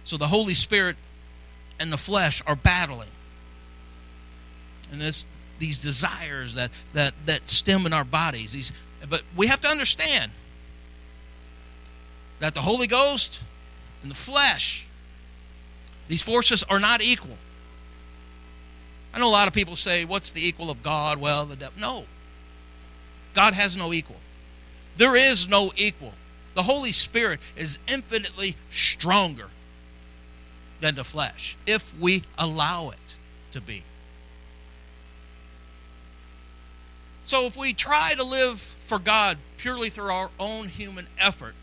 so 0.04 0.18
the 0.18 0.28
holy 0.28 0.54
spirit 0.54 0.98
and 1.80 1.92
the 1.92 1.98
flesh 1.98 2.42
are 2.46 2.56
battling 2.56 3.10
and 4.92 5.00
this 5.00 5.28
these 5.60 5.80
desires 5.80 6.56
that 6.56 6.72
that 6.94 7.14
that 7.26 7.50
stem 7.50 7.86
in 7.86 7.94
our 7.94 8.04
bodies 8.04 8.54
these 8.54 8.74
but 9.10 9.22
we 9.36 9.48
have 9.48 9.62
to 9.62 9.68
understand 9.68 10.32
that 12.40 12.54
the 12.54 12.62
holy 12.62 12.88
ghost 12.88 13.44
and 14.06 14.12
the 14.12 14.16
flesh 14.16 14.88
these 16.08 16.22
forces 16.22 16.64
are 16.70 16.80
not 16.80 17.02
equal 17.02 17.38
I 19.16 19.20
know 19.20 19.30
a 19.30 19.32
lot 19.32 19.48
of 19.48 19.54
people 19.54 19.78
say, 19.78 20.04
what's 20.04 20.34
the 20.34 20.46
equal 20.46 20.70
of 20.70 20.84
God? 20.84 21.22
Well, 21.22 21.46
the 21.46 21.56
devil. 21.56 21.80
No. 21.80 22.06
God 23.34 23.54
has 23.54 23.78
no 23.78 23.94
equal. 23.94 24.18
There 24.98 25.16
is 25.16 25.48
no 25.48 25.72
equal. 25.78 26.14
The 26.54 26.64
Holy 26.64 26.92
Spirit 26.92 27.40
is 27.56 27.80
infinitely 27.88 28.58
stronger 28.70 29.50
than 30.82 30.96
the 30.96 31.06
flesh 31.06 31.58
if 31.66 31.98
we 31.98 32.24
allow 32.38 32.90
it 32.90 33.16
to 33.52 33.62
be. 33.62 33.84
So 37.24 37.46
if 37.46 37.56
we 37.56 37.74
try 37.74 38.14
to 38.16 38.24
live 38.24 38.60
for 38.60 39.00
God 39.00 39.38
purely 39.56 39.90
through 39.90 40.12
our 40.12 40.30
own 40.38 40.68
human 40.68 41.08
effort, 41.18 41.56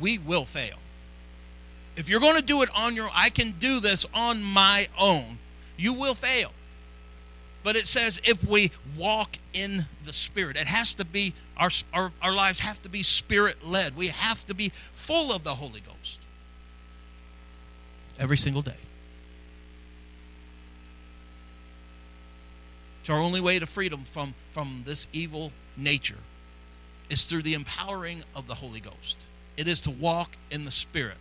we 0.00 0.16
will 0.16 0.44
fail. 0.44 0.78
If 1.96 2.08
you're 2.08 2.20
going 2.20 2.36
to 2.36 2.42
do 2.42 2.62
it 2.62 2.68
on 2.76 2.94
your 2.94 3.08
I 3.14 3.30
can 3.30 3.52
do 3.52 3.80
this 3.80 4.06
on 4.14 4.42
my 4.42 4.86
own 4.98 5.38
you 5.76 5.92
will 5.92 6.14
fail. 6.14 6.52
But 7.62 7.76
it 7.76 7.86
says 7.86 8.20
if 8.24 8.44
we 8.44 8.70
walk 8.96 9.38
in 9.52 9.86
the 10.04 10.12
Spirit, 10.12 10.56
it 10.56 10.68
has 10.68 10.94
to 10.94 11.04
be, 11.04 11.34
our, 11.56 11.70
our, 11.92 12.12
our 12.22 12.32
lives 12.32 12.60
have 12.60 12.80
to 12.82 12.88
be 12.88 13.02
Spirit 13.02 13.66
led. 13.66 13.96
We 13.96 14.08
have 14.08 14.46
to 14.46 14.54
be 14.54 14.70
full 14.92 15.34
of 15.34 15.42
the 15.42 15.56
Holy 15.56 15.80
Ghost 15.80 16.22
every 18.18 18.36
single 18.36 18.62
day. 18.62 18.76
So, 23.02 23.14
our 23.14 23.20
only 23.20 23.40
way 23.40 23.58
to 23.60 23.66
freedom 23.66 24.02
from, 24.04 24.34
from 24.50 24.82
this 24.84 25.06
evil 25.12 25.52
nature 25.76 26.18
is 27.08 27.24
through 27.24 27.42
the 27.42 27.54
empowering 27.54 28.24
of 28.34 28.48
the 28.48 28.54
Holy 28.54 28.80
Ghost. 28.80 29.26
It 29.56 29.68
is 29.68 29.80
to 29.82 29.90
walk 29.90 30.36
in 30.50 30.64
the 30.64 30.72
Spirit. 30.72 31.16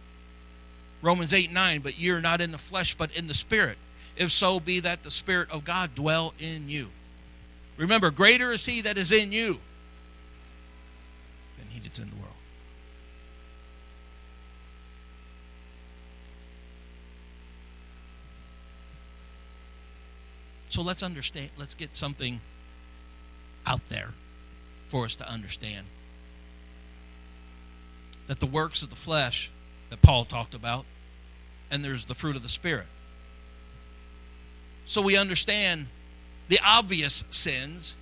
Romans 1.01 1.33
8 1.33 1.51
9, 1.51 1.81
but 1.81 1.99
you're 1.99 2.21
not 2.21 2.41
in 2.41 2.51
the 2.51 2.57
flesh, 2.57 2.93
but 2.95 3.15
in 3.15 3.27
the 3.27 3.33
Spirit 3.33 3.77
if 4.15 4.31
so 4.31 4.59
be 4.59 4.79
that 4.79 5.03
the 5.03 5.11
Spirit 5.11 5.49
of 5.51 5.65
God 5.65 5.95
dwell 5.95 6.33
in 6.39 6.69
you. 6.69 6.89
Remember, 7.77 8.11
greater 8.11 8.51
is 8.51 8.65
He 8.65 8.81
that 8.81 8.97
is 8.97 9.11
in 9.11 9.31
you 9.31 9.59
than 11.57 11.67
He 11.69 11.79
that's 11.79 11.99
in 11.99 12.09
the 12.09 12.15
world. 12.15 12.31
So 20.69 20.81
let's 20.81 21.03
understand, 21.03 21.51
let's 21.57 21.73
get 21.73 21.95
something 21.95 22.41
out 23.65 23.87
there 23.87 24.09
for 24.87 25.05
us 25.05 25.15
to 25.17 25.29
understand. 25.29 25.87
That 28.27 28.39
the 28.39 28.45
works 28.45 28.81
of 28.81 28.89
the 28.89 28.95
flesh 28.95 29.51
that 29.89 30.01
Paul 30.01 30.25
talked 30.25 30.53
about, 30.53 30.85
and 31.71 31.83
there's 31.83 32.05
the 32.05 32.15
fruit 32.15 32.35
of 32.35 32.43
the 32.43 32.49
Spirit 32.49 32.87
so 34.85 35.01
we 35.01 35.17
understand 35.17 35.87
the 36.47 36.59
obvious 36.63 37.25
sins 37.31 37.95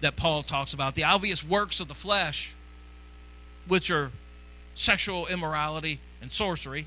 that 0.00 0.16
Paul 0.16 0.42
talks 0.42 0.72
about, 0.72 0.94
the 0.94 1.04
obvious 1.04 1.44
works 1.44 1.80
of 1.80 1.88
the 1.88 1.94
flesh, 1.94 2.54
which 3.66 3.90
are 3.90 4.12
sexual 4.74 5.26
immorality 5.26 6.00
and 6.22 6.32
sorcery. 6.32 6.86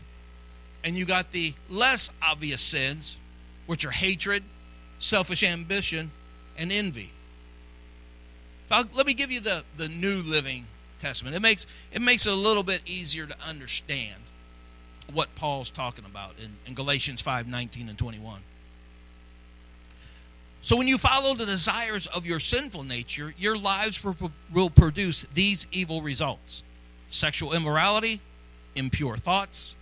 And 0.83 0.97
you 0.97 1.05
got 1.05 1.31
the 1.31 1.53
less 1.69 2.09
obvious 2.21 2.61
sins, 2.61 3.17
which 3.67 3.85
are 3.85 3.91
hatred, 3.91 4.43
selfish 4.97 5.43
ambition, 5.43 6.11
and 6.57 6.71
envy. 6.71 7.11
I'll, 8.71 8.85
let 8.95 9.05
me 9.05 9.13
give 9.13 9.31
you 9.31 9.39
the, 9.39 9.63
the 9.77 9.89
New 9.89 10.21
Living 10.23 10.65
Testament. 11.03 11.35
It 11.35 11.41
makes, 11.41 11.67
it 11.91 12.01
makes 12.01 12.25
it 12.25 12.31
a 12.31 12.35
little 12.35 12.63
bit 12.63 12.81
easier 12.85 13.25
to 13.25 13.35
understand 13.45 14.21
what 15.11 15.35
Paul's 15.35 15.69
talking 15.69 16.05
about 16.05 16.31
in, 16.41 16.55
in 16.65 16.73
Galatians 16.73 17.21
5 17.21 17.47
19 17.47 17.89
and 17.89 17.97
21. 17.97 18.39
So 20.61 20.77
when 20.77 20.87
you 20.87 20.97
follow 20.97 21.35
the 21.35 21.45
desires 21.45 22.07
of 22.07 22.25
your 22.25 22.39
sinful 22.39 22.83
nature, 22.83 23.33
your 23.37 23.57
lives 23.57 24.01
will 24.53 24.69
produce 24.69 25.23
these 25.33 25.67
evil 25.73 26.01
results 26.01 26.63
sexual 27.09 27.53
immorality, 27.53 28.21
impure 28.75 29.17
thoughts, 29.17 29.75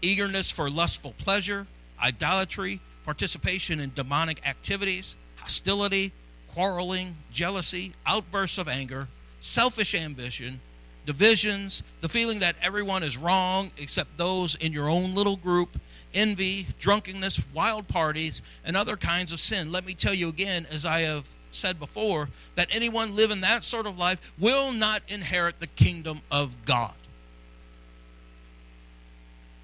eagerness 0.00 0.50
for 0.50 0.70
lustful 0.70 1.14
pleasure, 1.18 1.66
idolatry, 2.02 2.80
participation 3.04 3.78
in 3.78 3.92
demonic 3.94 4.44
activities, 4.48 5.16
hostility, 5.36 6.12
quarreling, 6.48 7.16
jealousy, 7.30 7.92
outbursts 8.06 8.56
of 8.56 8.68
anger, 8.68 9.08
selfish 9.42 9.94
ambition, 9.94 10.60
divisions, 11.04 11.82
the 12.00 12.08
feeling 12.08 12.38
that 12.38 12.56
everyone 12.62 13.02
is 13.02 13.18
wrong 13.18 13.70
except 13.76 14.16
those 14.16 14.54
in 14.54 14.72
your 14.72 14.88
own 14.88 15.14
little 15.14 15.36
group 15.36 15.78
envy, 16.14 16.66
drunkenness, 16.78 17.40
wild 17.54 17.88
parties, 17.88 18.42
and 18.64 18.76
other 18.76 18.96
kinds 18.96 19.32
of 19.32 19.40
sin. 19.40 19.72
Let 19.72 19.86
me 19.86 19.94
tell 19.94 20.12
you 20.12 20.28
again, 20.28 20.66
as 20.70 20.84
I 20.84 21.00
have 21.00 21.26
said 21.50 21.78
before, 21.78 22.28
that 22.54 22.68
anyone 22.70 23.16
living 23.16 23.40
that 23.40 23.64
sort 23.64 23.86
of 23.86 23.98
life 23.98 24.32
will 24.38 24.72
not 24.72 25.02
inherit 25.08 25.60
the 25.60 25.66
kingdom 25.66 26.20
of 26.30 26.64
God. 26.64 26.92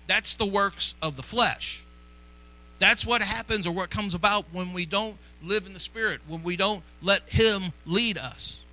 That's 0.06 0.36
the 0.36 0.46
works 0.46 0.94
of 1.02 1.16
the 1.16 1.22
flesh. 1.22 1.84
That's 2.78 3.04
what 3.04 3.20
happens 3.20 3.66
or 3.66 3.72
what 3.72 3.90
comes 3.90 4.14
about 4.14 4.46
when 4.52 4.72
we 4.72 4.86
don't 4.86 5.18
live 5.42 5.66
in 5.66 5.74
the 5.74 5.80
Spirit, 5.80 6.20
when 6.26 6.42
we 6.42 6.56
don't 6.56 6.82
let 7.02 7.28
Him 7.28 7.72
lead 7.84 8.16
us. 8.16 8.64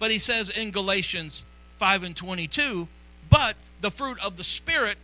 But 0.00 0.10
he 0.10 0.18
says 0.18 0.50
in 0.50 0.72
Galatians 0.72 1.44
5 1.76 2.02
and 2.02 2.16
22, 2.16 2.88
but 3.28 3.54
the 3.80 3.90
fruit 3.90 4.18
of 4.24 4.36
the 4.36 4.44
Spirit 4.44 4.96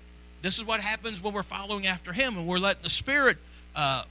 This 0.43 0.59
is 0.59 0.65
what 0.65 0.81
happens 0.81 1.23
when 1.23 1.33
we're 1.33 1.43
following 1.43 1.87
after 1.87 2.13
Him 2.13 2.37
and 2.37 2.47
we're 2.47 2.59
letting 2.59 2.83
the 2.83 2.91
Spirit 2.91 3.39
uh, 3.75 4.05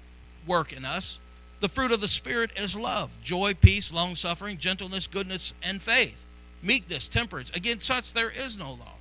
work 0.48 0.72
in 0.72 0.86
us. 0.86 1.20
The 1.60 1.70
fruit 1.70 1.92
of 1.92 2.02
the 2.02 2.08
Spirit 2.08 2.52
is 2.58 2.78
love, 2.78 3.22
joy, 3.22 3.54
peace, 3.54 3.94
long 3.94 4.16
suffering, 4.16 4.58
gentleness, 4.58 5.08
goodness, 5.08 5.54
and 5.64 5.82
faith, 5.82 6.26
meekness, 6.62 7.08
temperance. 7.08 7.52
Against 7.52 7.86
such 7.86 8.14
there 8.14 8.30
is 8.30 8.58
no 8.58 8.72
law. 8.72 8.94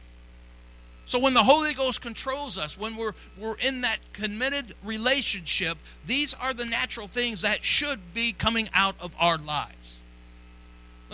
So 1.07 1.19
when 1.19 1.35
the 1.35 1.43
Holy 1.43 1.75
Ghost 1.75 2.01
controls 2.01 2.57
us, 2.57 2.79
when 2.79 2.97
we're, 2.97 3.13
we're 3.37 3.57
in 3.57 3.83
that 3.83 3.99
committed 4.13 4.75
relationship, 4.83 5.77
these 6.07 6.33
are 6.35 6.55
the 6.55 6.65
natural 6.65 7.09
things 7.09 7.43
that 7.43 7.63
should 7.63 8.15
be 8.15 8.33
coming 8.33 8.71
out 8.73 8.97
of 9.01 9.15
our 9.19 9.37
lives. 9.37 10.01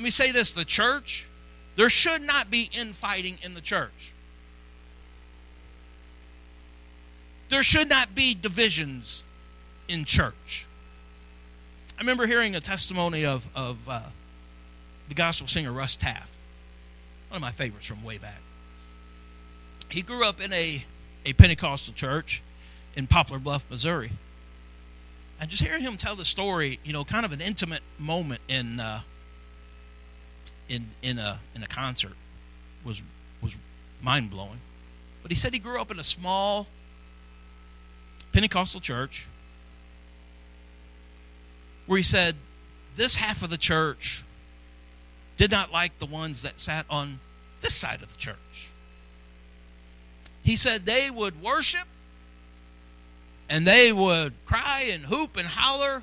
Let 0.01 0.05
me 0.05 0.09
say 0.09 0.33
this 0.33 0.55
the 0.55 0.65
church, 0.65 1.29
there 1.77 1.91
should 1.91 2.23
not 2.23 2.51
be 2.51 2.71
infighting 2.73 3.37
in 3.43 3.53
the 3.53 3.61
church. 3.61 4.15
There 7.51 7.63
should 7.63 7.91
not 7.91 8.15
be 8.15 8.35
divisions 8.35 9.25
in 9.89 10.07
church. 10.07 10.67
I 11.99 12.01
remember 12.01 12.27
hearing 12.27 12.57
a 12.57 12.61
testimony 12.61 13.27
of, 13.27 13.47
of 13.55 13.87
uh, 13.91 14.01
the 15.11 15.15
gospel 15.15 15.47
singer 15.47 15.71
Russ 15.71 15.97
Taff, 15.97 16.39
one 17.29 17.37
of 17.37 17.43
my 17.43 17.51
favorites 17.51 17.87
from 17.87 18.03
way 18.03 18.17
back. 18.17 18.41
He 19.91 20.01
grew 20.01 20.25
up 20.25 20.43
in 20.43 20.51
a, 20.55 20.83
a 21.27 21.35
Pentecostal 21.35 21.93
church 21.93 22.43
in 22.97 23.07
Poplar 23.07 23.39
Bluff, 23.39 23.67
Missouri. 23.69 24.13
And 25.39 25.51
just 25.51 25.63
hearing 25.63 25.83
him 25.83 25.99
tell 25.99 26.17
the 26.17 26.25
story, 26.25 26.81
you 26.85 26.95
know, 26.95 27.05
kind 27.05 27.27
of 27.27 27.33
an 27.33 27.43
intimate 27.43 27.83
moment 27.99 28.41
in 28.49 28.81
uh, 28.81 29.01
in 30.71 30.87
in 31.03 31.19
a 31.19 31.41
in 31.55 31.63
a 31.63 31.67
concert 31.67 32.15
was 32.85 33.03
was 33.43 33.59
mind 34.01 34.31
blowing. 34.31 34.61
But 35.23 35.31
he 35.31 35.37
said 35.37 35.53
he 35.53 35.59
grew 35.59 35.79
up 35.79 35.91
in 35.91 35.99
a 35.99 36.05
small 36.05 36.67
Pentecostal 38.33 38.81
church 38.81 39.29
where 41.87 41.97
he 41.97 42.03
said 42.03 42.37
this 42.97 43.17
half 43.17 43.43
of 43.43 43.51
the 43.51 43.59
church 43.59 44.25
did 45.37 45.51
not 45.51 45.73
like 45.73 45.99
the 45.99 46.07
ones 46.07 46.43
that 46.43 46.59
sat 46.59 46.87
on 46.89 47.19
this 47.61 47.75
side 47.75 48.03
of 48.03 48.11
the 48.11 48.17
church. 48.17 48.73
He 50.43 50.57
said 50.57 50.87
they 50.87 51.11
would 51.11 51.43
worship 51.43 51.87
and 53.49 53.67
they 53.67 53.93
would 53.93 54.33
cry 54.45 54.89
and 54.91 55.05
hoop 55.05 55.37
and 55.37 55.47
holler. 55.47 56.03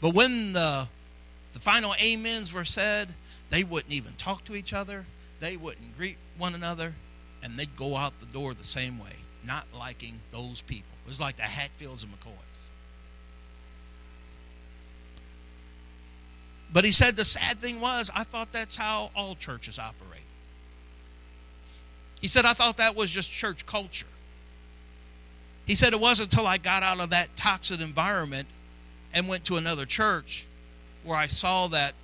But 0.00 0.14
when 0.14 0.52
the, 0.52 0.88
the 1.54 1.60
final 1.60 1.94
amens 2.04 2.52
were 2.52 2.64
said, 2.64 3.08
they 3.48 3.64
wouldn't 3.64 3.92
even 3.92 4.12
talk 4.14 4.44
to 4.44 4.54
each 4.54 4.72
other. 4.74 5.06
They 5.40 5.56
wouldn't 5.56 5.96
greet 5.96 6.18
one 6.36 6.54
another. 6.54 6.94
And 7.42 7.58
they'd 7.58 7.76
go 7.76 7.96
out 7.96 8.18
the 8.18 8.26
door 8.26 8.52
the 8.52 8.64
same 8.64 8.98
way 8.98 9.16
not 9.46 9.66
liking 9.76 10.20
those 10.30 10.62
people. 10.62 10.90
It 11.04 11.08
was 11.08 11.20
like 11.20 11.36
the 11.36 11.42
Hatfields 11.42 12.02
and 12.02 12.12
McCoys. 12.12 12.68
But 16.72 16.84
he 16.84 16.90
said 16.90 17.16
the 17.16 17.24
sad 17.24 17.58
thing 17.58 17.80
was, 17.80 18.10
I 18.14 18.24
thought 18.24 18.52
that's 18.52 18.76
how 18.76 19.10
all 19.14 19.34
churches 19.34 19.78
operate. 19.78 20.22
He 22.20 22.28
said, 22.28 22.46
I 22.46 22.54
thought 22.54 22.78
that 22.78 22.96
was 22.96 23.10
just 23.10 23.30
church 23.30 23.66
culture. 23.66 24.06
He 25.66 25.74
said, 25.74 25.92
it 25.92 26.00
wasn't 26.00 26.32
until 26.32 26.46
I 26.46 26.58
got 26.58 26.82
out 26.82 27.00
of 27.00 27.10
that 27.10 27.36
toxic 27.36 27.80
environment 27.80 28.48
and 29.12 29.28
went 29.28 29.44
to 29.44 29.56
another 29.56 29.86
church 29.86 30.48
where 31.04 31.16
I 31.16 31.26
saw 31.26 31.68
that, 31.68 31.94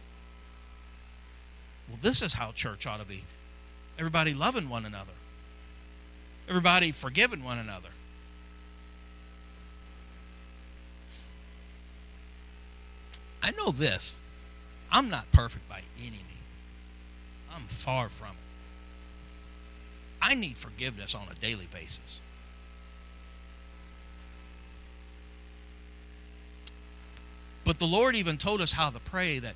well, 1.89 1.99
this 2.01 2.23
is 2.23 2.35
how 2.35 2.53
church 2.53 2.87
ought 2.87 3.01
to 3.01 3.07
be. 3.07 3.25
Everybody 3.99 4.35
loving 4.35 4.69
one 4.69 4.85
another 4.85 5.13
everybody 6.51 6.91
forgiving 6.91 7.45
one 7.45 7.59
another. 7.59 7.91
I 13.43 13.53
know 13.53 13.71
this. 13.71 14.17
I'm 14.91 15.09
not 15.09 15.31
perfect 15.31 15.69
by 15.69 15.83
any 15.97 16.11
means. 16.11 16.27
I'm 17.55 17.63
far 17.63 18.09
from 18.09 18.31
it. 18.31 18.35
I 20.21 20.35
need 20.35 20.57
forgiveness 20.57 21.15
on 21.15 21.23
a 21.31 21.35
daily 21.35 21.69
basis. 21.73 22.21
But 27.65 27.79
the 27.79 27.87
Lord 27.87 28.17
even 28.17 28.37
told 28.37 28.61
us 28.61 28.73
how 28.73 28.91
to 28.91 29.01
pray 29.01 29.39
that 29.39 29.55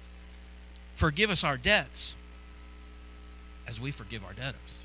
forgive 0.94 1.30
us 1.30 1.42
our 1.42 1.56
debts 1.56 2.16
as 3.66 3.80
we 3.80 3.90
forgive 3.90 4.24
our 4.24 4.32
debtors. 4.32 4.84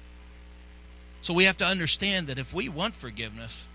So 1.22 1.34
we 1.34 1.44
have 1.44 1.58
to 1.58 1.66
understand 1.66 2.28
that 2.28 2.38
if 2.38 2.54
we 2.54 2.70
want 2.70 2.96
forgiveness, 2.96 3.68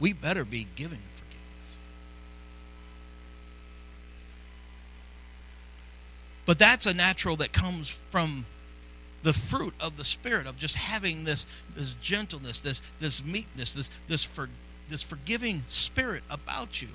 we 0.00 0.12
better 0.12 0.44
be 0.44 0.66
giving 0.74 0.98
forgiveness. 1.14 1.76
But 6.46 6.58
that's 6.58 6.86
a 6.86 6.94
natural 6.94 7.36
that 7.36 7.52
comes 7.52 7.98
from 8.10 8.46
the 9.22 9.32
fruit 9.32 9.74
of 9.78 9.96
the 9.96 10.04
spirit 10.04 10.46
of 10.46 10.56
just 10.56 10.76
having 10.76 11.24
this 11.24 11.46
this 11.76 11.94
gentleness, 11.94 12.60
this 12.60 12.80
this 12.98 13.24
meekness, 13.24 13.74
this 13.74 13.90
this 14.08 14.24
for 14.24 14.48
this 14.88 15.02
forgiving 15.02 15.62
spirit 15.66 16.24
about 16.30 16.82
you. 16.82 16.88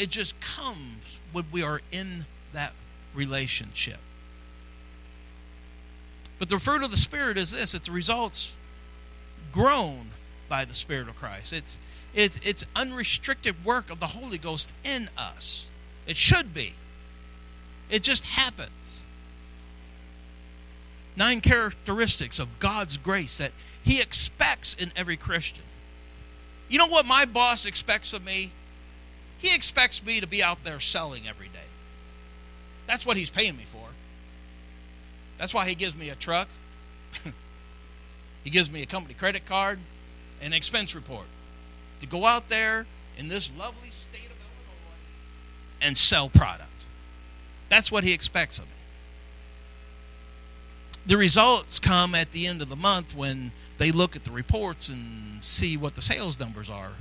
It 0.00 0.08
just 0.08 0.40
comes 0.40 1.18
when 1.32 1.44
we 1.52 1.62
are 1.62 1.82
in 1.92 2.24
that 2.54 2.72
relationship. 3.14 3.98
But 6.38 6.48
the 6.48 6.58
fruit 6.58 6.82
of 6.82 6.90
the 6.90 6.96
Spirit 6.96 7.36
is 7.36 7.52
this 7.52 7.74
it's 7.74 7.90
results 7.90 8.56
grown 9.52 10.06
by 10.48 10.64
the 10.64 10.72
Spirit 10.72 11.08
of 11.08 11.16
Christ. 11.16 11.52
It's, 11.52 11.78
it, 12.14 12.40
it's 12.48 12.64
unrestricted 12.74 13.62
work 13.62 13.90
of 13.90 14.00
the 14.00 14.06
Holy 14.06 14.38
Ghost 14.38 14.72
in 14.84 15.10
us. 15.18 15.70
It 16.06 16.16
should 16.16 16.54
be. 16.54 16.72
It 17.90 18.02
just 18.02 18.24
happens. 18.24 19.02
Nine 21.14 21.40
characteristics 21.40 22.38
of 22.38 22.58
God's 22.58 22.96
grace 22.96 23.36
that 23.36 23.52
He 23.82 24.00
expects 24.00 24.72
in 24.72 24.92
every 24.96 25.18
Christian. 25.18 25.64
You 26.70 26.78
know 26.78 26.86
what 26.86 27.04
my 27.04 27.26
boss 27.26 27.66
expects 27.66 28.14
of 28.14 28.24
me? 28.24 28.52
He 29.40 29.54
expects 29.54 30.04
me 30.04 30.20
to 30.20 30.26
be 30.26 30.42
out 30.42 30.64
there 30.64 30.78
selling 30.78 31.26
every 31.26 31.48
day. 31.48 31.70
That's 32.86 33.06
what 33.06 33.16
he's 33.16 33.30
paying 33.30 33.56
me 33.56 33.64
for. 33.64 33.88
That's 35.38 35.54
why 35.54 35.66
he 35.66 35.74
gives 35.74 35.96
me 35.96 36.10
a 36.10 36.14
truck. 36.14 36.48
he 38.44 38.50
gives 38.50 38.70
me 38.70 38.82
a 38.82 38.86
company 38.86 39.14
credit 39.14 39.46
card 39.46 39.78
and 40.42 40.52
expense 40.52 40.94
report 40.94 41.26
to 42.00 42.06
go 42.06 42.26
out 42.26 42.50
there 42.50 42.86
in 43.16 43.28
this 43.28 43.50
lovely 43.58 43.88
state 43.88 44.26
of 44.26 44.32
Illinois 44.32 45.00
and 45.80 45.96
sell 45.96 46.28
product. 46.28 46.84
That's 47.70 47.90
what 47.90 48.04
he 48.04 48.12
expects 48.12 48.58
of 48.58 48.66
me. 48.66 48.72
The 51.06 51.16
results 51.16 51.78
come 51.78 52.14
at 52.14 52.32
the 52.32 52.46
end 52.46 52.60
of 52.60 52.68
the 52.68 52.76
month 52.76 53.16
when 53.16 53.52
they 53.78 53.90
look 53.90 54.14
at 54.14 54.24
the 54.24 54.30
reports 54.30 54.90
and 54.90 55.42
see 55.42 55.78
what 55.78 55.94
the 55.94 56.02
sales 56.02 56.38
numbers 56.38 56.68
are. 56.68 56.92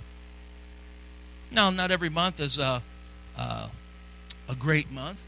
Now, 1.51 1.69
not 1.69 1.91
every 1.91 2.09
month 2.09 2.39
is 2.39 2.59
a, 2.59 2.83
a, 3.37 3.69
a 4.47 4.55
great 4.57 4.91
month. 4.91 5.25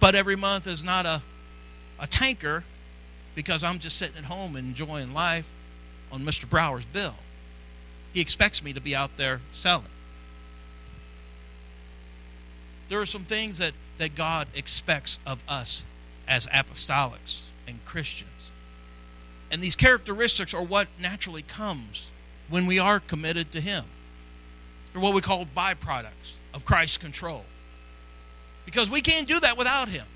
But 0.00 0.14
every 0.14 0.36
month 0.36 0.66
is 0.66 0.84
not 0.84 1.06
a, 1.06 1.22
a 1.98 2.06
tanker 2.06 2.64
because 3.34 3.64
I'm 3.64 3.78
just 3.78 3.98
sitting 3.98 4.16
at 4.16 4.24
home 4.24 4.56
enjoying 4.56 5.12
life 5.12 5.52
on 6.12 6.22
Mr. 6.22 6.48
Brower's 6.48 6.84
bill. 6.84 7.14
He 8.12 8.20
expects 8.20 8.62
me 8.62 8.72
to 8.72 8.80
be 8.80 8.94
out 8.94 9.16
there 9.16 9.40
selling. 9.50 9.86
There 12.88 13.00
are 13.00 13.06
some 13.06 13.24
things 13.24 13.58
that, 13.58 13.72
that 13.98 14.14
God 14.14 14.48
expects 14.54 15.18
of 15.26 15.44
us 15.48 15.84
as 16.26 16.46
apostolics 16.48 17.48
and 17.66 17.84
Christians. 17.84 18.50
And 19.50 19.60
these 19.60 19.76
characteristics 19.76 20.54
are 20.54 20.62
what 20.62 20.88
naturally 21.00 21.42
comes 21.42 22.12
when 22.48 22.66
we 22.66 22.78
are 22.78 23.00
committed 23.00 23.50
to 23.52 23.60
Him. 23.60 23.84
They're 24.92 25.02
what 25.02 25.14
we 25.14 25.20
call 25.20 25.46
byproducts 25.46 26.36
of 26.54 26.64
Christ's 26.64 26.96
control 26.96 27.44
because 28.64 28.90
we 28.90 29.00
can't 29.00 29.26
do 29.26 29.40
that 29.40 29.56
without 29.56 29.88
Him. 29.88 30.06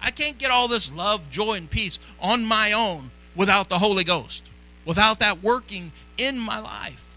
I 0.00 0.10
can't 0.10 0.38
get 0.38 0.50
all 0.50 0.68
this 0.68 0.94
love, 0.94 1.30
joy, 1.30 1.54
and 1.54 1.70
peace 1.70 1.98
on 2.20 2.44
my 2.44 2.72
own 2.72 3.10
without 3.36 3.68
the 3.68 3.78
Holy 3.78 4.04
Ghost, 4.04 4.50
without 4.84 5.20
that 5.20 5.42
working 5.42 5.92
in 6.18 6.38
my 6.38 6.58
life. 6.58 7.16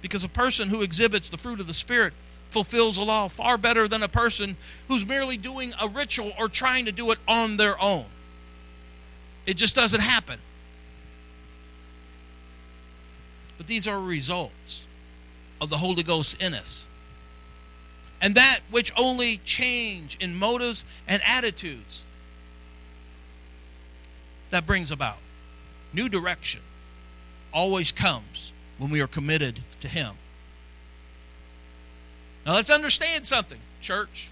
Because 0.00 0.24
a 0.24 0.28
person 0.28 0.68
who 0.68 0.82
exhibits 0.82 1.28
the 1.28 1.36
fruit 1.36 1.60
of 1.60 1.68
the 1.68 1.74
Spirit 1.74 2.12
fulfills 2.50 2.96
the 2.96 3.04
law 3.04 3.28
far 3.28 3.56
better 3.56 3.88
than 3.88 4.02
a 4.02 4.08
person 4.08 4.56
who's 4.88 5.06
merely 5.06 5.36
doing 5.36 5.72
a 5.80 5.88
ritual 5.88 6.32
or 6.38 6.48
trying 6.48 6.84
to 6.84 6.92
do 6.92 7.10
it 7.12 7.18
on 7.26 7.56
their 7.56 7.80
own. 7.82 8.04
It 9.46 9.56
just 9.56 9.74
doesn't 9.74 10.02
happen. 10.02 10.38
But 13.58 13.66
these 13.66 13.86
are 13.86 14.00
results 14.00 14.86
of 15.60 15.70
the 15.70 15.78
Holy 15.78 16.02
Ghost 16.02 16.42
in 16.42 16.54
us 16.54 16.86
and 18.22 18.36
that 18.36 18.60
which 18.70 18.92
only 18.96 19.38
change 19.38 20.16
in 20.20 20.38
motives 20.38 20.84
and 21.08 21.20
attitudes. 21.26 22.06
that 24.50 24.66
brings 24.66 24.90
about. 24.90 25.16
New 25.94 26.10
direction 26.10 26.60
always 27.54 27.90
comes 27.90 28.52
when 28.76 28.90
we 28.90 29.00
are 29.00 29.06
committed 29.06 29.60
to 29.80 29.88
Him. 29.88 30.14
Now 32.44 32.54
let's 32.54 32.70
understand 32.70 33.24
something, 33.24 33.58
church. 33.80 34.30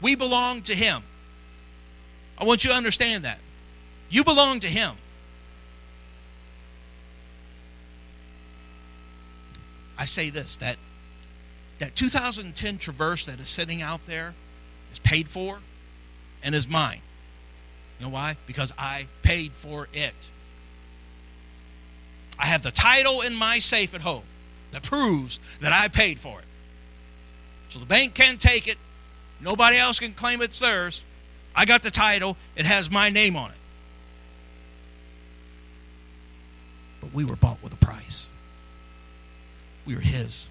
We 0.00 0.16
belong 0.16 0.62
to 0.62 0.74
Him. 0.74 1.02
I 2.38 2.44
want 2.44 2.64
you 2.64 2.70
to 2.70 2.76
understand 2.76 3.24
that. 3.24 3.38
You 4.08 4.24
belong 4.24 4.60
to 4.60 4.66
Him. 4.66 4.92
I 9.98 10.04
say 10.04 10.30
this 10.30 10.56
that 10.58 10.76
that 11.78 11.94
2010 11.94 12.78
Traverse 12.78 13.26
that 13.26 13.40
is 13.40 13.48
sitting 13.48 13.82
out 13.82 14.06
there 14.06 14.34
is 14.92 14.98
paid 14.98 15.28
for 15.28 15.60
and 16.42 16.54
is 16.54 16.68
mine. 16.68 17.00
You 17.98 18.06
know 18.06 18.12
why? 18.12 18.36
Because 18.46 18.72
I 18.78 19.08
paid 19.22 19.52
for 19.52 19.88
it. 19.92 20.30
I 22.38 22.46
have 22.46 22.62
the 22.62 22.70
title 22.70 23.22
in 23.22 23.34
my 23.34 23.58
safe 23.58 23.94
at 23.94 24.02
home 24.02 24.24
that 24.72 24.82
proves 24.82 25.38
that 25.60 25.72
I 25.72 25.88
paid 25.88 26.18
for 26.18 26.38
it. 26.38 26.44
So 27.68 27.78
the 27.78 27.86
bank 27.86 28.14
can't 28.14 28.40
take 28.40 28.68
it. 28.68 28.76
Nobody 29.40 29.76
else 29.76 29.98
can 29.98 30.12
claim 30.12 30.40
it's 30.42 30.60
theirs. 30.60 31.04
I 31.54 31.64
got 31.64 31.82
the 31.82 31.90
title, 31.90 32.36
it 32.54 32.66
has 32.66 32.90
my 32.90 33.08
name 33.08 33.36
on 33.36 33.50
it. 33.50 33.56
But 37.00 37.14
we 37.14 37.24
were 37.24 37.36
bought 37.36 37.62
with 37.62 37.72
a 37.72 37.76
price. 37.76 38.28
We 39.86 39.94
are 39.96 40.00
His. 40.00 40.48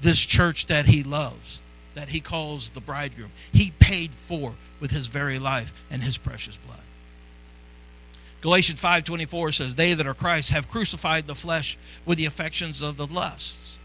This 0.00 0.24
church 0.24 0.66
that 0.66 0.86
He 0.86 1.02
loves, 1.02 1.62
that 1.94 2.10
He 2.10 2.20
calls 2.20 2.70
the 2.70 2.80
bridegroom, 2.80 3.32
He 3.52 3.72
paid 3.78 4.14
for 4.14 4.54
with 4.80 4.90
His 4.90 5.06
very 5.06 5.38
life 5.38 5.72
and 5.90 6.02
His 6.02 6.18
precious 6.18 6.56
blood. 6.56 6.82
Galatians 8.40 8.80
5:24 8.80 9.54
says 9.54 9.74
they 9.74 9.94
that 9.94 10.06
are 10.06 10.14
Christ 10.14 10.50
have 10.50 10.68
crucified 10.68 11.26
the 11.26 11.34
flesh 11.34 11.76
with 12.04 12.18
the 12.18 12.26
affections 12.26 12.82
of 12.82 12.96
the 12.96 13.06
lusts. 13.06 13.78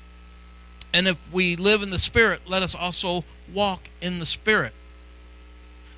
And 0.93 1.07
if 1.07 1.31
we 1.31 1.55
live 1.55 1.81
in 1.81 1.89
the 1.89 1.97
spirit, 1.97 2.41
let 2.45 2.61
us 2.61 2.75
also 2.75 3.23
walk 3.51 3.89
in 3.99 4.19
the 4.19 4.27
spirit. 4.27 4.73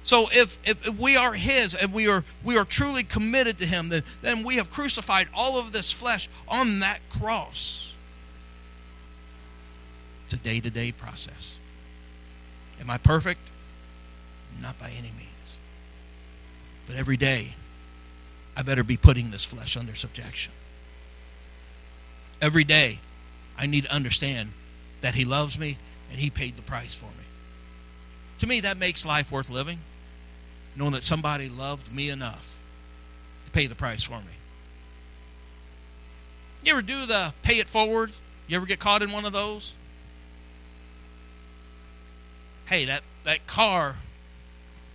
So 0.05 0.27
if, 0.31 0.59
if, 0.63 0.99
we 0.99 1.17
are 1.17 1.33
his 1.33 1.73
and 1.73 1.91
we 1.91 2.07
are 2.07 2.23
we 2.43 2.59
are 2.59 2.63
truly 2.63 3.03
committed 3.03 3.57
to 3.57 3.65
him, 3.65 3.89
then, 3.89 4.03
then 4.21 4.43
we 4.43 4.57
have 4.57 4.69
crucified 4.69 5.27
all 5.33 5.57
of 5.57 5.71
this 5.71 5.91
flesh 5.91 6.29
on 6.47 6.79
that 6.81 6.99
cross. 7.09 7.95
It's 10.25 10.33
a 10.35 10.37
day-to-day 10.37 10.91
process. 10.91 11.59
Am 12.79 12.91
I 12.91 12.99
perfect? 12.99 13.49
Not 14.61 14.77
by 14.77 14.91
any 14.91 15.11
means. 15.17 15.57
But 16.85 16.97
every 16.97 17.17
day 17.17 17.55
I 18.55 18.61
better 18.61 18.83
be 18.83 18.97
putting 18.97 19.31
this 19.31 19.43
flesh 19.43 19.75
under 19.75 19.95
subjection. 19.95 20.53
Every 22.39 22.63
day, 22.63 22.99
I 23.57 23.65
need 23.65 23.85
to 23.85 23.91
understand 23.91 24.51
that 25.01 25.15
He 25.15 25.25
loves 25.25 25.57
me 25.57 25.79
and 26.11 26.19
He 26.19 26.29
paid 26.29 26.57
the 26.57 26.61
price 26.61 26.93
for 26.93 27.05
me. 27.05 27.25
To 28.37 28.45
me, 28.45 28.59
that 28.59 28.77
makes 28.77 29.03
life 29.03 29.31
worth 29.31 29.49
living, 29.49 29.79
knowing 30.76 30.91
that 30.91 31.03
somebody 31.03 31.49
loved 31.49 31.93
me 31.93 32.09
enough 32.09 32.61
to 33.45 33.51
pay 33.51 33.67
the 33.67 33.76
price 33.76 34.03
for 34.03 34.19
me. 34.19 34.36
You 36.63 36.73
ever 36.73 36.82
do 36.82 37.05
the 37.05 37.34
pay 37.41 37.55
it 37.55 37.67
forward? 37.67 38.11
You 38.47 38.57
ever 38.57 38.65
get 38.65 38.80
caught 38.80 39.01
in 39.01 39.11
one 39.11 39.26
of 39.26 39.34
those? 39.34 39.78
Hey, 42.65 42.86
that, 42.86 43.03
that 43.23 43.45
car 43.45 43.97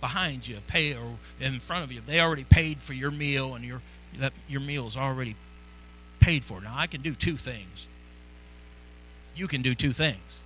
behind 0.01 0.47
you 0.47 0.57
pay 0.67 0.93
or 0.95 1.17
in 1.39 1.59
front 1.59 1.83
of 1.83 1.91
you 1.91 2.01
they 2.05 2.19
already 2.19 2.43
paid 2.43 2.79
for 2.79 2.93
your 2.93 3.11
meal 3.11 3.53
and 3.53 3.63
your 3.63 3.81
that 4.17 4.33
your 4.49 4.59
meal 4.59 4.87
is 4.87 4.97
already 4.97 5.35
paid 6.19 6.43
for 6.43 6.59
now 6.59 6.73
i 6.75 6.87
can 6.87 7.01
do 7.01 7.13
two 7.13 7.37
things 7.37 7.87
you 9.35 9.47
can 9.47 9.61
do 9.61 9.75
two 9.75 9.93
things 9.93 10.41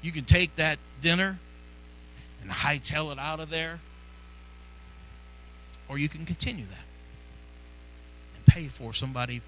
you 0.00 0.12
can 0.12 0.24
take 0.24 0.54
that 0.54 0.78
dinner 1.00 1.38
and 2.40 2.50
hightail 2.50 3.12
it 3.12 3.18
out 3.18 3.40
of 3.40 3.50
there 3.50 3.80
or 5.88 5.98
you 5.98 6.08
can 6.08 6.24
continue 6.24 6.64
that 6.64 6.86
and 8.36 8.46
pay 8.46 8.64
for 8.64 8.92
somebody 8.92 9.40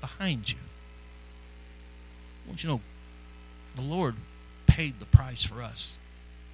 behind 0.00 0.50
you 0.50 0.58
I 2.44 2.48
want 2.48 2.62
you 2.62 2.70
know 2.70 2.80
the 3.76 3.82
lord 3.82 4.14
paid 4.66 5.00
the 5.00 5.06
price 5.06 5.44
for 5.44 5.60
us 5.60 5.98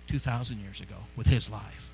2,000 0.09 0.61
years 0.61 0.81
ago 0.81 0.97
with 1.17 1.27
his 1.27 1.51
life. 1.51 1.93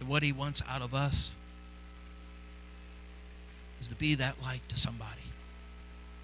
And 0.00 0.08
what 0.08 0.22
he 0.22 0.32
wants 0.32 0.62
out 0.68 0.82
of 0.82 0.94
us 0.94 1.34
is 3.80 3.88
to 3.88 3.94
be 3.94 4.14
that 4.16 4.42
light 4.42 4.68
to 4.68 4.76
somebody, 4.76 5.22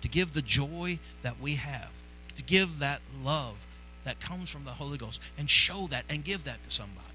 to 0.00 0.08
give 0.08 0.32
the 0.32 0.42
joy 0.42 0.98
that 1.22 1.40
we 1.40 1.54
have, 1.54 1.90
to 2.34 2.42
give 2.42 2.78
that 2.78 3.00
love 3.22 3.66
that 4.04 4.20
comes 4.20 4.50
from 4.50 4.64
the 4.64 4.72
Holy 4.72 4.98
Ghost, 4.98 5.20
and 5.38 5.48
show 5.48 5.86
that 5.88 6.04
and 6.08 6.24
give 6.24 6.44
that 6.44 6.62
to 6.64 6.70
somebody. 6.70 7.13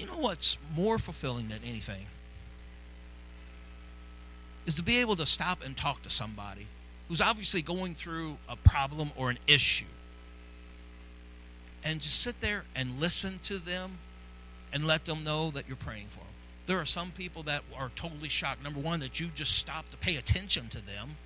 You 0.00 0.06
know 0.06 0.16
what's 0.16 0.56
more 0.74 0.98
fulfilling 0.98 1.48
than 1.48 1.58
anything? 1.62 2.06
Is 4.64 4.76
to 4.76 4.82
be 4.82 4.98
able 5.00 5.14
to 5.16 5.26
stop 5.26 5.62
and 5.62 5.76
talk 5.76 6.00
to 6.02 6.10
somebody 6.10 6.66
who's 7.08 7.20
obviously 7.20 7.60
going 7.60 7.92
through 7.92 8.38
a 8.48 8.56
problem 8.56 9.10
or 9.14 9.28
an 9.28 9.38
issue 9.46 9.84
and 11.84 12.00
just 12.00 12.18
sit 12.22 12.40
there 12.40 12.64
and 12.74 12.98
listen 12.98 13.40
to 13.42 13.58
them 13.58 13.98
and 14.72 14.86
let 14.86 15.04
them 15.04 15.22
know 15.22 15.50
that 15.50 15.68
you're 15.68 15.76
praying 15.76 16.06
for 16.06 16.20
them. 16.20 16.26
There 16.64 16.78
are 16.78 16.86
some 16.86 17.10
people 17.10 17.42
that 17.42 17.62
are 17.76 17.90
totally 17.94 18.30
shocked. 18.30 18.64
Number 18.64 18.80
one, 18.80 19.00
that 19.00 19.20
you 19.20 19.28
just 19.34 19.58
stop 19.58 19.90
to 19.90 19.98
pay 19.98 20.16
attention 20.16 20.68
to 20.68 20.78
them, 20.78 21.16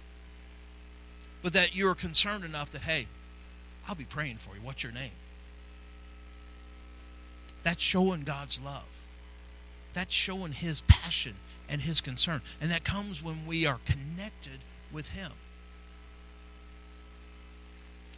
but 1.43 1.53
that 1.53 1.77
you're 1.77 1.95
concerned 1.95 2.45
enough 2.45 2.71
that, 2.71 2.83
hey, 2.83 3.07
I'll 3.87 3.95
be 3.95 4.05
praying 4.05 4.39
for 4.39 4.57
you. 4.57 4.63
What's 4.63 4.83
your 4.83 4.93
name? 4.93 5.13
That's 7.65 7.83
showing 7.83 8.23
God's 8.23 8.61
love. 8.63 9.07
That's 9.93 10.15
showing 10.15 10.53
His 10.53 10.83
passion 10.83 11.35
and 11.69 11.81
His 11.81 12.01
concern. 12.01 12.41
And 12.61 12.71
that 12.71 12.85
comes 12.85 13.23
when 13.23 13.47
we 13.47 13.67
are 13.67 13.81
connected 13.85 14.61
with 14.93 15.11
Him. 15.11 15.33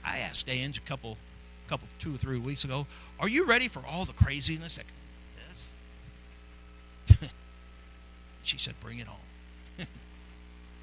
I 0.05 0.18
asked 0.18 0.49
Ange 0.51 0.76
a 0.76 0.82
couple, 0.82 1.16
couple, 1.66 1.88
two 1.99 2.14
or 2.14 2.18
three 2.18 2.38
weeks 2.38 2.64
ago, 2.64 2.86
"Are 3.18 3.28
you 3.28 3.47
ready 3.47 3.66
for 3.66 3.82
all 3.84 4.05
the 4.05 4.12
craziness 4.12 4.76
that 4.76 4.84
she 8.42 8.59
said, 8.59 8.74
Bring 8.80 8.99
it 8.99 9.09
on. 9.09 9.86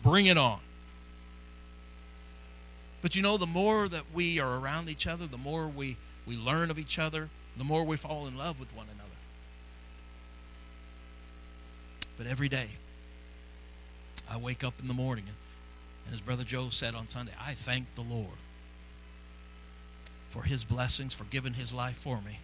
Bring 0.04 0.26
it 0.28 0.38
on. 0.38 0.60
But 3.02 3.16
you 3.16 3.22
know, 3.22 3.38
the 3.38 3.48
more 3.48 3.88
that 3.88 4.04
we 4.14 4.40
are 4.40 4.58
around 4.60 4.90
each 4.90 5.08
other, 5.08 5.28
the 5.28 5.38
more 5.38 5.68
we, 5.68 5.98
we 6.26 6.38
learn 6.38 6.72
of 6.72 6.80
each 6.80 6.98
other, 6.98 7.30
the 7.58 7.64
more 7.64 7.84
we 7.84 7.98
fall 7.98 8.28
in 8.28 8.38
love 8.38 8.60
with 8.60 8.76
one 8.76 8.88
another. 8.94 9.10
But 12.18 12.28
every 12.28 12.50
day, 12.50 12.68
I 14.30 14.38
wake 14.38 14.64
up 14.64 14.76
in 14.80 14.88
the 14.88 14.94
morning, 14.94 15.26
and 16.06 16.14
as 16.14 16.22
Brother 16.22 16.44
Joe 16.44 16.70
said 16.70 16.96
on 16.96 17.08
Sunday, 17.08 17.34
I 17.40 17.54
thank 17.54 17.94
the 17.96 18.02
Lord 18.02 18.38
for 20.28 20.44
his 20.44 20.64
blessings, 20.64 21.14
for 21.14 21.26
giving 21.26 21.54
his 21.54 21.74
life 21.74 21.98
for 21.98 22.22
me, 22.22 22.40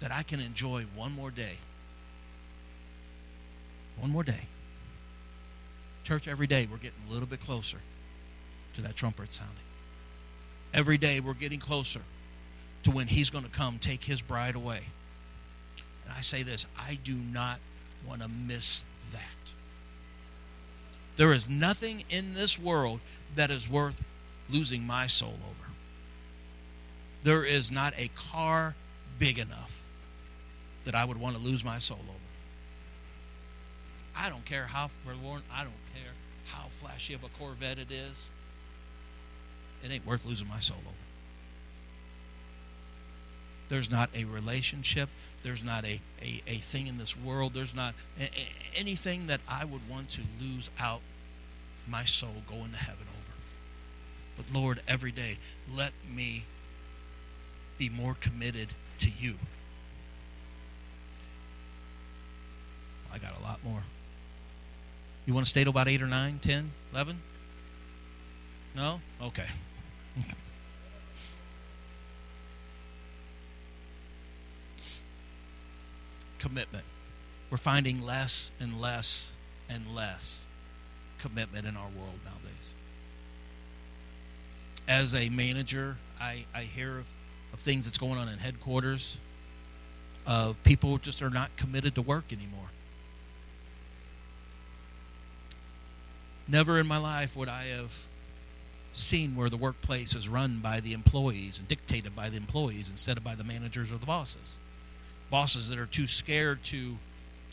that 0.00 0.12
I 0.12 0.22
can 0.22 0.40
enjoy 0.40 0.86
one 0.94 1.12
more 1.12 1.30
day 1.30 1.58
one 4.00 4.10
more 4.10 4.22
day. 4.24 4.46
Church, 6.04 6.26
every 6.26 6.46
day 6.46 6.66
we're 6.70 6.78
getting 6.78 7.02
a 7.08 7.12
little 7.12 7.28
bit 7.28 7.40
closer 7.40 7.78
to 8.74 8.80
that 8.82 8.96
trumpet 8.96 9.30
sounding. 9.30 9.56
Every 10.72 10.96
day 10.96 11.20
we're 11.20 11.34
getting 11.34 11.60
closer 11.60 12.00
to 12.84 12.90
when 12.90 13.06
He's 13.08 13.30
going 13.30 13.44
to 13.44 13.50
come 13.50 13.78
take 13.78 14.04
His 14.04 14.22
bride 14.22 14.54
away. 14.54 14.80
And 16.04 16.14
I 16.16 16.20
say 16.20 16.42
this 16.42 16.66
I 16.78 16.98
do 17.02 17.14
not 17.14 17.58
want 18.06 18.22
to 18.22 18.28
miss 18.28 18.84
that. 19.12 19.52
There 21.16 21.32
is 21.32 21.50
nothing 21.50 22.04
in 22.08 22.34
this 22.34 22.58
world 22.58 23.00
that 23.34 23.50
is 23.50 23.68
worth 23.68 24.02
losing 24.48 24.86
my 24.86 25.06
soul 25.06 25.34
over. 25.34 25.70
There 27.22 27.44
is 27.44 27.70
not 27.70 27.92
a 27.98 28.08
car 28.08 28.74
big 29.18 29.38
enough 29.38 29.82
that 30.84 30.94
I 30.94 31.04
would 31.04 31.18
want 31.18 31.36
to 31.36 31.42
lose 31.42 31.64
my 31.64 31.78
soul 31.78 32.00
over. 32.08 32.16
I 34.16 34.28
don't 34.30 34.44
care 34.44 34.64
how 34.64 34.88
forlorn, 34.88 35.42
I 35.52 35.62
don't 35.62 35.72
care 35.94 36.12
how 36.46 36.68
flashy 36.68 37.14
of 37.14 37.22
a 37.22 37.28
Corvette 37.28 37.78
it 37.78 37.90
is. 37.90 38.30
It 39.84 39.90
ain't 39.90 40.06
worth 40.06 40.24
losing 40.24 40.48
my 40.48 40.60
soul 40.60 40.78
over. 40.80 40.99
There's 43.70 43.90
not 43.90 44.10
a 44.14 44.24
relationship. 44.24 45.08
There's 45.42 45.62
not 45.62 45.84
a, 45.84 46.00
a, 46.20 46.42
a 46.46 46.56
thing 46.56 46.88
in 46.88 46.98
this 46.98 47.16
world. 47.16 47.54
There's 47.54 47.74
not 47.74 47.94
a, 48.18 48.24
a, 48.24 48.48
anything 48.76 49.28
that 49.28 49.40
I 49.48 49.64
would 49.64 49.88
want 49.88 50.10
to 50.10 50.22
lose 50.40 50.70
out 50.78 51.00
my 51.88 52.04
soul 52.04 52.42
going 52.48 52.72
to 52.72 52.76
heaven 52.76 53.06
over. 53.08 53.32
But 54.36 54.52
Lord, 54.52 54.82
every 54.88 55.12
day, 55.12 55.38
let 55.74 55.92
me 56.12 56.44
be 57.78 57.88
more 57.88 58.14
committed 58.14 58.68
to 58.98 59.08
you. 59.08 59.36
I 63.12 63.18
got 63.18 63.38
a 63.38 63.42
lot 63.42 63.60
more. 63.64 63.84
You 65.26 65.34
want 65.34 65.46
to 65.46 65.50
stay 65.50 65.62
to 65.62 65.70
about 65.70 65.86
8 65.86 66.02
or 66.02 66.08
9, 66.08 66.40
10, 66.42 66.70
11? 66.92 67.20
No? 68.74 69.00
Okay. 69.22 69.46
commitment. 76.40 76.84
We're 77.50 77.58
finding 77.58 78.04
less 78.04 78.50
and 78.58 78.80
less 78.80 79.34
and 79.68 79.94
less 79.94 80.48
commitment 81.18 81.66
in 81.66 81.76
our 81.76 81.88
world 81.88 82.18
nowadays. 82.24 82.74
As 84.88 85.14
a 85.14 85.28
manager, 85.28 85.98
I, 86.20 86.46
I 86.54 86.62
hear 86.62 86.98
of, 86.98 87.08
of 87.52 87.60
things 87.60 87.84
that's 87.84 87.98
going 87.98 88.18
on 88.18 88.28
in 88.28 88.38
headquarters 88.38 89.18
of 90.26 90.60
people 90.64 90.98
just 90.98 91.22
are 91.22 91.30
not 91.30 91.56
committed 91.56 91.94
to 91.94 92.02
work 92.02 92.32
anymore. 92.32 92.70
Never 96.48 96.80
in 96.80 96.86
my 96.86 96.98
life 96.98 97.36
would 97.36 97.48
I 97.48 97.66
have 97.66 98.06
seen 98.92 99.36
where 99.36 99.48
the 99.48 99.56
workplace 99.56 100.16
is 100.16 100.28
run 100.28 100.58
by 100.58 100.80
the 100.80 100.92
employees 100.92 101.58
and 101.60 101.68
dictated 101.68 102.16
by 102.16 102.28
the 102.28 102.36
employees 102.36 102.90
instead 102.90 103.16
of 103.16 103.22
by 103.22 103.36
the 103.36 103.44
managers 103.44 103.92
or 103.92 103.98
the 103.98 104.06
bosses. 104.06 104.58
Bosses 105.30 105.68
that 105.68 105.78
are 105.78 105.86
too 105.86 106.06
scared 106.06 106.62
to 106.64 106.98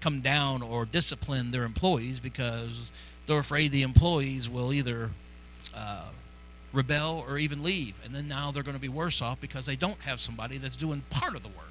come 0.02 0.22
down 0.22 0.62
or 0.62 0.86
discipline 0.86 1.52
their 1.52 1.64
employees 1.64 2.20
because 2.20 2.92
they're 3.26 3.40
afraid 3.40 3.72
the 3.72 3.84
employees 3.84 4.50
will 4.50 4.74
either 4.74 5.12
uh, 5.76 6.10
rebel 6.74 7.24
or 7.28 7.38
even 7.38 7.64
leave. 7.64 8.00
And 8.04 8.14
then 8.14 8.28
now 8.28 8.52
they're 8.52 8.64
going 8.64 8.76
to 8.76 8.82
be 8.82 8.90
worse 8.90 9.22
off 9.22 9.40
because 9.42 9.66
they 9.66 9.76
don't 9.76 10.00
have 10.02 10.20
somebody 10.20 10.58
that's 10.58 10.76
doing 10.76 11.04
part 11.10 11.36
of 11.36 11.44
the 11.44 11.50
work. 11.50 11.66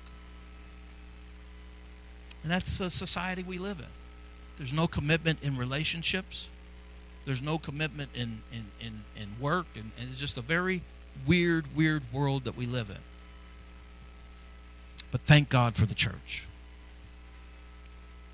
And 2.42 2.52
that's 2.52 2.78
the 2.78 2.90
society 2.90 3.42
we 3.42 3.58
live 3.58 3.80
in. 3.80 3.86
There's 4.56 4.72
no 4.72 4.86
commitment 4.86 5.42
in 5.42 5.56
relationships. 5.56 6.48
There's 7.24 7.42
no 7.42 7.58
commitment 7.58 8.10
in, 8.14 8.42
in, 8.52 8.66
in, 8.80 9.04
in 9.20 9.28
work. 9.40 9.66
And, 9.74 9.90
and 9.98 10.08
it's 10.10 10.20
just 10.20 10.38
a 10.38 10.42
very 10.42 10.82
weird, 11.26 11.74
weird 11.74 12.02
world 12.12 12.44
that 12.44 12.56
we 12.56 12.66
live 12.66 12.88
in. 12.88 12.98
But 15.16 15.22
thank 15.22 15.48
God 15.48 15.76
for 15.76 15.86
the 15.86 15.94
church. 15.94 16.46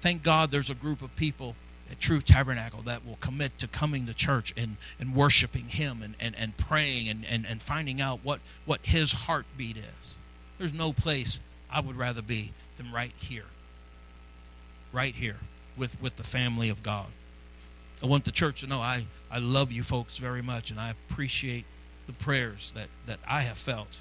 Thank 0.01 0.25
God 0.25 0.51
there's 0.51 0.69
a 0.69 0.75
group 0.75 1.01
of 1.01 1.15
people 1.15 1.55
at 1.89 2.01
True 2.01 2.21
Tabernacle 2.21 2.83
that 2.83 3.07
will 3.07 3.19
commit 3.21 3.57
to 3.61 3.69
coming 3.69 4.07
to 4.07 4.15
church 4.15 4.53
and, 4.57 4.79
and 4.99 5.15
worshiping 5.15 5.69
Him 5.69 6.03
and, 6.03 6.17
and, 6.19 6.35
and 6.37 6.57
praying 6.57 7.09
and, 7.09 7.25
and, 7.25 7.47
and 7.49 7.63
finding 7.63 8.01
out 8.01 8.19
what, 8.25 8.41
what 8.65 8.85
His 8.85 9.13
heartbeat 9.13 9.77
is. 9.77 10.17
There's 10.59 10.75
no 10.75 10.93
place 10.93 11.39
I 11.71 11.79
would 11.79 11.95
rather 11.95 12.21
be 12.21 12.51
than 12.77 12.91
right 12.91 13.13
here. 13.17 13.47
Right 14.93 15.15
here 15.15 15.37
with, 15.77 16.03
with 16.03 16.17
the 16.17 16.25
family 16.25 16.69
of 16.69 16.83
God. 16.83 17.13
I 18.03 18.07
want 18.07 18.25
the 18.25 18.33
church 18.33 18.63
to 18.63 18.67
know 18.67 18.81
I, 18.81 19.07
I 19.31 19.39
love 19.39 19.71
you 19.71 19.85
folks 19.85 20.19
very 20.19 20.43
much 20.43 20.73
and 20.73 20.81
I 20.81 20.91
appreciate 20.91 21.65
the 22.09 22.13
prayers 22.13 22.73
that, 22.75 22.89
that 23.07 23.21
I 23.25 23.43
have 23.43 23.59
felt. 23.59 24.01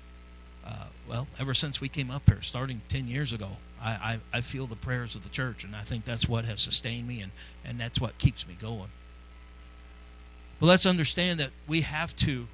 Uh, 0.66 0.88
well, 1.08 1.28
ever 1.40 1.54
since 1.54 1.82
we 1.82 1.90
came 1.90 2.12
up 2.12 2.24
here, 2.28 2.42
starting 2.42 2.82
10 2.88 3.08
years 3.08 3.34
ago, 3.34 3.50
I, 3.82 4.20
I, 4.34 4.38
I 4.38 4.42
feel 4.42 4.68
the 4.68 4.76
prayers 4.76 5.16
of 5.16 5.24
the 5.24 5.30
church, 5.30 5.64
and 5.64 5.76
I 5.76 5.82
think 5.82 6.06
that's 6.06 6.28
what 6.28 6.46
has 6.46 6.62
sustained 6.62 7.08
me, 7.08 7.22
and, 7.22 7.32
and 7.66 7.80
that's 7.80 8.00
what 8.00 8.18
keeps 8.18 8.48
me 8.48 8.56
going. 8.60 8.90
But 10.60 10.68
let's 10.68 10.86
understand 10.86 11.40
that 11.40 11.50
we 11.68 11.82
have 11.82 12.16
to, 12.18 12.48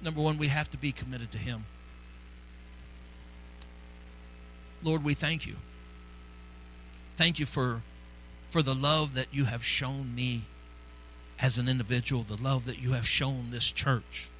number 0.00 0.20
one, 0.20 0.38
we 0.38 0.46
have 0.48 0.70
to 0.70 0.78
be 0.78 0.92
committed 0.92 1.32
to 1.32 1.38
Him. 1.38 1.64
Lord, 4.82 5.02
we 5.02 5.14
thank 5.14 5.44
you. 5.44 5.56
Thank 7.16 7.40
you 7.40 7.46
for, 7.46 7.82
for 8.48 8.62
the 8.62 8.74
love 8.74 9.16
that 9.16 9.26
you 9.32 9.46
have 9.46 9.64
shown 9.64 10.14
me 10.14 10.44
as 11.40 11.58
an 11.58 11.68
individual, 11.68 12.22
the 12.22 12.40
love 12.40 12.64
that 12.66 12.80
you 12.80 12.92
have 12.92 13.06
shown 13.06 13.46
this 13.50 13.70
church. 13.72 14.30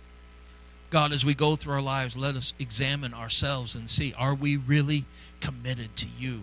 God, 0.91 1.13
as 1.13 1.25
we 1.25 1.35
go 1.35 1.55
through 1.55 1.75
our 1.75 1.83
lives, 1.83 2.17
let 2.17 2.35
us 2.35 2.55
examine 2.59 3.13
ourselves 3.13 3.75
and 3.75 3.91
see 3.91 4.15
are 4.17 4.35
we 4.35 4.57
really 4.57 5.05
committed 5.41 5.95
to 5.97 6.07
you? 6.19 6.43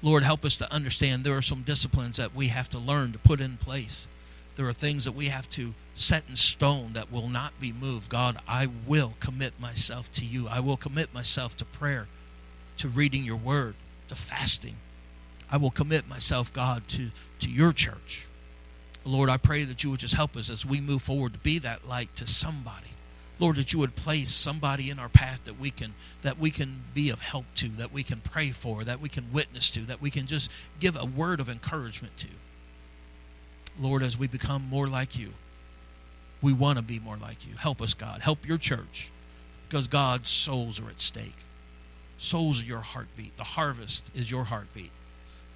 Lord, 0.00 0.22
help 0.22 0.44
us 0.44 0.56
to 0.58 0.72
understand 0.72 1.24
there 1.24 1.36
are 1.36 1.42
some 1.42 1.62
disciplines 1.62 2.18
that 2.18 2.34
we 2.34 2.48
have 2.48 2.68
to 2.70 2.78
learn 2.78 3.12
to 3.12 3.18
put 3.18 3.40
in 3.40 3.56
place. 3.56 4.08
There 4.54 4.68
are 4.68 4.72
things 4.72 5.04
that 5.06 5.12
we 5.12 5.26
have 5.26 5.48
to 5.50 5.74
set 5.94 6.24
in 6.28 6.36
stone 6.36 6.92
that 6.92 7.10
will 7.10 7.28
not 7.28 7.58
be 7.58 7.72
moved. 7.72 8.10
God, 8.10 8.38
I 8.46 8.68
will 8.86 9.14
commit 9.18 9.58
myself 9.58 10.12
to 10.12 10.24
you. 10.24 10.46
I 10.46 10.60
will 10.60 10.76
commit 10.76 11.12
myself 11.12 11.56
to 11.56 11.64
prayer, 11.64 12.06
to 12.76 12.88
reading 12.88 13.24
your 13.24 13.36
word, 13.36 13.74
to 14.08 14.14
fasting. 14.14 14.76
I 15.50 15.56
will 15.56 15.70
commit 15.70 16.08
myself, 16.08 16.52
God, 16.52 16.86
to, 16.88 17.10
to 17.40 17.50
your 17.50 17.72
church. 17.72 18.28
Lord, 19.04 19.28
I 19.28 19.36
pray 19.36 19.64
that 19.64 19.82
you 19.82 19.90
would 19.90 20.00
just 20.00 20.14
help 20.14 20.36
us 20.36 20.48
as 20.48 20.64
we 20.64 20.80
move 20.80 21.02
forward 21.02 21.32
to 21.32 21.38
be 21.40 21.58
that 21.58 21.88
light 21.88 22.14
to 22.16 22.26
somebody. 22.26 22.93
Lord, 23.40 23.56
that 23.56 23.72
you 23.72 23.80
would 23.80 23.96
place 23.96 24.30
somebody 24.30 24.90
in 24.90 24.98
our 24.98 25.08
path 25.08 25.44
that 25.44 25.58
we 25.58 25.70
can 25.70 25.94
that 26.22 26.38
we 26.38 26.50
can 26.50 26.84
be 26.94 27.10
of 27.10 27.20
help 27.20 27.46
to, 27.56 27.68
that 27.68 27.92
we 27.92 28.02
can 28.02 28.20
pray 28.20 28.50
for, 28.50 28.84
that 28.84 29.00
we 29.00 29.08
can 29.08 29.32
witness 29.32 29.70
to, 29.72 29.80
that 29.80 30.00
we 30.00 30.10
can 30.10 30.26
just 30.26 30.50
give 30.78 30.96
a 30.96 31.04
word 31.04 31.40
of 31.40 31.48
encouragement 31.48 32.16
to. 32.18 32.28
Lord, 33.78 34.02
as 34.02 34.16
we 34.16 34.28
become 34.28 34.68
more 34.68 34.86
like 34.86 35.18
you, 35.18 35.30
we 36.40 36.52
want 36.52 36.78
to 36.78 36.84
be 36.84 37.00
more 37.00 37.16
like 37.16 37.46
you. 37.46 37.56
Help 37.56 37.82
us, 37.82 37.94
God. 37.94 38.20
Help 38.20 38.46
your 38.46 38.58
church. 38.58 39.10
Because 39.68 39.88
God's 39.88 40.28
souls 40.28 40.80
are 40.80 40.88
at 40.88 41.00
stake. 41.00 41.36
Souls 42.16 42.62
are 42.62 42.66
your 42.66 42.80
heartbeat. 42.80 43.36
The 43.36 43.44
harvest 43.44 44.10
is 44.14 44.30
your 44.30 44.44
heartbeat. 44.44 44.92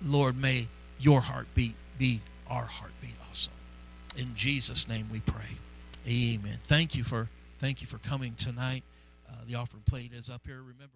Lord, 0.05 0.37
may 0.37 0.67
your 0.99 1.21
heartbeat 1.21 1.75
be 1.99 2.23
our 2.49 2.65
heartbeat 2.65 3.15
also. 3.29 3.53
In 4.17 4.35
Jesus' 4.35 4.89
name 4.89 5.09
we 5.13 5.21
pray. 5.21 5.59
Amen. 6.09 6.59
Thank 6.63 6.97
you 6.97 7.05
for 7.05 7.29
Thank 7.59 7.81
you 7.81 7.89
for 7.89 7.99
coming 7.99 8.35
tonight. 8.35 8.85
Uh, 9.29 9.33
the 9.49 9.57
offering 9.57 9.83
plate 9.85 10.13
is 10.15 10.31
up 10.31 10.43
here. 10.47 10.59
Remember. 10.59 10.93